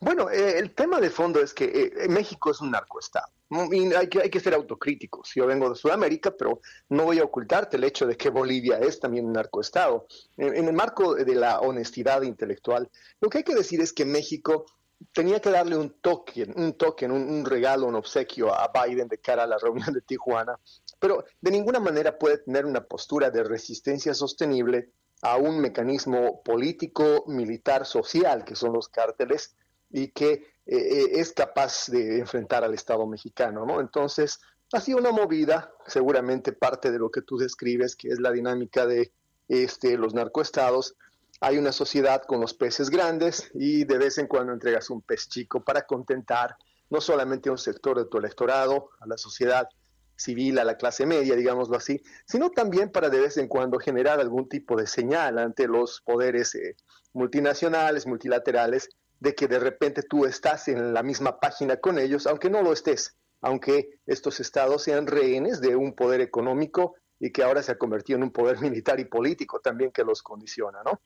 Bueno, 0.00 0.31
el 0.31 0.70
tema 0.72 1.00
de 1.00 1.11
fondo 1.11 1.40
es 1.40 1.55
que 1.55 1.92
México 2.09 2.50
es 2.50 2.61
un 2.61 2.70
narcoestado 2.70 3.34
hay 3.50 4.09
que, 4.09 4.22
hay 4.22 4.30
que 4.30 4.40
ser 4.40 4.54
autocríticos. 4.54 5.33
Yo 5.35 5.46
vengo 5.46 5.68
de 5.68 5.76
Sudamérica, 5.76 6.30
pero 6.37 6.61
no 6.88 7.04
voy 7.04 7.18
a 7.18 7.24
ocultarte 7.24 7.76
el 7.76 7.85
hecho 7.85 8.07
de 8.07 8.16
que 8.16 8.30
Bolivia 8.30 8.78
es 8.78 9.00
también 9.00 9.26
un 9.26 9.33
narcoestado. 9.33 10.07
En, 10.37 10.66
el 10.66 10.72
marco 10.72 11.14
de 11.14 11.35
la 11.35 11.61
honestidad 11.61 12.22
intelectual, 12.22 12.90
lo 13.20 13.28
que 13.28 13.38
hay 13.38 13.44
que 13.44 13.54
decir 13.54 13.80
es 13.80 13.92
que 13.92 14.04
México 14.04 14.66
tenía 15.12 15.40
que 15.40 15.50
darle 15.50 15.76
un 15.76 15.90
token, 16.00 16.54
un 16.57 16.74
token, 16.74 17.11
un, 17.11 17.44
regalo, 17.44 17.87
un 17.87 17.96
obsequio 17.96 18.54
a 18.54 18.70
Biden 18.72 19.09
de 19.09 19.18
cara 19.18 19.42
a 19.42 19.46
la 19.46 19.59
reunión 19.59 19.92
de 19.92 20.00
Tijuana, 20.00 20.59
pero 20.98 21.24
de 21.40 21.50
ninguna 21.50 21.80
manera 21.80 22.18
puede 22.18 22.38
tener 22.38 22.64
una 22.64 22.83
postura 22.83 23.30
de 23.30 23.44
resistencia 23.44 24.14
sostenible 24.14 24.90
a 25.22 25.37
un 25.37 25.61
mecanismo 25.61 26.42
político, 26.42 27.24
militar, 27.26 27.87
social, 27.87 28.44
que 28.44 28.54
son 28.54 28.72
los 28.72 28.88
cárteles, 28.88 29.54
y 29.90 30.09
que 30.09 30.53
eh, 30.66 30.77
eh, 30.77 31.11
es 31.14 31.33
capaz 31.33 31.87
de 31.88 32.18
enfrentar 32.18 32.64
al 32.64 32.74
Estado 32.74 33.07
mexicano, 33.07 33.66
¿no? 33.66 33.81
Entonces, 33.81 34.40
ha 34.72 34.81
sido 34.81 34.98
una 34.98 35.12
movida, 35.12 35.72
seguramente 35.87 36.53
parte 36.53 36.90
de 36.90 36.98
lo 36.98 37.11
que 37.11 37.22
tú 37.22 37.37
describes, 37.37 37.96
que 37.96 38.09
es 38.09 38.18
la 38.18 38.33
dinámica 38.33 38.87
de 38.87 39.12
este, 39.48 39.96
los 39.98 40.14
narcoestados, 40.14 40.96
hay 41.40 41.59
una 41.59 41.72
sociedad 41.72 42.22
con 42.22 42.40
los 42.40 42.55
peces 42.55 42.90
grandes 42.90 43.50
y 43.55 43.85
de 43.85 43.98
vez 43.98 44.18
en 44.18 44.27
cuando 44.27 44.53
entregas 44.53 44.88
un 44.88 45.03
pez 45.03 45.29
chico 45.29 45.62
para 45.62 45.83
contentar 45.83 46.57
no 46.90 47.00
solamente 47.00 47.48
a 47.48 47.53
un 47.53 47.59
sector 47.59 47.98
de 47.98 48.07
tu 48.07 48.18
electorado, 48.18 48.90
a 49.00 49.07
la 49.07 49.18
sociedad 49.18 49.68
civil, 50.16 50.59
a 50.59 50.64
la 50.64 50.77
clase 50.77 51.07
media, 51.07 51.35
digámoslo 51.35 51.77
así, 51.77 52.00
sino 52.27 52.50
también 52.50 52.90
para 52.90 53.11
de 53.11 53.20
vez 53.20 53.37
en 53.37 53.48
cuando 53.48 53.79
generar 53.79 54.20
algún 54.20 54.48
tipo 54.48 54.77
de 54.77 54.87
señal 54.87 55.38
ante 55.38 55.66
los 55.66 56.03
poderes 56.03 56.55
eh, 56.55 56.77
multinacionales, 57.12 58.07
multilaterales, 58.07 58.88
de 59.24 59.34
que 59.34 59.48
de 59.48 59.58
repente 59.58 60.02
tú 60.02 60.26
estás 60.26 60.68
en 60.68 60.92
la 60.92 61.02
misma 61.02 61.40
página 61.40 61.78
con 61.78 61.98
ellos, 61.98 62.26
aunque 62.26 62.50
no 62.50 62.62
lo 62.62 62.74
estés, 62.74 63.16
aunque 63.40 63.98
estos 64.04 64.38
estados 64.38 64.82
sean 64.82 65.06
rehenes 65.06 65.62
de 65.62 65.74
un 65.74 65.94
poder 65.94 66.20
económico 66.20 66.96
y 67.18 67.30
que 67.30 67.42
ahora 67.42 67.62
se 67.62 67.72
ha 67.72 67.78
convertido 67.78 68.18
en 68.18 68.24
un 68.24 68.32
poder 68.32 68.58
militar 68.60 69.00
y 69.00 69.06
político 69.06 69.60
también 69.60 69.90
que 69.92 70.04
los 70.04 70.22
condiciona, 70.22 70.82
¿no? 70.84 71.00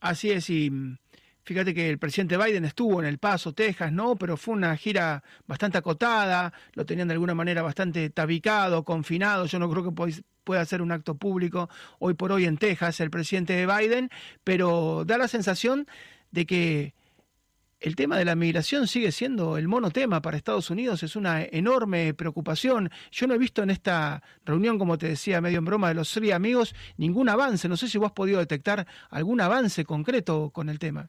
Así 0.00 0.30
es, 0.30 0.48
y 0.48 0.70
Fíjate 1.42 1.72
que 1.72 1.88
el 1.88 1.98
presidente 1.98 2.36
Biden 2.36 2.66
estuvo 2.66 3.00
en 3.00 3.06
El 3.06 3.16
Paso, 3.16 3.54
Texas, 3.54 3.90
¿no? 3.90 4.16
Pero 4.16 4.36
fue 4.36 4.52
una 4.54 4.76
gira 4.76 5.24
bastante 5.46 5.78
acotada, 5.78 6.52
lo 6.74 6.84
tenían 6.84 7.08
de 7.08 7.14
alguna 7.14 7.34
manera 7.34 7.62
bastante 7.62 8.10
tabicado, 8.10 8.84
confinado. 8.84 9.46
Yo 9.46 9.58
no 9.58 9.70
creo 9.70 9.82
que 9.82 10.12
pueda 10.44 10.60
hacer 10.60 10.82
un 10.82 10.92
acto 10.92 11.14
público 11.14 11.70
hoy 12.00 12.12
por 12.12 12.32
hoy 12.32 12.44
en 12.44 12.58
Texas 12.58 13.00
el 13.00 13.10
presidente 13.10 13.54
de 13.54 13.64
Biden, 13.66 14.10
pero 14.44 15.04
da 15.06 15.16
la 15.16 15.26
sensación 15.26 15.86
de 16.32 16.44
que 16.44 16.94
el 17.80 17.94
tema 17.94 18.18
de 18.18 18.24
la 18.24 18.34
migración 18.34 18.86
sigue 18.88 19.12
siendo 19.12 19.56
el 19.56 19.68
monotema 19.68 20.20
para 20.20 20.36
Estados 20.36 20.70
Unidos, 20.70 21.02
es 21.02 21.16
una 21.16 21.42
enorme 21.44 22.12
preocupación. 22.14 22.90
Yo 23.10 23.26
no 23.26 23.34
he 23.34 23.38
visto 23.38 23.62
en 23.62 23.70
esta 23.70 24.22
reunión, 24.44 24.78
como 24.78 24.98
te 24.98 25.08
decía, 25.08 25.40
medio 25.40 25.58
en 25.58 25.64
broma, 25.64 25.88
de 25.88 25.94
los 25.94 26.10
tres 26.10 26.32
amigos, 26.32 26.74
ningún 26.96 27.28
avance. 27.28 27.68
No 27.68 27.76
sé 27.76 27.88
si 27.88 27.98
vos 27.98 28.06
has 28.06 28.12
podido 28.12 28.40
detectar 28.40 28.86
algún 29.10 29.40
avance 29.40 29.84
concreto 29.84 30.50
con 30.50 30.68
el 30.68 30.78
tema. 30.78 31.08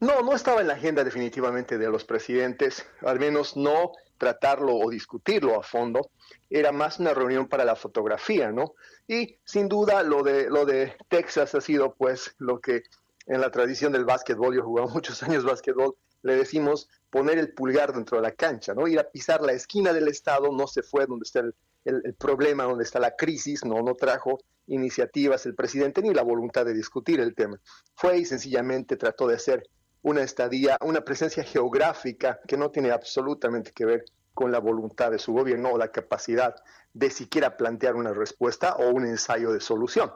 No, 0.00 0.20
no 0.22 0.34
estaba 0.34 0.60
en 0.60 0.66
la 0.66 0.74
agenda 0.74 1.04
definitivamente 1.04 1.78
de 1.78 1.88
los 1.88 2.04
presidentes, 2.04 2.86
al 3.02 3.18
menos 3.18 3.56
no 3.56 3.92
tratarlo 4.18 4.76
o 4.76 4.90
discutirlo 4.90 5.58
a 5.58 5.62
fondo. 5.62 6.10
Era 6.50 6.72
más 6.72 6.98
una 6.98 7.14
reunión 7.14 7.48
para 7.48 7.64
la 7.64 7.76
fotografía, 7.76 8.50
¿no? 8.50 8.74
Y 9.06 9.36
sin 9.44 9.68
duda 9.68 10.02
lo 10.02 10.22
de, 10.22 10.50
lo 10.50 10.66
de 10.66 10.96
Texas 11.08 11.54
ha 11.54 11.60
sido 11.60 11.94
pues 11.94 12.34
lo 12.38 12.60
que 12.60 12.82
en 13.26 13.40
la 13.40 13.50
tradición 13.50 13.92
del 13.92 14.04
básquetbol, 14.04 14.54
yo 14.54 14.60
he 14.60 14.64
jugado 14.64 14.88
muchos 14.94 15.22
años 15.22 15.44
básquetbol, 15.44 15.94
le 16.22 16.36
decimos 16.36 16.88
poner 17.10 17.38
el 17.38 17.52
pulgar 17.52 17.92
dentro 17.92 18.16
de 18.16 18.22
la 18.22 18.32
cancha, 18.32 18.74
¿no? 18.74 18.86
Ir 18.86 18.98
a 18.98 19.10
pisar 19.10 19.42
la 19.42 19.52
esquina 19.52 19.92
del 19.92 20.08
estado, 20.08 20.52
no 20.52 20.66
se 20.66 20.82
fue 20.82 21.06
donde 21.06 21.24
está 21.24 21.40
el, 21.40 21.54
el 21.84 22.14
problema, 22.14 22.64
donde 22.64 22.84
está 22.84 23.00
la 23.00 23.16
crisis, 23.16 23.64
no, 23.64 23.82
no 23.82 23.94
trajo 23.94 24.38
iniciativas 24.66 25.46
el 25.46 25.54
presidente 25.54 26.00
ni 26.02 26.14
la 26.14 26.22
voluntad 26.22 26.64
de 26.64 26.74
discutir 26.74 27.20
el 27.20 27.34
tema. 27.34 27.60
Fue 27.94 28.18
y 28.18 28.24
sencillamente 28.24 28.96
trató 28.96 29.26
de 29.26 29.34
hacer 29.34 29.68
una 30.02 30.22
estadía, 30.22 30.76
una 30.80 31.02
presencia 31.02 31.44
geográfica 31.44 32.40
que 32.46 32.56
no 32.56 32.70
tiene 32.70 32.90
absolutamente 32.90 33.72
que 33.72 33.84
ver 33.84 34.04
con 34.34 34.50
la 34.50 34.58
voluntad 34.58 35.10
de 35.10 35.18
su 35.18 35.32
gobierno 35.32 35.70
o 35.70 35.78
la 35.78 35.92
capacidad 35.92 36.54
de 36.94 37.10
siquiera 37.10 37.56
plantear 37.56 37.96
una 37.96 38.12
respuesta 38.12 38.74
o 38.76 38.90
un 38.90 39.06
ensayo 39.06 39.52
de 39.52 39.60
solución. 39.60 40.12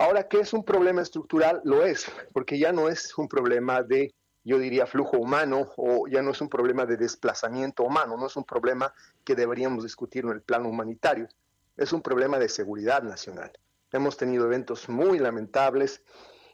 Ahora, 0.00 0.26
¿qué 0.28 0.40
es 0.40 0.52
un 0.52 0.64
problema 0.64 1.02
estructural? 1.02 1.60
Lo 1.64 1.84
es, 1.84 2.10
porque 2.32 2.58
ya 2.58 2.72
no 2.72 2.88
es 2.88 3.16
un 3.18 3.28
problema 3.28 3.82
de, 3.82 4.14
yo 4.42 4.58
diría, 4.58 4.86
flujo 4.86 5.18
humano 5.18 5.72
o 5.76 6.08
ya 6.08 6.22
no 6.22 6.30
es 6.30 6.40
un 6.40 6.48
problema 6.48 6.86
de 6.86 6.96
desplazamiento 6.96 7.82
humano, 7.82 8.16
no 8.16 8.26
es 8.26 8.36
un 8.36 8.44
problema 8.44 8.92
que 9.24 9.34
deberíamos 9.34 9.84
discutir 9.84 10.24
en 10.24 10.30
el 10.30 10.42
plano 10.42 10.68
humanitario, 10.68 11.28
es 11.76 11.92
un 11.92 12.02
problema 12.02 12.38
de 12.38 12.48
seguridad 12.48 13.02
nacional. 13.02 13.52
Hemos 13.92 14.16
tenido 14.16 14.46
eventos 14.46 14.88
muy 14.88 15.18
lamentables 15.18 16.02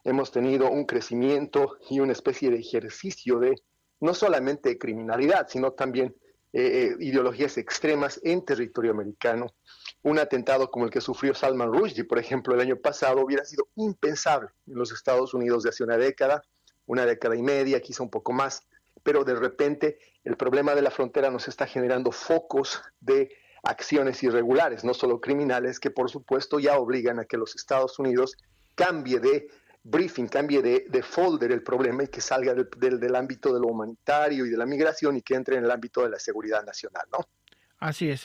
hemos 0.07 0.31
tenido 0.31 0.71
un 0.71 0.85
crecimiento 0.85 1.79
y 1.91 1.99
una 1.99 2.13
especie 2.13 2.49
de 2.49 2.61
ejercicio 2.61 3.41
de 3.41 3.57
no 4.01 4.15
solamente 4.15 4.79
criminalidad, 4.79 5.49
sino 5.49 5.73
también 5.73 6.15
eh, 6.53 6.63
eh, 6.63 6.97
ideologías 7.01 7.59
extremas 7.59 8.21
en 8.23 8.45
territorio 8.45 8.93
americano. 8.93 9.49
Un 10.07 10.21
atentado 10.21 10.71
como 10.71 10.85
el 10.85 10.93
que 10.93 11.01
sufrió 11.01 11.35
Salman 11.35 11.73
Rushdie, 11.73 12.05
por 12.05 12.21
ejemplo, 12.21 12.55
el 12.55 12.61
año 12.61 12.77
pasado, 12.77 13.25
hubiera 13.25 13.45
sido 13.45 13.67
impensable 13.75 14.51
en 14.69 14.77
los 14.77 14.93
Estados 14.93 15.35
Unidos 15.35 15.65
de 15.65 15.71
hace 15.71 15.83
una 15.83 15.97
década, 15.97 16.45
una 16.87 17.05
década 17.05 17.35
y 17.35 17.43
media, 17.43 17.81
quizá 17.81 18.05
un 18.05 18.09
poco 18.11 18.33
más, 18.33 18.63
pero 19.03 19.25
de 19.25 19.35
repente 19.35 19.99
el 20.23 20.37
problema 20.37 20.77
de 20.77 20.83
la 20.83 20.93
frontera 20.93 21.29
nos 21.29 21.49
está 21.49 21.67
generando 21.67 22.13
focos 22.13 22.81
de 23.01 23.35
acciones 23.65 24.23
irregulares, 24.23 24.85
no 24.85 24.95
solo 24.95 25.21
criminales, 25.21 25.81
que 25.81 25.91
por 25.91 26.09
supuesto 26.09 26.61
ya 26.61 26.79
obligan 26.79 27.19
a 27.19 27.25
que 27.25 27.37
los 27.37 27.57
Estados 27.57 27.99
Unidos 27.99 28.37
cambie 28.77 29.19
de 29.19 29.49
briefing, 29.83 30.29
cambie 30.29 30.63
de, 30.63 31.03
folder 31.03 31.51
el 31.51 31.65
problema 31.65 32.05
y 32.05 32.07
que 32.07 32.21
salga 32.21 32.55
del, 32.55 33.17
ámbito 33.17 33.53
de 33.53 33.59
lo 33.59 33.67
humanitario 33.67 34.47
y 34.47 34.51
de 34.51 34.57
la 34.57 34.67
migración 34.67 35.17
y 35.17 35.23
que 35.23 35.35
entre 35.35 35.57
en 35.57 35.65
el 35.65 35.71
ámbito 35.73 36.05
de 36.05 36.11
la 36.11 36.21
seguridad 36.21 36.65
nacional, 36.65 37.07
¿no? 37.11 37.27
Así 37.81 38.09
es, 38.09 38.25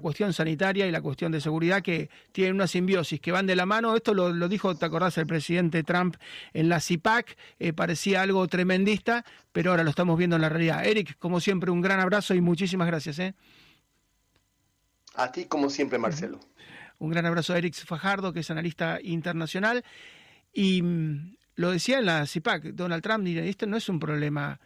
cuestión 0.00 0.32
sanitaria 0.32 0.86
y 0.86 0.90
la 0.90 1.00
cuestión 1.00 1.32
de 1.32 1.40
seguridad 1.40 1.82
que 1.82 2.10
tienen 2.32 2.54
una 2.54 2.66
simbiosis, 2.66 3.20
que 3.20 3.32
van 3.32 3.46
de 3.46 3.56
la 3.56 3.66
mano. 3.66 3.96
Esto 3.96 4.14
lo, 4.14 4.48
dijo, 4.48 4.76
¿te 4.76 4.84
acordás? 4.84 5.18
El 5.18 5.26
presidente 5.26 5.82
Trump 5.82 6.16
en 6.52 6.68
la 6.68 6.80
CIPAC, 6.80 7.36
eh, 7.58 7.72
parecía 7.72 8.22
algo 8.22 8.46
tremendista, 8.46 9.24
pero 9.52 9.70
ahora 9.70 9.82
lo 9.82 9.90
estamos 9.90 10.16
viendo 10.16 10.36
en 10.36 10.42
la 10.42 10.48
realidad. 10.48 10.86
Eric, 10.86 11.16
como 11.18 11.40
siempre, 11.40 11.70
un 11.70 11.80
gran 11.80 12.00
abrazo 12.00 12.34
y 12.34 12.40
muchísimas 12.40 12.86
gracias. 12.86 13.18
¿eh? 13.18 13.34
A 15.14 15.32
ti, 15.32 15.46
como 15.46 15.70
siempre, 15.70 15.98
Marcelo. 15.98 16.40
Un 16.98 17.08
gran 17.08 17.24
abrazo 17.24 17.54
a 17.54 17.58
Eric 17.58 17.74
Fajardo, 17.74 18.30
que 18.30 18.40
es 18.40 18.50
analista 18.50 18.98
internacional. 19.02 19.82
Y 20.52 20.82
mm, 20.82 21.36
lo 21.54 21.70
decía 21.70 21.98
en 21.98 22.04
la 22.04 22.26
CIPAC, 22.26 22.74
Donald 22.74 23.02
Trump, 23.02 23.26
esto 23.26 23.66
no 23.66 23.78
es 23.78 23.88
un 23.88 23.98
problema 23.98 24.60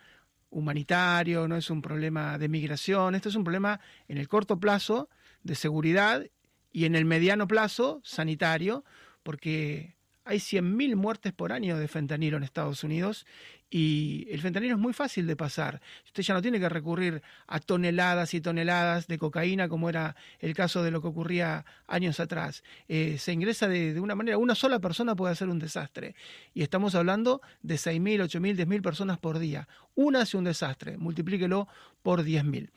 humanitario, 0.55 1.49
no 1.49 1.57
es 1.57 1.69
un 1.69 1.83
problema 1.83 2.38
de 2.38 2.49
migración, 2.49 3.14
esto 3.14 3.29
es 3.29 3.35
un 3.35 3.45
problema 3.45 3.81
en 4.09 4.19
el 4.19 4.29
corto 4.29 4.59
plazo 4.59 5.11
de 5.43 5.57
seguridad 5.57 6.25
y 6.73 6.87
en 6.87 6.95
el 6.95 7.05
mediano 7.05 7.47
plazo 7.47 8.01
sanitario, 8.05 8.85
porque 9.23 9.97
hay 10.25 10.39
100.000 10.39 10.97
muertes 10.97 11.33
por 11.33 11.53
año 11.53 11.77
de 11.77 11.87
fentanilo 11.87 12.37
en 12.37 12.43
Estados 12.43 12.83
Unidos 12.83 13.27
y 13.69 14.27
el 14.31 14.41
fentanilo 14.41 14.75
es 14.75 14.81
muy 14.81 14.93
fácil 14.93 15.27
de 15.27 15.37
pasar. 15.37 15.81
Usted 16.07 16.23
ya 16.23 16.35
no 16.35 16.41
tiene 16.41 16.61
que 16.61 16.69
recurrir 16.69 17.23
a 17.47 17.61
toneladas 17.61 18.33
y 18.33 18.41
toneladas 18.41 19.07
de 19.07 19.19
cocaína 19.19 19.69
como 19.69 19.89
era 19.89 20.17
el 20.39 20.55
caso 20.55 20.83
de 20.83 20.91
lo 20.91 21.03
que 21.03 21.09
ocurría 21.09 21.65
años 21.87 22.21
atrás. 22.21 22.63
Eh, 22.89 23.17
se 23.19 23.33
ingresa 23.33 23.69
de, 23.69 23.99
una 24.01 24.15
manera, 24.15 24.39
una 24.39 24.55
sola 24.55 24.79
persona 24.79 25.15
puede 25.17 25.33
hacer 25.33 25.49
un 25.49 25.59
desastre. 25.59 26.15
Y 26.55 26.63
estamos 26.63 26.95
hablando 26.95 27.43
de 27.63 27.75
6.000, 27.75 28.25
8.000, 28.25 28.65
10.000 28.65 28.83
personas 28.83 29.19
por 29.19 29.39
día. 29.39 29.69
Una 29.95 30.23
hace 30.23 30.37
un 30.37 30.45
desastre, 30.45 30.97
multiplíquelo 30.97 31.69
por 32.03 32.25
10.000. 32.25 32.71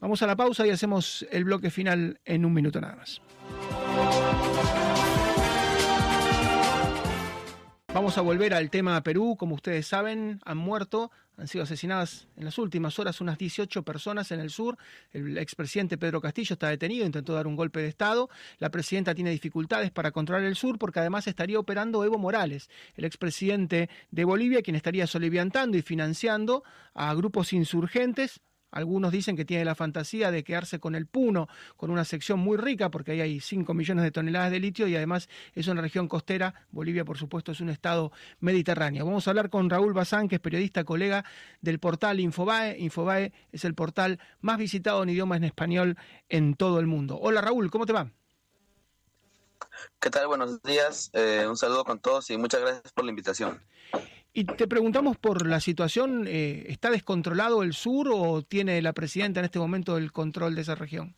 Vamos 0.00 0.22
a 0.22 0.26
la 0.26 0.36
pausa 0.36 0.66
y 0.66 0.70
hacemos 0.70 1.26
el 1.30 1.44
bloque 1.44 1.70
final 1.70 2.20
en 2.24 2.44
un 2.44 2.52
minuto 2.52 2.80
nada 2.80 2.96
más. 2.96 3.20
Vamos 7.94 8.18
a 8.18 8.22
volver 8.22 8.54
al 8.54 8.70
tema 8.70 9.00
Perú. 9.04 9.36
Como 9.38 9.54
ustedes 9.54 9.86
saben, 9.86 10.40
han 10.44 10.58
muerto, 10.58 11.12
han 11.36 11.46
sido 11.46 11.62
asesinadas 11.62 12.26
en 12.36 12.44
las 12.44 12.58
últimas 12.58 12.98
horas 12.98 13.20
unas 13.20 13.38
18 13.38 13.84
personas 13.84 14.32
en 14.32 14.40
el 14.40 14.50
sur. 14.50 14.76
El 15.12 15.38
expresidente 15.38 15.96
Pedro 15.96 16.20
Castillo 16.20 16.54
está 16.54 16.70
detenido, 16.70 17.06
intentó 17.06 17.34
dar 17.34 17.46
un 17.46 17.54
golpe 17.54 17.78
de 17.78 17.86
Estado. 17.86 18.28
La 18.58 18.70
presidenta 18.70 19.14
tiene 19.14 19.30
dificultades 19.30 19.92
para 19.92 20.10
controlar 20.10 20.42
el 20.44 20.56
sur 20.56 20.76
porque 20.76 20.98
además 20.98 21.28
estaría 21.28 21.56
operando 21.56 22.04
Evo 22.04 22.18
Morales, 22.18 22.68
el 22.96 23.04
expresidente 23.04 23.88
de 24.10 24.24
Bolivia, 24.24 24.62
quien 24.62 24.74
estaría 24.74 25.06
soliviantando 25.06 25.78
y 25.78 25.82
financiando 25.82 26.64
a 26.94 27.14
grupos 27.14 27.52
insurgentes 27.52 28.40
algunos 28.74 29.12
dicen 29.12 29.36
que 29.36 29.44
tiene 29.44 29.64
la 29.64 29.76
fantasía 29.76 30.32
de 30.32 30.42
quedarse 30.42 30.80
con 30.80 30.96
el 30.96 31.06
Puno, 31.06 31.48
con 31.76 31.90
una 31.90 32.04
sección 32.04 32.40
muy 32.40 32.56
rica, 32.56 32.90
porque 32.90 33.12
ahí 33.12 33.20
hay 33.20 33.40
5 33.40 33.72
millones 33.72 34.02
de 34.02 34.10
toneladas 34.10 34.50
de 34.50 34.58
litio 34.58 34.88
y 34.88 34.96
además 34.96 35.28
es 35.54 35.68
una 35.68 35.80
región 35.80 36.08
costera. 36.08 36.66
Bolivia, 36.72 37.04
por 37.04 37.16
supuesto, 37.16 37.52
es 37.52 37.60
un 37.60 37.68
estado 37.68 38.10
mediterráneo. 38.40 39.04
Vamos 39.04 39.26
a 39.26 39.30
hablar 39.30 39.48
con 39.48 39.70
Raúl 39.70 39.92
Bazán, 39.92 40.28
que 40.28 40.36
es 40.36 40.40
periodista, 40.40 40.82
colega 40.82 41.24
del 41.60 41.78
portal 41.78 42.18
Infobae. 42.18 42.76
Infobae 42.80 43.32
es 43.52 43.64
el 43.64 43.74
portal 43.74 44.18
más 44.40 44.58
visitado 44.58 45.02
en 45.04 45.10
idioma 45.10 45.36
en 45.36 45.44
español 45.44 45.96
en 46.28 46.54
todo 46.54 46.80
el 46.80 46.86
mundo. 46.86 47.16
Hola 47.20 47.40
Raúl, 47.40 47.70
¿cómo 47.70 47.86
te 47.86 47.92
va? 47.92 48.10
¿Qué 50.00 50.10
tal? 50.10 50.26
Buenos 50.26 50.62
días. 50.62 51.10
Eh, 51.12 51.46
un 51.48 51.56
saludo 51.56 51.84
con 51.84 52.00
todos 52.00 52.28
y 52.30 52.36
muchas 52.36 52.60
gracias 52.60 52.92
por 52.92 53.04
la 53.04 53.10
invitación. 53.10 53.62
Y 54.36 54.46
te 54.46 54.66
preguntamos 54.66 55.16
por 55.16 55.46
la 55.46 55.60
situación, 55.60 56.26
eh, 56.26 56.64
¿está 56.68 56.90
descontrolado 56.90 57.62
el 57.62 57.72
sur 57.72 58.08
o 58.12 58.42
tiene 58.42 58.82
la 58.82 58.92
presidenta 58.92 59.38
en 59.38 59.46
este 59.46 59.60
momento 59.60 59.96
el 59.96 60.10
control 60.10 60.56
de 60.56 60.62
esa 60.62 60.74
región? 60.74 61.14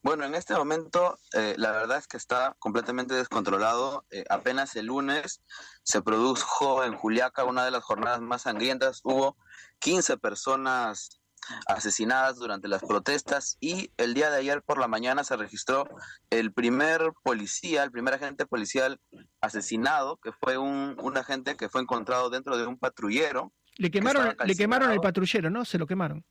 Bueno, 0.00 0.24
en 0.24 0.34
este 0.34 0.54
momento 0.54 1.18
eh, 1.34 1.54
la 1.58 1.72
verdad 1.72 1.98
es 1.98 2.06
que 2.06 2.16
está 2.16 2.56
completamente 2.58 3.14
descontrolado. 3.14 4.06
Eh, 4.10 4.24
apenas 4.30 4.74
el 4.76 4.86
lunes 4.86 5.42
se 5.82 6.00
produjo 6.00 6.82
en 6.82 6.94
Juliaca 6.94 7.44
una 7.44 7.66
de 7.66 7.70
las 7.70 7.84
jornadas 7.84 8.22
más 8.22 8.42
sangrientas. 8.42 9.02
Hubo 9.04 9.36
15 9.80 10.16
personas 10.16 11.20
asesinadas 11.66 12.36
durante 12.36 12.68
las 12.68 12.82
protestas 12.82 13.56
y 13.60 13.92
el 13.96 14.14
día 14.14 14.30
de 14.30 14.38
ayer 14.38 14.62
por 14.62 14.78
la 14.78 14.88
mañana 14.88 15.24
se 15.24 15.36
registró 15.36 15.88
el 16.30 16.52
primer 16.52 17.12
policía, 17.22 17.82
el 17.82 17.90
primer 17.90 18.14
agente 18.14 18.46
policial 18.46 19.00
asesinado, 19.40 20.18
que 20.18 20.32
fue 20.32 20.58
un, 20.58 20.96
un 21.00 21.16
agente 21.16 21.56
que 21.56 21.68
fue 21.68 21.80
encontrado 21.82 22.30
dentro 22.30 22.56
de 22.56 22.66
un 22.66 22.78
patrullero. 22.78 23.52
Le 23.76 23.90
quemaron, 23.90 24.36
le 24.44 24.54
quemaron 24.54 24.90
el 24.90 25.00
patrullero, 25.00 25.50
¿no? 25.50 25.64
Se 25.64 25.78
lo 25.78 25.86
quemaron. 25.86 26.24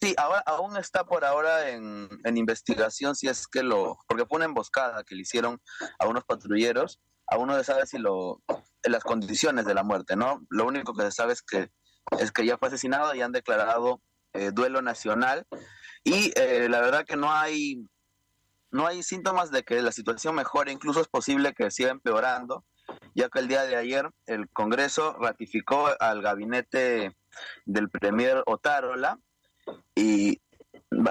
Sí, 0.00 0.14
ahora, 0.16 0.42
aún 0.46 0.76
está 0.76 1.04
por 1.04 1.24
ahora 1.24 1.70
en, 1.70 2.08
en, 2.22 2.36
investigación 2.36 3.16
si 3.16 3.26
es 3.26 3.48
que 3.48 3.64
lo, 3.64 3.98
porque 4.06 4.26
fue 4.26 4.36
una 4.36 4.44
emboscada 4.44 5.02
que 5.02 5.16
le 5.16 5.22
hicieron 5.22 5.60
a 5.98 6.06
unos 6.06 6.24
patrulleros, 6.24 7.00
aún 7.26 7.48
no 7.48 7.56
se 7.56 7.64
sabe 7.64 7.84
si 7.86 7.98
lo, 7.98 8.40
las 8.84 9.02
condiciones 9.02 9.64
de 9.64 9.74
la 9.74 9.82
muerte, 9.82 10.14
¿no? 10.14 10.46
Lo 10.50 10.66
único 10.66 10.94
que 10.94 11.02
se 11.02 11.12
sabe 11.12 11.32
es 11.32 11.42
que, 11.42 11.70
es 12.20 12.30
que 12.30 12.46
ya 12.46 12.58
fue 12.58 12.68
asesinado 12.68 13.12
y 13.14 13.22
han 13.22 13.32
declarado 13.32 14.00
eh, 14.32 14.50
duelo 14.52 14.82
nacional 14.82 15.46
y 16.04 16.32
eh, 16.36 16.68
la 16.68 16.80
verdad 16.80 17.04
que 17.04 17.16
no 17.16 17.32
hay, 17.32 17.82
no 18.70 18.86
hay 18.86 19.02
síntomas 19.02 19.50
de 19.50 19.62
que 19.62 19.82
la 19.82 19.92
situación 19.92 20.34
mejore, 20.34 20.72
incluso 20.72 21.00
es 21.00 21.08
posible 21.08 21.52
que 21.54 21.70
siga 21.70 21.90
empeorando, 21.90 22.64
ya 23.14 23.28
que 23.28 23.40
el 23.40 23.48
día 23.48 23.64
de 23.64 23.76
ayer 23.76 24.08
el 24.26 24.48
Congreso 24.50 25.16
ratificó 25.20 25.88
al 26.00 26.22
gabinete 26.22 27.16
del 27.66 27.90
Premier 27.90 28.42
Otárola, 28.46 29.18
y, 29.94 30.40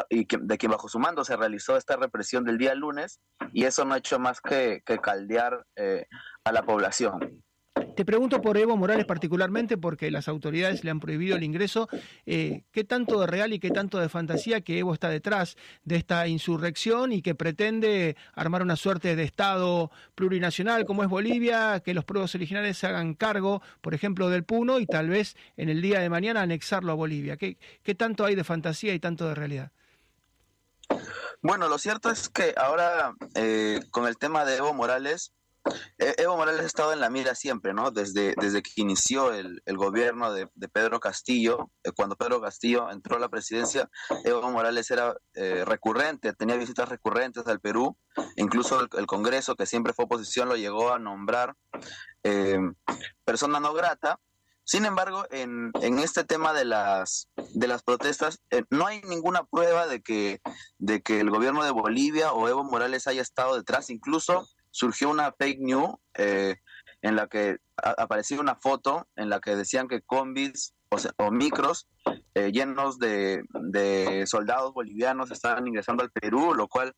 y 0.09 0.28
de 0.39 0.57
quien 0.57 0.72
bajo 0.72 0.89
su 0.89 0.99
mando 0.99 1.24
se 1.24 1.38
realizó 1.38 1.78
esta 1.78 1.95
represión 1.95 2.43
del 2.43 2.57
día 2.57 2.74
lunes 2.76 3.20
y 3.53 3.65
eso 3.65 3.86
no 3.86 3.93
ha 3.93 3.99
hecho 3.99 4.20
más 4.20 4.41
que, 4.41 4.82
caldear 5.01 5.65
eh, 5.76 6.07
a 6.43 6.51
la 6.51 6.63
población. 6.63 7.37
Te 7.98 8.06
pregunto 8.06 8.43
por 8.43 8.60
Evo 8.60 8.78
Morales 8.78 9.08
particularmente 9.08 9.76
porque 9.76 10.12
las 10.12 10.28
autoridades 10.28 10.84
le 10.84 10.91
han 10.91 11.00
prohibido 11.00 11.36
el 11.36 11.41
ingreso. 11.41 11.89
Eh, 12.28 12.62
¿Qué 12.72 12.84
tanto 12.84 13.20
de 13.20 13.26
real 13.26 13.54
y 13.54 13.60
qué 13.60 13.72
tanto 13.72 13.98
de 13.98 14.08
fantasía 14.08 14.62
que 14.62 14.78
Evo 14.78 14.93
está 14.93 15.10
detrás 15.10 15.58
de 15.84 15.95
esta 15.95 16.28
insurrección 16.28 17.12
y 17.12 17.24
que 17.24 17.34
pretende 17.34 18.16
armar 18.36 18.62
una 18.62 18.76
suerte 18.76 19.16
de 19.16 19.24
Estado 19.24 19.89
plurinacional 20.14 20.86
como 20.86 21.02
es 21.02 21.10
Bolivia, 21.10 21.82
que 21.84 21.95
los 21.95 22.06
pueblos 22.06 22.36
originales 22.36 22.78
se 22.78 22.86
hagan 22.86 23.16
cargo, 23.16 23.64
por 23.82 23.95
ejemplo, 23.95 24.30
del 24.30 24.43
Puno 24.43 24.78
y 24.80 24.86
tal 24.86 25.10
vez 25.10 25.36
en 25.56 25.70
el 25.70 25.82
día 25.82 26.00
de 26.00 26.10
mañana 26.10 26.43
anexarlo 26.43 26.91
a 26.91 26.95
Bolivia? 26.95 27.36
¿Qué, 27.36 27.58
tanto 27.98 28.26
hay 28.26 28.36
de 28.36 28.43
fantasía 28.43 28.93
y 28.93 29.00
tanto 29.00 29.28
de 29.28 29.34
realidad? 29.34 29.72
Bueno, 31.41 31.68
lo 31.68 31.80
cierto 31.80 32.12
es 32.12 32.30
que 32.30 32.54
ahora 32.58 33.16
eh, 33.34 33.80
con 33.89 34.06
el 34.06 34.18
tema 34.18 34.45
de 34.45 34.58
Evo 34.58 34.76
Morales, 34.76 35.34
Evo 35.97 36.38
Morales 36.38 36.61
ha 36.61 36.65
estado 36.65 36.93
en 36.93 36.99
la 36.99 37.09
mira 37.09 37.36
siempre, 37.36 37.74
¿no? 37.74 37.91
Desde, 37.91 38.34
desde 38.38 38.61
que 38.61 38.72
inició 38.76 39.34
el, 39.34 39.61
gobierno 39.78 40.34
de, 40.34 40.47
Pedro 40.72 40.99
Castillo, 40.99 41.72
eh, 41.84 41.91
cuando 41.95 42.15
Pedro 42.15 42.41
Castillo 42.41 42.89
entró 42.91 43.18
a 43.18 43.20
la 43.20 43.30
presidencia, 43.30 43.89
Evo 44.24 44.49
Morales 44.51 44.89
era 44.91 45.15
eh, 45.34 45.63
recurrente, 45.65 46.34
tenía 46.34 46.55
visitas 46.55 46.89
recurrentes 46.89 47.47
al 47.47 47.59
Perú, 47.59 47.97
incluso 48.36 48.82
el, 48.82 49.07
Congreso, 49.07 49.55
que 49.55 49.65
siempre 49.65 49.93
fue 49.93 50.05
oposición, 50.05 50.49
lo 50.49 50.55
llegó 50.55 50.93
a 50.93 50.99
nombrar 50.99 51.55
eh, 52.24 52.59
persona 53.24 53.59
no 53.59 53.74
grata. 53.74 54.20
Sin 54.63 54.84
embargo, 54.86 55.26
en, 55.32 55.72
en, 55.82 55.99
este 55.99 56.26
tema 56.26 56.51
de 56.51 56.65
las, 56.65 57.30
de 57.53 57.68
las 57.68 57.84
protestas, 57.84 58.41
no 58.70 58.86
hay 58.86 59.01
ninguna 59.03 59.45
prueba 59.45 59.88
de 59.88 60.01
que, 60.01 60.41
de 60.78 61.01
que 61.01 61.22
el 61.22 61.30
gobierno 61.30 61.63
de 61.63 61.72
Bolivia 61.72 62.34
o 62.34 62.49
Evo 62.49 62.65
Morales 62.65 63.07
haya 63.07 63.22
estado 63.22 63.55
detrás. 63.55 63.89
Incluso 63.89 64.45
surgió 64.78 65.09
una 65.09 65.32
fake 65.32 65.59
news 65.59 65.95
eh, 66.13 66.57
en 67.01 67.15
la 67.15 67.28
que 67.28 67.57
aparecía 67.78 68.39
una 68.39 68.55
foto 68.55 69.07
en 69.15 69.30
la 69.30 69.39
que 69.39 69.55
decían 69.55 69.88
que 69.88 70.03
combis 70.03 70.75
o, 71.17 71.32
micros 71.32 71.88
eh, 72.36 72.51
llenos 72.51 72.99
de, 72.99 73.43
soldados 74.28 74.73
bolivianos 74.73 75.32
estaban 75.32 75.67
ingresando 75.67 76.03
al 76.03 76.11
Perú, 76.11 76.53
lo 76.53 76.67
cual 76.67 76.93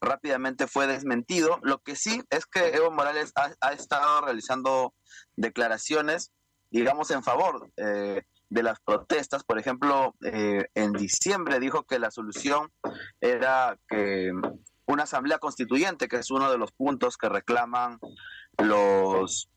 rápidamente 0.00 0.68
fue 0.68 0.86
desmentido. 0.86 1.58
Lo 1.62 1.78
que 1.78 1.96
sí 1.96 2.22
es 2.30 2.46
que 2.46 2.68
Evo 2.68 2.92
Morales 2.92 3.32
ha, 3.34 3.72
estado 3.72 4.20
realizando 4.22 4.94
declaraciones, 5.36 6.30
digamos, 6.70 7.10
en 7.10 7.22
favor 7.24 7.70
eh, 7.76 8.22
de 8.48 8.62
las 8.62 8.78
protestas. 8.80 9.42
Por 9.42 9.58
ejemplo, 9.58 10.14
en 10.22 10.92
diciembre 10.92 11.58
dijo 11.58 11.82
que 11.82 11.98
la 11.98 12.10
solución 12.10 12.70
era 13.20 13.76
que 13.88 14.32
una 14.86 15.04
asamblea 15.04 15.38
constituyente, 15.38 16.08
que 16.08 16.16
es 16.16 16.30
uno 16.30 16.50
de 16.50 16.58
los 16.58 16.72
puntos 16.72 17.16
que 17.16 17.28
reclaman 17.28 17.98
los, 18.58 19.48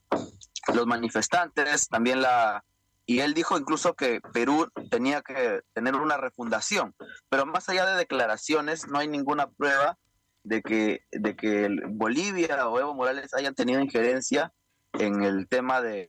los 0.74 0.88
manifestantes, 0.88 1.88
también 1.88 2.22
la... 2.22 2.64
Y 3.06 3.20
él 3.20 3.34
dijo 3.34 3.58
incluso 3.58 3.94
que 3.94 4.20
Perú 4.34 4.70
tenía 4.92 5.22
que 5.22 5.62
tener 5.74 5.96
una 5.96 6.18
refundación, 6.18 6.94
pero 7.30 7.46
más 7.46 7.70
allá 7.70 7.86
de 7.86 7.98
declaraciones, 7.98 8.88
no 8.88 9.00
hay 9.00 9.08
ninguna 9.08 9.48
prueba 9.50 9.98
de 10.44 10.62
que, 10.62 11.02
de 11.12 11.36
que 11.36 11.70
Bolivia 11.88 12.68
o 12.68 12.80
Evo 12.80 12.94
Morales 12.94 13.34
hayan 13.34 13.56
tenido 13.56 13.80
injerencia 13.80 14.52
en 14.94 15.24
el 15.24 15.48
tema 15.48 15.82
de, 15.82 16.08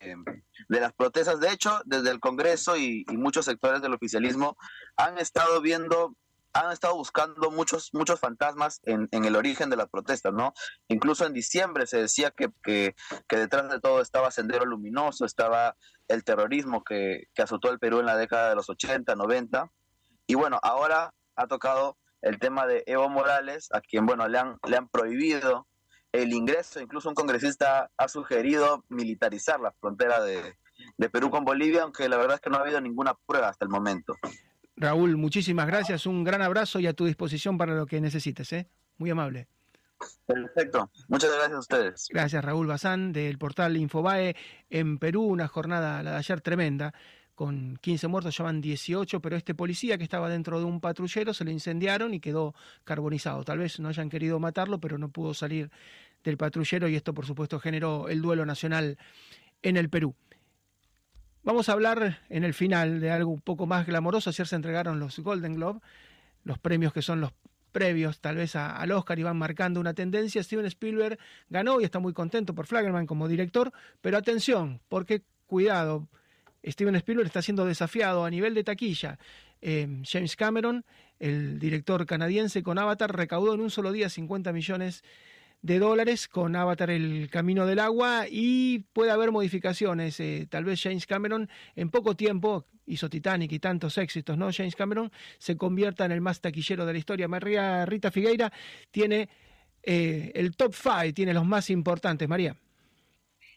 de 0.69 0.81
las 0.81 0.93
protestas. 0.93 1.41
De 1.41 1.51
hecho, 1.51 1.81
desde 1.85 2.11
el 2.11 2.21
Congreso 2.21 2.77
y, 2.77 3.05
y, 3.09 3.17
muchos 3.17 3.45
sectores 3.45 3.83
del 3.83 3.95
oficialismo 3.95 4.57
han 4.97 5.19
estado 5.19 5.61
viendo 5.61 6.15
han 6.53 6.73
estado 6.73 6.95
buscando 6.95 7.51
muchos, 7.51 7.91
muchos 7.93 8.21
fantasmas 8.21 8.81
en, 8.85 9.09
el 9.13 9.37
origen 9.37 9.71
de 9.71 9.77
las 9.77 9.89
protestas, 9.89 10.33
¿no? 10.33 10.55
Incluso 10.89 11.27
en 11.27 11.33
diciembre 11.33 11.87
se 11.87 11.99
decía 11.99 12.31
que, 12.31 12.95
detrás 13.29 13.71
de 13.71 13.81
todo 13.81 14.01
estaba 14.01 14.31
Sendero 14.31 14.65
Luminoso, 14.65 15.25
estaba 15.25 15.77
el 16.09 16.25
terrorismo 16.25 16.83
que, 16.85 17.25
que 17.35 17.43
azotó 17.43 17.71
el 17.71 17.79
Perú 17.79 18.01
en 18.01 18.07
la 18.07 18.17
década 18.17 18.49
de 18.49 18.55
los 18.57 18.69
80, 18.69 19.15
90. 19.15 19.71
Y 20.27 20.35
bueno, 20.35 20.59
ahora 20.63 21.15
ha 21.37 21.47
tocado 21.47 21.99
el 22.23 22.39
tema 22.39 22.67
de 22.67 22.83
Evo 22.87 23.09
Morales, 23.09 23.69
a 23.73 23.81
quien, 23.81 24.07
bueno, 24.07 24.27
le 24.27 24.39
han, 24.39 24.59
le 24.67 24.77
han 24.77 24.89
prohibido 24.89 25.69
el 26.13 26.33
ingreso, 26.33 26.81
incluso 26.81 27.09
un 27.09 27.15
congresista 27.15 27.91
ha 27.97 28.09
sugerido 28.09 28.85
militarizar 28.89 29.61
la 29.61 29.73
frontera 29.73 30.23
de 30.23 31.11
Perú 31.11 31.31
con 31.31 31.45
Bolivia, 31.45 31.83
aunque 31.83 32.09
la 32.09 32.17
verdad 32.17 32.37
es 32.37 32.41
que 32.41 32.51
no 32.51 32.57
ha 32.57 32.61
habido 32.61 32.81
ninguna 32.81 33.15
prueba 33.27 33.49
hasta 33.49 33.65
el 33.65 33.71
momento. 33.71 34.15
Raúl, 34.81 35.17
muchísimas 35.17 35.67
gracias, 35.67 36.07
un 36.07 36.23
gran 36.23 36.41
abrazo 36.41 36.79
y 36.79 36.87
a 36.87 36.93
tu 36.93 37.05
disposición 37.05 37.59
para 37.59 37.75
lo 37.75 37.87
que 37.87 38.01
necesites, 38.01 38.53
¿eh? 38.53 38.69
Muy 38.97 39.11
amable. 39.11 39.49
Perfecto, 40.25 40.91
muchas 41.09 41.33
gracias 41.33 41.53
a 41.53 41.59
ustedes. 41.59 42.07
Gracias 42.11 42.45
Raúl 42.45 42.69
Bazán 42.69 43.13
del 43.13 43.37
portal 43.39 43.77
Infobae 43.77 44.37
en 44.71 44.99
Perú, 44.99 45.25
una 45.25 45.49
jornada 45.49 46.03
la 46.05 46.13
de 46.13 46.17
ayer 46.19 46.41
tremenda, 46.41 46.95
con 47.35 47.77
15 47.81 48.09
muertos, 48.09 48.37
ya 48.37 48.45
van 48.45 48.61
18, 48.61 49.21
pero 49.21 49.37
este 49.37 49.55
policía 49.55 49.99
que 49.99 50.05
estaba 50.05 50.29
dentro 50.29 50.59
de 50.59 50.65
un 50.65 50.81
patrullero 50.81 51.35
se 51.35 51.45
lo 51.45 51.51
incendiaron 51.51 52.15
y 52.15 52.21
quedó 52.21 52.55
carbonizado. 52.85 53.45
Tal 53.45 53.59
vez 53.59 53.79
no 53.81 53.89
hayan 53.89 54.09
querido 54.09 54.39
matarlo, 54.39 54.81
pero 54.81 54.99
no 54.99 55.09
pudo 55.09 55.35
salir 55.35 55.71
del 56.25 56.37
patrullero 56.37 56.89
y 56.89 56.97
esto 56.97 57.15
por 57.15 57.27
supuesto 57.27 57.61
generó 57.61 58.09
el 58.09 58.23
duelo 58.23 58.45
nacional 58.45 58.99
en 59.63 59.77
el 59.77 59.89
Perú. 59.89 60.15
Vamos 61.49 61.71
a 61.71 61.73
hablar 61.73 62.19
en 62.29 62.45
el 62.45 62.53
final 62.53 63.01
de 63.01 63.11
algo 63.11 63.31
un 63.31 63.41
poco 63.41 63.65
más 63.65 63.87
glamoroso. 63.87 64.29
Ayer 64.29 64.47
se 64.47 64.55
entregaron 64.55 65.01
los 65.01 65.19
Golden 65.19 65.55
Globe, 65.55 65.81
los 66.45 66.59
premios 66.59 66.93
que 66.93 67.01
son 67.01 67.23
los 67.23 67.33
previos 67.73 68.21
tal 68.21 68.37
vez 68.37 68.55
al 68.55 68.93
Oscar 68.93 69.19
y 69.19 69.23
van 69.23 69.39
marcando 69.39 69.81
una 69.81 69.95
tendencia. 69.95 70.43
Steven 70.43 70.67
Spielberg 70.67 71.19
ganó 71.49 71.81
y 71.81 71.85
está 71.85 72.01
muy 72.01 72.13
contento 72.13 72.55
por 72.55 72.67
Flaggerman 72.67 73.07
como 73.07 73.29
director, 73.29 73.73
pero 74.03 74.19
atención, 74.19 74.83
porque 74.91 75.23
cuidado, 75.47 76.07
Steven 76.63 76.97
Spielberg 76.97 77.29
está 77.29 77.41
siendo 77.41 77.65
desafiado 77.65 78.27
a 78.27 78.31
nivel 78.31 78.53
de 78.53 78.65
taquilla. 78.65 79.19
Eh, 79.63 80.03
James 80.05 80.37
Cameron, 80.37 80.85
el 81.19 81.59
director 81.59 82.05
canadiense 82.05 82.63
con 82.63 82.79
Avatar, 82.79 83.17
recaudó 83.17 83.55
en 83.55 83.61
un 83.61 83.71
solo 83.71 83.91
día 83.91 84.11
50 84.11 84.53
millones 84.53 85.03
de 85.03 85.09
de 85.63 85.79
dólares 85.79 86.29
con 86.29 86.55
Avatar 86.57 86.91
El 86.91 87.29
Camino 87.31 87.67
del 87.67 87.81
Agua 87.81 88.27
y 88.29 88.81
puede 88.93 89.11
haber 89.11 89.33
modificaciones. 89.33 90.21
Eh, 90.21 90.47
tal 90.49 90.65
vez 90.65 90.81
James 90.83 91.07
Cameron 91.07 91.49
en 91.75 91.91
poco 91.91 92.15
tiempo 92.15 92.67
hizo 92.87 93.11
Titanic 93.11 93.53
y 93.53 93.59
tantos 93.59 93.99
éxitos, 93.99 94.39
¿no? 94.39 94.51
James 94.53 94.77
Cameron 94.77 95.11
se 95.39 95.57
convierta 95.57 96.05
en 96.05 96.13
el 96.13 96.21
más 96.21 96.41
taquillero 96.41 96.87
de 96.87 96.93
la 96.93 96.99
historia. 96.99 97.29
María 97.29 97.85
Rita 97.87 98.11
Figueira 98.11 98.53
tiene 98.91 99.29
eh, 99.83 100.33
el 100.35 100.57
top 100.57 100.73
five, 100.73 101.13
tiene 101.13 101.35
los 101.35 101.45
más 101.45 101.71
importantes. 101.71 102.29
María. 102.29 102.57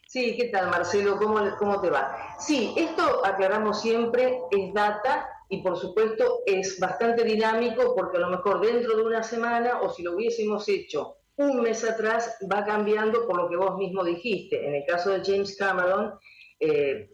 Sí, 0.06 0.36
¿qué 0.36 0.48
tal 0.48 0.68
Marcelo? 0.70 1.16
¿Cómo, 1.16 1.40
¿Cómo 1.58 1.80
te 1.80 1.88
va? 1.88 2.36
Sí, 2.38 2.74
esto 2.76 3.24
aclaramos 3.24 3.80
siempre, 3.80 4.40
es 4.50 4.74
data 4.74 5.26
y 5.48 5.62
por 5.62 5.78
supuesto 5.78 6.40
es 6.44 6.78
bastante 6.78 7.24
dinámico 7.24 7.94
porque 7.94 8.18
a 8.18 8.20
lo 8.20 8.28
mejor 8.28 8.60
dentro 8.60 8.94
de 8.94 9.02
una 9.02 9.22
semana 9.22 9.80
o 9.80 9.88
si 9.88 10.02
lo 10.02 10.14
hubiésemos 10.14 10.68
hecho 10.68 11.16
un 11.36 11.60
mes 11.62 11.84
atrás 11.84 12.36
va 12.50 12.64
cambiando 12.64 13.26
por 13.26 13.36
lo 13.36 13.48
que 13.48 13.56
vos 13.56 13.76
mismo 13.76 14.04
dijiste. 14.04 14.66
En 14.66 14.74
el 14.74 14.84
caso 14.86 15.10
de 15.10 15.22
James 15.24 15.56
Cameron, 15.56 16.14
eh, 16.60 17.10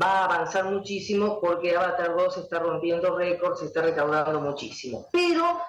va 0.00 0.20
a 0.20 0.24
avanzar 0.24 0.64
muchísimo 0.64 1.40
porque 1.40 1.76
Avatar 1.76 2.16
2 2.16 2.38
está 2.38 2.58
rompiendo 2.58 3.16
récords, 3.16 3.62
está 3.62 3.82
recaudando 3.82 4.40
muchísimo. 4.40 5.08
Pero 5.12 5.60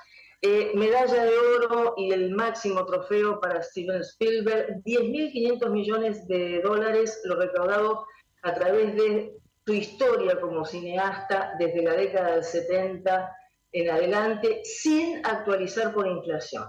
eh, 0.41 0.71
medalla 0.75 1.23
de 1.23 1.37
oro 1.37 1.93
y 1.97 2.11
el 2.11 2.31
máximo 2.31 2.85
trofeo 2.85 3.39
para 3.39 3.61
Steven 3.61 4.01
Spielberg, 4.01 4.83
10.500 4.83 5.69
millones 5.69 6.27
de 6.27 6.61
dólares, 6.61 7.21
lo 7.23 7.35
recaudado 7.35 8.05
a 8.41 8.53
través 8.53 8.95
de 8.95 9.37
su 9.65 9.73
historia 9.73 10.39
como 10.39 10.65
cineasta 10.65 11.55
desde 11.57 11.81
la 11.81 11.93
década 11.93 12.33
del 12.33 12.43
70 12.43 13.35
en 13.71 13.89
adelante 13.89 14.61
sin 14.63 15.25
actualizar 15.25 15.93
por 15.93 16.07
inflación. 16.07 16.65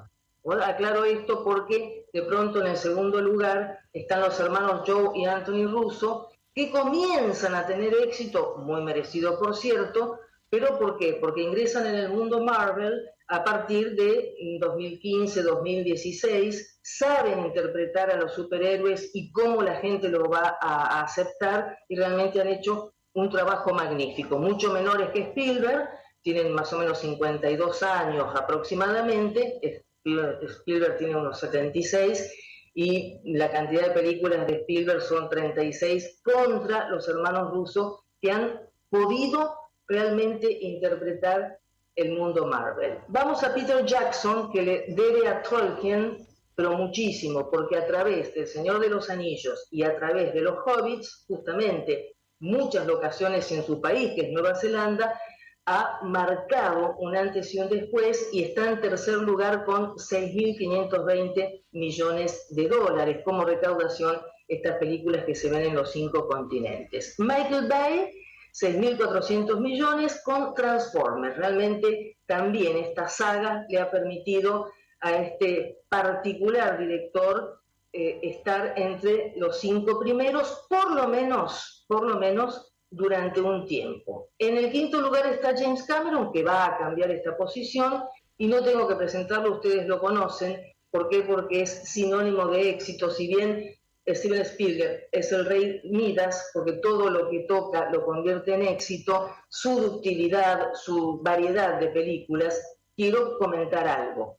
Aclaro 0.52 1.04
esto 1.04 1.44
porque 1.44 2.06
de 2.12 2.22
pronto 2.22 2.60
en 2.60 2.68
el 2.68 2.76
segundo 2.76 3.20
lugar 3.20 3.80
están 3.92 4.20
los 4.20 4.38
hermanos 4.40 4.82
Joe 4.86 5.18
y 5.18 5.24
Anthony 5.24 5.66
Russo, 5.66 6.28
que 6.54 6.70
comienzan 6.70 7.54
a 7.54 7.66
tener 7.66 7.94
éxito, 7.94 8.56
muy 8.58 8.82
merecido 8.82 9.38
por 9.38 9.56
cierto, 9.56 10.20
pero 10.48 10.78
¿por 10.78 10.96
qué? 10.96 11.18
Porque 11.20 11.42
ingresan 11.42 11.86
en 11.86 11.96
el 11.96 12.08
mundo 12.08 12.42
Marvel 12.42 13.10
a 13.28 13.42
partir 13.42 13.96
de 13.96 14.36
2015-2016, 14.60 16.78
saben 16.80 17.46
interpretar 17.46 18.08
a 18.10 18.16
los 18.16 18.32
superhéroes 18.32 19.10
y 19.14 19.32
cómo 19.32 19.62
la 19.62 19.74
gente 19.76 20.08
lo 20.08 20.30
va 20.30 20.56
a, 20.60 21.02
aceptar 21.02 21.76
y 21.88 21.96
realmente 21.96 22.40
han 22.40 22.48
hecho 22.48 22.94
un 23.14 23.30
trabajo 23.30 23.74
magnífico, 23.74 24.38
mucho 24.38 24.72
menores 24.72 25.10
que 25.10 25.22
Spielberg, 25.22 25.88
tienen 26.22 26.52
más 26.52 26.72
o 26.72 26.78
menos 26.78 26.98
52 26.98 27.82
años 27.82 28.28
aproximadamente, 28.34 29.84
Spielberg 30.06 30.98
tiene 30.98 31.16
unos 31.16 31.38
76 31.40 32.32
y 32.74 33.20
la 33.24 33.50
cantidad 33.50 33.88
de 33.88 33.90
películas 33.90 34.46
de 34.46 34.56
Spielberg 34.56 35.00
son 35.02 35.28
36 35.28 36.20
contra 36.22 36.88
los 36.88 37.08
hermanos 37.08 37.50
rusos 37.50 38.00
que 38.20 38.30
han 38.30 38.60
podido 38.90 39.54
realmente 39.88 40.50
interpretar 40.60 41.58
el 41.94 42.12
mundo 42.12 42.46
Marvel. 42.46 42.98
Vamos 43.08 43.42
a 43.42 43.54
Peter 43.54 43.84
Jackson, 43.84 44.52
que 44.52 44.62
le 44.62 44.84
debe 44.88 45.26
a 45.26 45.42
Tolkien, 45.42 46.26
pero 46.54 46.76
muchísimo, 46.76 47.50
porque 47.50 47.76
a 47.76 47.86
través 47.86 48.34
del 48.34 48.46
Señor 48.46 48.80
de 48.80 48.90
los 48.90 49.08
Anillos 49.10 49.66
y 49.70 49.82
a 49.82 49.96
través 49.96 50.34
de 50.34 50.42
los 50.42 50.56
Hobbits, 50.64 51.24
justamente 51.26 52.16
muchas 52.40 52.86
locaciones 52.86 53.50
en 53.52 53.64
su 53.64 53.80
país, 53.80 54.12
que 54.14 54.22
es 54.26 54.32
Nueva 54.32 54.54
Zelanda, 54.54 55.18
ha 55.66 56.00
marcado 56.02 56.94
un 56.98 57.16
antes 57.16 57.52
y 57.54 57.58
un 57.58 57.68
después 57.68 58.28
y 58.32 58.44
está 58.44 58.70
en 58.70 58.80
tercer 58.80 59.16
lugar 59.16 59.64
con 59.64 59.96
6.520 59.96 61.64
millones 61.72 62.46
de 62.50 62.68
dólares 62.68 63.22
como 63.24 63.44
recaudación 63.44 64.16
estas 64.46 64.78
películas 64.78 65.24
que 65.24 65.34
se 65.34 65.50
ven 65.50 65.62
en 65.62 65.74
los 65.74 65.90
cinco 65.90 66.28
continentes. 66.28 67.16
Michael 67.18 67.66
Bay 67.68 68.12
6.400 68.60 69.60
millones 69.60 70.22
con 70.24 70.54
Transformers. 70.54 71.36
Realmente 71.36 72.16
también 72.26 72.78
esta 72.78 73.08
saga 73.08 73.66
le 73.68 73.78
ha 73.80 73.90
permitido 73.90 74.70
a 75.00 75.16
este 75.16 75.80
particular 75.88 76.78
director 76.78 77.60
eh, 77.92 78.18
estar 78.22 78.74
entre 78.76 79.34
los 79.36 79.60
cinco 79.60 79.98
primeros, 79.98 80.66
por 80.70 80.92
lo 80.92 81.08
menos, 81.08 81.84
por 81.86 82.06
lo 82.06 82.18
menos 82.18 82.72
durante 82.90 83.40
un 83.40 83.66
tiempo. 83.66 84.30
En 84.38 84.56
el 84.56 84.70
quinto 84.70 85.00
lugar 85.00 85.26
está 85.26 85.56
James 85.56 85.84
Cameron, 85.84 86.32
que 86.32 86.42
va 86.42 86.66
a 86.66 86.78
cambiar 86.78 87.10
esta 87.10 87.36
posición, 87.36 88.04
y 88.38 88.46
no 88.46 88.62
tengo 88.62 88.86
que 88.86 88.96
presentarlo, 88.96 89.54
ustedes 89.54 89.86
lo 89.86 90.00
conocen. 90.00 90.60
¿Por 90.90 91.08
qué? 91.08 91.22
Porque 91.22 91.62
es 91.62 91.90
sinónimo 91.90 92.46
de 92.48 92.70
éxito. 92.70 93.10
Si 93.10 93.26
bien 93.26 93.76
Steven 94.08 94.42
Spielberg 94.42 95.08
es 95.10 95.32
el 95.32 95.46
rey 95.46 95.80
Midas 95.84 96.50
porque 96.54 96.74
todo 96.74 97.10
lo 97.10 97.28
que 97.28 97.40
toca 97.40 97.90
lo 97.90 98.04
convierte 98.04 98.54
en 98.54 98.62
éxito, 98.62 99.30
su 99.48 99.80
ductilidad, 99.80 100.74
su 100.74 101.20
variedad 101.22 101.80
de 101.80 101.88
películas. 101.88 102.78
Quiero 102.94 103.36
comentar 103.38 103.86
algo. 103.88 104.38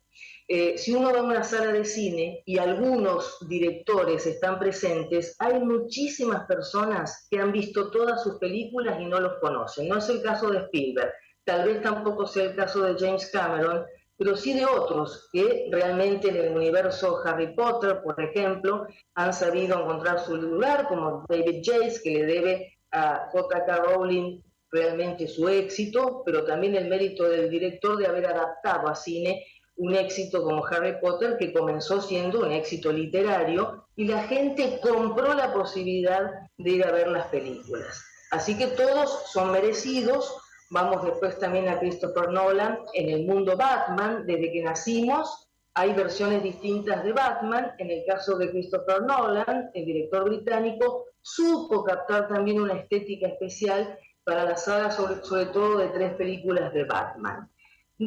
Eh, 0.49 0.77
si 0.77 0.93
uno 0.93 1.11
va 1.11 1.19
a 1.19 1.23
una 1.23 1.43
sala 1.43 1.73
de 1.73 1.83
cine 1.83 2.41
y 2.45 2.57
algunos 2.57 3.37
directores 3.49 4.25
están 4.25 4.57
presentes, 4.57 5.35
hay 5.39 5.59
muchísimas 5.59 6.45
personas 6.45 7.27
que 7.29 7.39
han 7.39 7.51
visto 7.51 7.91
todas 7.91 8.23
sus 8.23 8.37
películas 8.37 8.97
y 9.01 9.05
no 9.05 9.19
los 9.19 9.39
conocen. 9.41 9.89
No 9.89 9.97
es 9.97 10.07
el 10.07 10.21
caso 10.21 10.49
de 10.49 10.59
Spielberg, 10.59 11.11
tal 11.43 11.65
vez 11.65 11.81
tampoco 11.81 12.25
sea 12.25 12.45
el 12.45 12.55
caso 12.55 12.81
de 12.81 12.95
James 12.97 13.29
Cameron, 13.29 13.85
pero 14.17 14.37
sí 14.37 14.53
de 14.53 14.65
otros 14.65 15.29
que 15.33 15.67
realmente 15.69 16.29
en 16.29 16.37
el 16.37 16.55
universo 16.55 17.19
Harry 17.25 17.53
Potter, 17.53 18.01
por 18.01 18.19
ejemplo, 18.21 18.87
han 19.15 19.33
sabido 19.33 19.81
encontrar 19.81 20.19
su 20.25 20.37
lugar, 20.37 20.87
como 20.87 21.25
David 21.27 21.61
Yates, 21.61 22.01
que 22.01 22.11
le 22.11 22.25
debe 22.25 22.77
a 22.91 23.29
J.K. 23.31 23.75
Rowling 23.75 24.41
realmente 24.71 25.27
su 25.27 25.47
éxito, 25.47 26.23
pero 26.25 26.45
también 26.45 26.75
el 26.75 26.87
mérito 26.87 27.23
del 27.25 27.49
director 27.49 27.97
de 27.97 28.07
haber 28.07 28.27
adaptado 28.27 28.87
a 28.87 28.95
cine 28.95 29.45
un 29.78 29.95
éxito 29.95 30.43
como 30.43 30.65
Harry 30.65 30.99
Potter 30.99 31.38
que 31.38 31.53
comenzó 31.53 32.01
siendo 32.01 32.41
un 32.41 32.51
éxito 32.51 32.91
literario 32.91 33.86
y 33.95 34.07
la 34.07 34.23
gente 34.23 34.80
compró 34.82 35.34
la 35.34 35.53
posibilidad 35.53 36.49
de 36.57 36.69
ir 36.69 36.86
a 36.86 36.91
ver 36.91 37.07
las 37.07 37.28
películas. 37.28 38.03
Así 38.32 38.57
que 38.57 38.67
todos 38.67 39.32
son 39.32 39.51
merecidos, 39.51 40.36
Vamos 40.69 41.05
después 41.05 41.39
también 41.39 41.69
a 41.69 41.80
Christopher 41.80 42.30
Nolan 42.30 42.80
en 42.93 43.09
el 43.09 43.25
mundo 43.25 43.55
Batman, 43.55 44.25
desde 44.25 44.51
que 44.51 44.63
nacimos 44.63 45.47
hay 45.73 45.93
versiones 45.93 46.41
distintas 46.41 47.03
de 47.03 47.13
Batman. 47.13 47.71
En 47.78 47.91
el 47.91 48.03
caso 48.05 48.38
de 48.38 48.49
Christopher 48.49 49.03
Nolan, 49.03 49.69
el 49.73 49.86
director 49.86 50.25
británico, 50.25 51.05
supo 51.21 51.84
captar 51.84 52.28
también 52.28 52.59
una 52.59 52.73
estética 52.73 53.28
especial 53.28 53.97
para 54.23 54.43
la 54.43 54.57
saga, 54.57 54.91
sobre, 54.91 55.23
sobre 55.23 55.45
todo 55.45 55.78
de 55.78 55.89
tres 55.89 56.15
películas 56.15 56.73
de 56.73 56.84
Batman. 56.84 57.49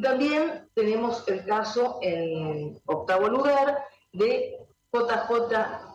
También 0.03 0.69
tenemos 0.75 1.27
el 1.27 1.45
caso 1.45 1.99
en 2.03 2.79
octavo 2.87 3.29
lugar 3.29 3.85
de 4.13 4.57
JJ 4.93 5.55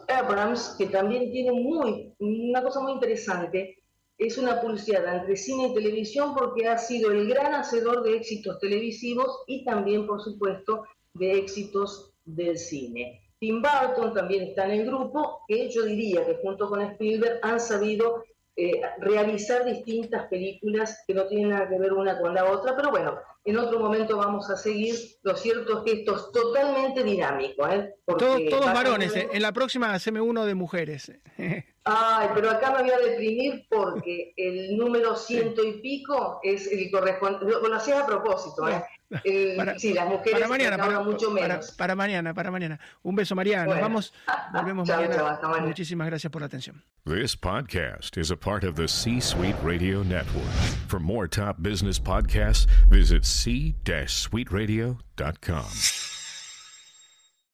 Abrams, 0.09 0.75
que 0.77 0.87
también 0.87 1.31
tiene 1.31 1.51
muy, 1.51 2.13
una 2.19 2.61
cosa 2.61 2.81
muy 2.81 2.93
interesante, 2.93 3.81
es 4.17 4.37
una 4.37 4.61
publicidad 4.61 5.17
entre 5.17 5.35
cine 5.35 5.67
y 5.67 5.73
televisión 5.73 6.33
porque 6.35 6.67
ha 6.67 6.77
sido 6.77 7.11
el 7.11 7.27
gran 7.27 7.53
hacedor 7.53 8.03
de 8.03 8.15
éxitos 8.15 8.59
televisivos 8.59 9.43
y 9.47 9.65
también, 9.65 10.07
por 10.07 10.21
supuesto, 10.21 10.85
de 11.13 11.33
éxitos 11.33 12.13
del 12.23 12.57
cine. 12.57 13.21
Tim 13.39 13.61
Burton 13.61 14.13
también 14.13 14.43
está 14.43 14.65
en 14.65 14.81
el 14.81 14.85
grupo, 14.85 15.41
que 15.47 15.69
yo 15.69 15.83
diría 15.83 16.25
que 16.25 16.35
junto 16.41 16.69
con 16.69 16.81
Spielberg 16.81 17.39
han 17.43 17.59
sabido 17.59 18.23
eh, 18.57 18.81
realizar 18.99 19.65
distintas 19.65 20.27
películas 20.27 21.03
que 21.05 21.13
no 21.13 21.27
tienen 21.27 21.49
nada 21.49 21.67
que 21.67 21.77
ver 21.77 21.91
una 21.91 22.17
con 22.19 22.33
la 22.33 22.45
otra, 22.45 22.75
pero 22.75 22.89
bueno, 22.89 23.19
en 23.43 23.57
otro 23.57 23.79
momento 23.79 24.17
vamos 24.17 24.49
a 24.49 24.57
seguir. 24.57 24.95
Lo 25.23 25.35
cierto 25.35 25.79
es 25.79 25.83
que 25.83 25.99
esto 25.99 26.15
es 26.15 26.31
totalmente 26.31 27.03
dinámico. 27.03 27.67
¿eh? 27.67 27.95
todos 28.05 28.65
varones, 28.65 29.15
¿eh? 29.15 29.27
en 29.31 29.41
la 29.41 29.51
próxima 29.51 29.93
haceme 29.93 30.21
uno 30.21 30.45
de 30.45 30.55
mujeres. 30.55 31.11
Ay, 31.83 32.29
pero 32.33 32.49
acá 32.49 32.71
me 32.71 32.81
voy 32.81 32.91
a 32.91 32.97
deprimir 32.97 33.67
porque 33.69 34.33
el 34.37 34.75
número 34.75 35.15
ciento 35.15 35.63
y 35.63 35.81
pico 35.81 36.39
es 36.41 36.71
el 36.71 36.89
correspondiente. 36.89 37.45
Lo, 37.45 37.75
hacía 37.75 38.01
a 38.01 38.07
propósito, 38.07 38.67
¿eh? 38.67 38.83
Sí, 39.77 39.93
las 39.93 40.07
mujeres 40.07 40.33
para 40.33 40.47
mañana, 40.47 40.77
para, 40.77 41.01
mucho 41.01 41.29
menos. 41.31 41.71
Para, 41.71 41.95
mañana, 41.95 42.33
para 42.33 42.51
mañana. 42.51 42.79
Un 43.03 43.15
beso, 43.15 43.35
Mariana. 43.35 43.65
Nos 43.65 43.81
vamos, 43.81 44.13
volvemos 44.53 44.87
mañana. 44.95 45.39
Muchísimas 45.61 46.07
gracias 46.07 46.31
por 46.31 46.41
la 46.41 46.45
atención. 46.47 46.83
This 47.05 47.35
podcast 47.35 48.17
is 48.17 48.31
a 48.31 48.37
part 48.37 48.63
of 48.63 48.75
the 48.75 48.87
C-Suite 48.87 49.55
Radio 49.63 50.01
Network. 50.03 50.49
For 50.87 50.99
more 50.99 51.27
top 51.27 51.61
business 51.61 51.99
podcasts, 51.99 52.65
visit 52.89 53.25
c-suiteradio.com. 53.25 56.14